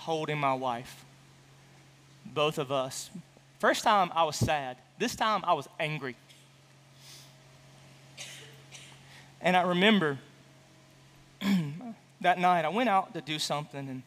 holding 0.00 0.38
my 0.38 0.54
wife. 0.54 1.04
Both 2.24 2.58
of 2.58 2.72
us. 2.72 3.10
First 3.58 3.84
time 3.84 4.10
I 4.14 4.24
was 4.24 4.36
sad. 4.36 4.76
This 4.98 5.14
time 5.14 5.42
I 5.44 5.52
was 5.52 5.68
angry. 5.78 6.16
And 9.40 9.56
I 9.56 9.62
remember 9.62 10.18
that 12.20 12.38
night 12.38 12.64
I 12.64 12.68
went 12.68 12.88
out 12.88 13.14
to 13.14 13.20
do 13.20 13.38
something 13.38 13.88
and 13.88 14.02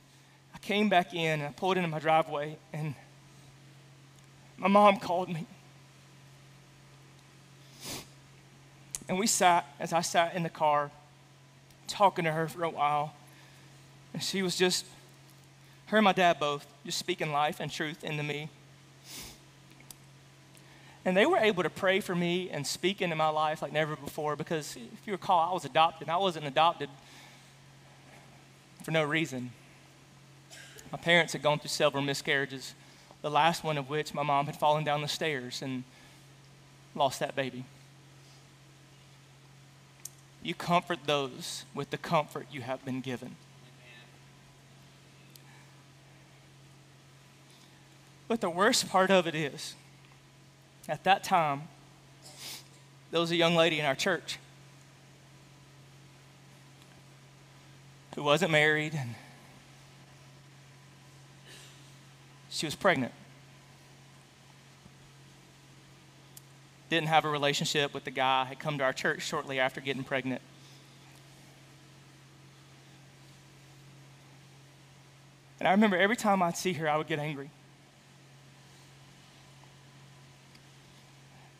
I 0.53 0.57
came 0.59 0.89
back 0.89 1.13
in 1.13 1.41
and 1.41 1.49
I 1.49 1.51
pulled 1.51 1.77
into 1.77 1.89
my 1.89 1.99
driveway 1.99 2.57
and 2.71 2.95
my 4.57 4.67
mom 4.67 4.97
called 4.97 5.29
me. 5.29 5.45
And 9.09 9.19
we 9.19 9.27
sat, 9.27 9.65
as 9.79 9.91
I 9.91 10.01
sat 10.01 10.35
in 10.35 10.43
the 10.43 10.49
car, 10.49 10.91
talking 11.87 12.25
to 12.25 12.31
her 12.31 12.47
for 12.47 12.63
a 12.63 12.69
while. 12.69 13.13
And 14.13 14.23
she 14.23 14.41
was 14.41 14.55
just, 14.55 14.85
her 15.87 15.97
and 15.97 16.05
my 16.05 16.13
dad 16.13 16.39
both, 16.39 16.65
just 16.85 16.97
speaking 16.97 17.31
life 17.31 17.59
and 17.59 17.69
truth 17.69 18.03
into 18.03 18.23
me. 18.23 18.49
And 21.05 21.17
they 21.17 21.25
were 21.25 21.37
able 21.37 21.63
to 21.63 21.69
pray 21.69 21.99
for 21.99 22.15
me 22.15 22.49
and 22.49 22.65
speak 22.65 23.01
into 23.01 23.15
my 23.15 23.27
life 23.27 23.61
like 23.61 23.73
never 23.73 23.95
before 23.95 24.37
because 24.37 24.77
if 24.77 25.05
you 25.05 25.11
recall, 25.11 25.49
I 25.49 25.53
was 25.53 25.65
adopted. 25.65 26.07
I 26.07 26.17
wasn't 26.17 26.45
adopted 26.45 26.89
for 28.83 28.91
no 28.91 29.03
reason. 29.03 29.51
My 30.93 30.99
parents 30.99 31.33
had 31.33 31.41
gone 31.41 31.57
through 31.57 31.69
several 31.69 32.03
miscarriages, 32.03 32.75
the 33.23 33.31
last 33.31 33.63
one 33.63 33.79
of 33.79 33.89
which 33.89 34.13
my 34.13 34.21
mom 34.21 34.45
had 34.45 34.55
fallen 34.55 34.83
down 34.83 35.01
the 35.01 35.07
stairs 35.07 35.63
and 35.63 35.83
lost 36.93 37.19
that 37.19 37.35
baby. 37.35 37.65
you 40.43 40.53
comfort 40.53 40.99
those 41.05 41.63
with 41.73 41.89
the 41.89 41.97
comfort 41.97 42.45
you 42.51 42.61
have 42.61 42.83
been 42.85 43.01
given. 43.01 43.35
But 48.27 48.41
the 48.41 48.49
worst 48.49 48.89
part 48.89 49.09
of 49.09 49.25
it 49.25 49.33
is, 49.33 49.73
at 50.87 51.03
that 51.05 51.23
time, 51.23 51.63
there 53.09 53.19
was 53.19 53.31
a 53.31 53.35
young 53.35 53.55
lady 53.55 53.79
in 53.79 53.85
our 53.85 53.95
church 53.95 54.37
who 58.15 58.21
wasn't 58.21 58.51
married 58.51 58.93
and 58.93 59.15
she 62.53 62.67
was 62.67 62.75
pregnant. 62.75 63.11
Didn't 66.89 67.07
have 67.07 67.25
a 67.25 67.29
relationship 67.29 67.95
with 67.95 68.03
the 68.03 68.11
guy, 68.11 68.45
had 68.45 68.59
come 68.59 68.77
to 68.77 68.83
our 68.83 68.93
church 68.93 69.23
shortly 69.23 69.59
after 69.59 69.81
getting 69.81 70.03
pregnant. 70.03 70.41
And 75.59 75.67
I 75.67 75.71
remember 75.71 75.97
every 75.97 76.15
time 76.15 76.43
I'd 76.43 76.55
see 76.55 76.73
her, 76.73 76.87
I 76.87 76.95
would 76.97 77.07
get 77.07 77.17
angry. 77.17 77.49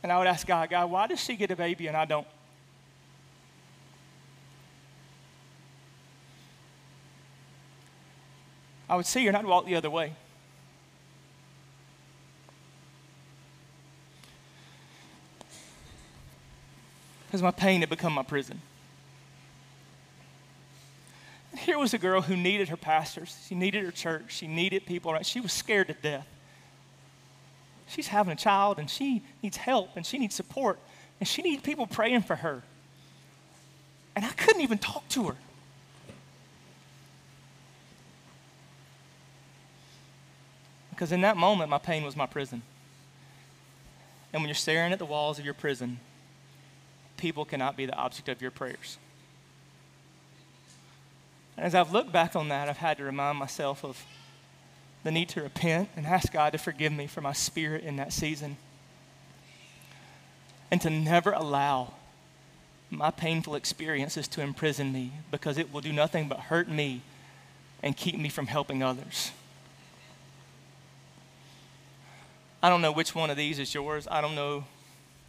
And 0.04 0.12
I 0.12 0.20
would 0.20 0.28
ask 0.28 0.46
God, 0.46 0.70
God, 0.70 0.92
why 0.92 1.08
does 1.08 1.20
she 1.20 1.36
get 1.36 1.50
a 1.50 1.56
baby 1.56 1.88
and 1.88 1.98
I 1.98 2.06
don't? 2.06 2.28
I 8.88 8.96
would 8.96 9.08
see 9.08 9.24
her 9.24 9.30
and 9.30 9.38
I'd 9.38 9.46
walk 9.46 9.66
the 9.66 9.76
other 9.76 9.90
way. 9.90 10.14
Because 17.34 17.42
my 17.42 17.50
pain 17.50 17.80
had 17.80 17.90
become 17.90 18.14
my 18.14 18.22
prison. 18.22 18.62
And 21.50 21.60
here 21.60 21.80
was 21.80 21.92
a 21.92 21.98
girl 21.98 22.22
who 22.22 22.38
needed 22.38 22.70
her 22.70 22.78
pastors. 22.78 23.36
She 23.48 23.56
needed 23.56 23.84
her 23.84 23.90
church. 23.90 24.26
She 24.36 24.46
needed 24.46 24.86
people 24.86 25.12
around. 25.12 25.26
She 25.26 25.42
was 25.42 25.52
scared 25.52 25.88
to 25.88 25.96
death. 25.96 26.28
She's 27.88 28.10
having 28.10 28.34
a 28.34 28.36
child 28.36 28.78
and 28.78 28.88
she 28.88 29.24
needs 29.42 29.58
help 29.58 29.96
and 29.96 30.06
she 30.06 30.20
needs 30.20 30.36
support 30.36 30.78
and 31.20 31.28
she 31.28 31.42
needs 31.42 31.64
people 31.64 31.88
praying 31.88 32.22
for 32.22 32.36
her. 32.36 32.62
And 34.16 34.24
I 34.24 34.30
couldn't 34.30 34.62
even 34.62 34.78
talk 34.78 35.08
to 35.10 35.30
her. 35.30 35.36
Because 40.92 41.12
in 41.12 41.22
that 41.22 41.36
moment, 41.36 41.72
my 41.72 41.80
pain 41.80 42.04
was 42.04 42.16
my 42.16 42.28
prison. 42.28 42.62
And 44.32 44.44
when 44.44 44.50
you're 44.50 44.54
staring 44.54 44.94
at 44.94 45.00
the 45.00 45.06
walls 45.06 45.40
of 45.40 45.46
your 45.46 45.56
prison, 45.56 46.00
people 47.24 47.46
cannot 47.46 47.78
be 47.78 47.86
the 47.86 47.96
object 47.96 48.28
of 48.28 48.42
your 48.42 48.52
prayers. 48.52 48.98
And 51.56 51.66
as 51.66 51.74
I've 51.74 51.94
looked 51.94 52.12
back 52.12 52.36
on 52.36 52.50
that, 52.50 52.68
I've 52.68 52.76
had 52.76 52.98
to 52.98 53.06
remind 53.06 53.38
myself 53.38 53.86
of 53.86 54.04
the 55.06 55.12
need 55.12 55.30
to 55.30 55.42
repent 55.42 55.88
and 55.96 56.06
ask 56.06 56.34
God 56.34 56.52
to 56.52 56.58
forgive 56.58 56.92
me 56.92 57.08
for 57.08 57.22
my 57.22 57.32
spirit 57.32 57.86
in 57.86 57.96
that 57.96 58.12
season. 58.12 58.58
And 60.70 60.82
to 60.82 60.90
never 60.90 61.32
allow 61.32 61.94
my 62.90 63.10
painful 63.10 63.56
experiences 63.56 64.28
to 64.28 64.42
imprison 64.42 64.92
me 64.92 65.14
because 65.32 65.58
it 65.58 65.72
will 65.72 65.80
do 65.80 65.94
nothing 65.94 66.28
but 66.28 66.42
hurt 66.42 66.68
me 66.68 67.04
and 67.82 67.96
keep 67.96 68.20
me 68.20 68.28
from 68.28 68.48
helping 68.48 68.84
others. 68.84 69.32
I 72.62 72.68
don't 72.68 72.82
know 72.82 72.92
which 72.92 73.16
one 73.16 73.30
of 73.30 73.38
these 73.38 73.60
is 73.60 73.74
yours. 73.74 74.10
I 74.12 74.20
don't 74.20 74.36
know 74.36 74.66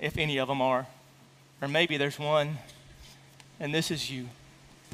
if 0.00 0.18
any 0.18 0.38
of 0.38 0.48
them 0.48 0.60
are. 0.60 0.88
Or 1.60 1.68
maybe 1.68 1.96
there's 1.96 2.18
one 2.18 2.58
and 3.60 3.74
this 3.74 3.90
is 3.90 4.10
you. 4.10 4.28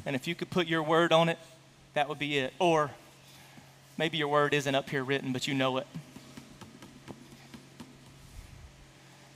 And 0.04 0.14
if 0.14 0.26
you 0.26 0.34
could 0.34 0.50
put 0.50 0.66
your 0.66 0.82
word 0.82 1.12
on 1.12 1.28
it, 1.28 1.38
that 1.94 2.08
would 2.08 2.18
be 2.18 2.38
it. 2.38 2.52
Or 2.58 2.90
Maybe 4.00 4.16
your 4.16 4.28
word 4.28 4.54
isn't 4.54 4.74
up 4.74 4.88
here 4.88 5.04
written, 5.04 5.30
but 5.30 5.46
you 5.46 5.52
know 5.52 5.76
it. 5.76 5.86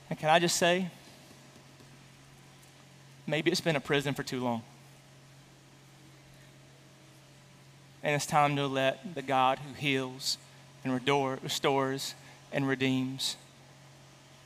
And 0.09 0.17
can 0.17 0.27
I 0.27 0.39
just 0.39 0.57
say, 0.57 0.89
maybe 3.27 3.51
it's 3.51 3.61
been 3.61 3.75
a 3.75 3.79
prison 3.79 4.15
for 4.15 4.23
too 4.23 4.43
long. 4.43 4.63
And 8.01 8.15
it's 8.15 8.25
time 8.25 8.55
to 8.55 8.65
let 8.65 9.13
the 9.13 9.21
God 9.21 9.59
who 9.59 9.75
heals 9.75 10.39
and 10.83 10.91
restores 11.43 12.15
and 12.51 12.67
redeems 12.67 13.37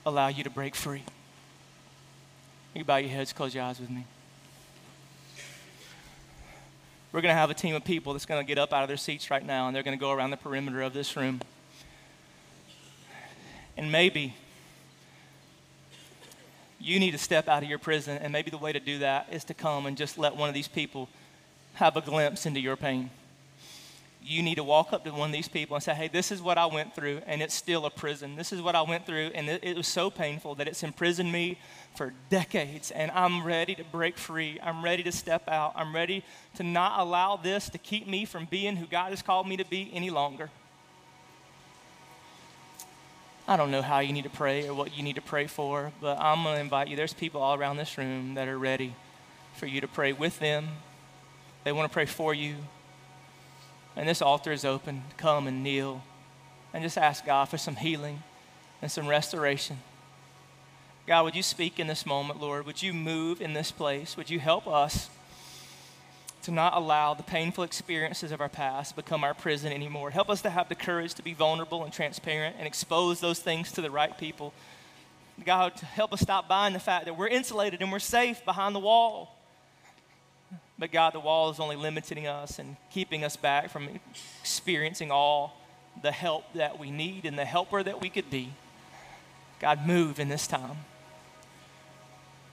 allow 0.06 0.28
you 0.28 0.44
to 0.44 0.50
break 0.50 0.76
free. 0.76 1.04
You 2.74 2.84
bow 2.84 2.98
your 2.98 3.10
heads, 3.10 3.34
close 3.34 3.54
your 3.54 3.64
eyes 3.64 3.80
with 3.80 3.90
me 3.90 4.06
we're 7.12 7.22
going 7.22 7.34
to 7.34 7.40
have 7.40 7.50
a 7.50 7.56
team 7.56 7.76
of 7.76 7.84
people 7.84 8.14
that's 8.14 8.26
going 8.26 8.44
to 8.44 8.48
get 8.48 8.58
up 8.58 8.72
out 8.72 8.84
of 8.84 8.88
their 8.88 8.98
seats 8.98 9.32
right 9.32 9.46
now 9.46 9.68
and 9.68 9.76
they're 9.76 9.84
going 9.84 9.98
to 9.98 10.02
go 10.02 10.12
around 10.12 10.30
the 10.30 10.38
perimeter 10.38 10.82
of 10.82 10.94
this 10.94 11.16
room. 11.16 11.42
And 13.76 13.92
maybe 13.92 14.36
you 16.80 17.00
need 17.00 17.12
to 17.12 17.18
step 17.18 17.48
out 17.48 17.64
of 17.64 17.70
your 17.70 17.80
prison, 17.80 18.18
and 18.18 18.32
maybe 18.32 18.52
the 18.52 18.58
way 18.58 18.72
to 18.72 18.80
do 18.80 19.00
that 19.00 19.28
is 19.32 19.44
to 19.46 19.54
come 19.54 19.86
and 19.86 19.98
just 19.98 20.18
let 20.18 20.36
one 20.36 20.48
of 20.48 20.56
these 20.56 20.68
people 20.68 21.10
have 21.74 21.98
a 21.98 22.02
glimpse 22.02 22.46
into 22.46 22.60
your 22.60 22.76
pain 22.76 23.10
you 24.22 24.44
need 24.44 24.56
to 24.56 24.64
walk 24.64 24.92
up 24.92 25.04
to 25.06 25.12
one 25.12 25.30
of 25.30 25.34
these 25.34 25.48
people 25.48 25.76
and 25.76 25.84
say, 25.84 25.94
hey, 25.94 26.08
this 26.08 26.32
is 26.32 26.42
what 26.42 26.58
I 26.58 26.66
went 26.66 26.94
through, 26.94 27.22
and 27.26 27.42
it's 27.42 27.54
still 27.54 27.86
a 27.86 27.90
prison. 27.90 28.36
This 28.36 28.52
is 28.52 28.62
what 28.62 28.76
I 28.76 28.82
went 28.82 29.06
through, 29.06 29.32
and 29.34 29.50
it, 29.50 29.64
it, 29.64 29.78
was 29.78 29.88
so 29.88 30.10
painful 30.10 30.56
that 30.56 30.68
it's 30.68 30.84
imprisoned 30.84 31.32
me 31.32 31.58
for 31.96 32.14
decades, 32.30 32.92
and 32.92 33.12
I'm 33.12 33.44
ready 33.46 33.76
to 33.76 33.84
break 33.86 34.18
free. 34.18 34.60
I'm 34.62 34.84
ready 34.84 35.04
to 35.04 35.12
step 35.12 35.48
out. 35.48 35.74
I'm 35.76 35.96
ready 35.96 36.24
to 36.56 36.64
not 36.64 37.00
allow 37.00 37.38
this 37.38 37.70
to 37.70 37.78
keep 37.78 38.08
me 38.08 38.26
from 38.26 38.46
being 38.46 38.76
who 38.76 38.86
God 38.88 39.12
has 39.12 39.22
called 39.22 39.48
me 39.48 39.56
to 39.58 39.66
be 39.66 39.90
any 39.94 40.10
longer. 40.10 40.50
I 43.48 43.58
don't 43.58 43.72
know 43.72 43.82
how 43.82 44.00
you 44.00 44.14
need 44.14 44.26
to 44.26 44.30
pray 44.30 44.68
or 44.68 44.76
what 44.76 44.96
you 44.96 45.02
need 45.02 45.16
to 45.16 45.22
pray 45.22 45.48
for, 45.48 45.92
but 46.02 46.20
I'm 46.20 46.44
going 46.44 46.56
to 46.56 46.62
invite 46.62 46.88
you. 46.88 46.96
There's 46.96 47.14
people 47.14 47.42
all 47.42 47.56
around 47.56 47.78
this 47.78 47.98
room 47.98 48.36
that 48.36 48.48
are 48.48 48.60
ready 48.60 48.94
for 49.56 49.66
you 49.66 49.82
to 49.82 49.88
pray 49.88 50.14
with 50.14 50.38
them. 50.40 50.68
They 51.64 51.72
want 51.72 51.90
to 51.90 51.94
pray 51.94 52.06
for 52.06 52.34
you. 52.34 52.56
And 54.00 54.08
this 54.08 54.22
altar 54.22 54.54
is 54.54 54.64
open. 54.64 55.04
Come 55.18 55.46
and 55.46 55.62
kneel 55.62 56.02
and 56.74 56.82
just 56.82 56.98
ask 56.98 57.26
God 57.26 57.50
for 57.50 57.58
some 57.58 57.76
healing 57.76 58.24
and 58.82 58.90
some 58.90 59.08
restoration. 59.08 59.80
God, 61.06 61.26
would 61.26 61.36
you 61.36 61.44
speak 61.44 61.82
in 61.82 61.88
this 61.88 62.06
moment, 62.06 62.40
Lord? 62.40 62.66
Would 62.66 62.82
you 62.82 62.94
move 62.94 63.42
in 63.42 63.52
this 63.52 63.72
place? 63.72 64.16
Would 64.16 64.30
you 64.30 64.40
help 64.40 64.68
us 64.68 65.10
to 66.44 66.52
not 66.52 66.78
allow 66.78 67.14
the 67.14 67.24
painful 67.24 67.66
experiences 67.66 68.32
of 68.32 68.40
our 68.40 68.48
past 68.48 68.96
become 68.96 69.26
our 69.26 69.34
prison 69.34 69.74
anymore? 69.74 70.12
Help 70.12 70.30
us 70.30 70.42
to 70.44 70.50
have 70.50 70.70
the 70.70 70.76
courage 70.76 71.14
to 71.16 71.22
be 71.22 71.34
vulnerable 71.34 71.84
and 71.84 71.92
transparent 71.92 72.56
and 72.58 72.66
expose 72.66 73.20
those 73.20 73.40
things 73.40 73.70
to 73.74 73.82
the 73.82 73.92
right 73.92 74.18
people. 74.18 74.54
God, 75.46 75.74
help 75.74 76.14
us 76.14 76.22
stop 76.22 76.48
buying 76.48 76.72
the 76.72 76.80
fact 76.80 77.04
that 77.04 77.18
we're 77.18 77.28
insulated 77.28 77.82
and 77.82 77.92
we're 77.92 78.00
safe 78.00 78.46
behind 78.46 78.74
the 78.74 78.80
wall. 78.80 79.39
But 80.80 80.94
God, 80.94 81.14
the 81.14 81.20
wall 81.20 81.50
is 81.50 81.60
only 81.60 81.76
limiting 81.76 82.26
us 82.26 82.58
and 82.58 82.78
keeping 82.90 83.26
us 83.26 83.36
back 83.36 83.70
from 83.70 83.90
experiencing 84.42 85.12
all 85.12 85.58
the 86.02 86.12
help 86.12 86.46
that 86.54 86.80
we 86.80 86.90
need 86.90 87.26
and 87.26 87.38
the 87.38 87.44
helper 87.44 87.84
that 87.84 88.00
we 88.00 88.10
could 88.10 88.30
be. 88.30 88.54
God, 89.60 89.86
move 89.86 90.20
in 90.20 90.30
this 90.30 90.48
time. 90.48 90.78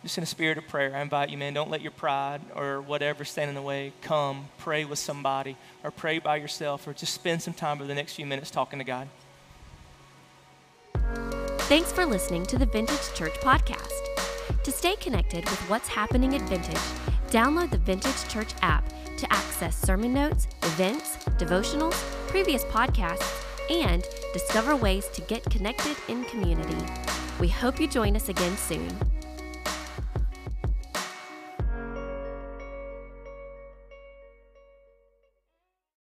Just 0.03 0.19
in 0.19 0.25
a 0.25 0.27
spirit 0.27 0.59
of 0.59 0.67
prayer, 0.67 0.95
I 0.95 1.03
invite 1.03 1.31
you, 1.31 1.39
man, 1.39 1.55
don't 1.55 1.71
let 1.71 1.81
your 1.81 1.93
pride 1.93 2.41
or 2.55 2.81
whatever 2.81 3.25
stand 3.25 3.49
in 3.49 3.55
the 3.55 3.63
way. 3.63 3.93
Come, 4.03 4.49
pray 4.59 4.85
with 4.85 4.99
somebody, 4.99 5.57
or 5.85 5.91
pray 5.91 6.19
by 6.19 6.37
yourself, 6.37 6.87
or 6.87 6.93
just 6.93 7.15
spend 7.15 7.43
some 7.43 7.55
time 7.55 7.79
over 7.79 7.87
the 7.87 7.95
next 7.95 8.15
few 8.15 8.27
minutes 8.27 8.51
talking 8.51 8.79
to 8.79 8.85
God. 8.85 9.09
Thanks 11.69 11.93
for 11.93 12.05
listening 12.05 12.47
to 12.47 12.59
the 12.59 12.67
Vintage 12.67 13.15
Church 13.15 13.35
Podcast. 13.41 13.91
To 14.63 14.71
stay 14.71 14.97
connected 14.97 15.45
with 15.45 15.59
what's 15.69 15.89
happening 15.89 16.35
at 16.35 16.43
Vintage, 16.43 16.77
Download 17.31 17.71
the 17.71 17.79
Vintage 17.79 18.29
Church 18.29 18.51
app 18.63 18.85
to 19.17 19.33
access 19.33 19.77
sermon 19.77 20.15
notes, 20.15 20.47
events, 20.63 21.17
devotionals, 21.39 21.95
previous 22.29 22.65
podcasts, 22.65 23.45
and 23.71 24.05
discover 24.33 24.77
ways 24.77 25.09
to 25.09 25.23
get 25.23 25.43
connected 25.45 25.97
in 26.09 26.25
community. 26.27 26.77
We 27.41 27.49
hope 27.49 27.81
you 27.81 27.89
join 27.89 28.15
us 28.15 28.29
again 28.29 28.57
soon. 28.57 28.89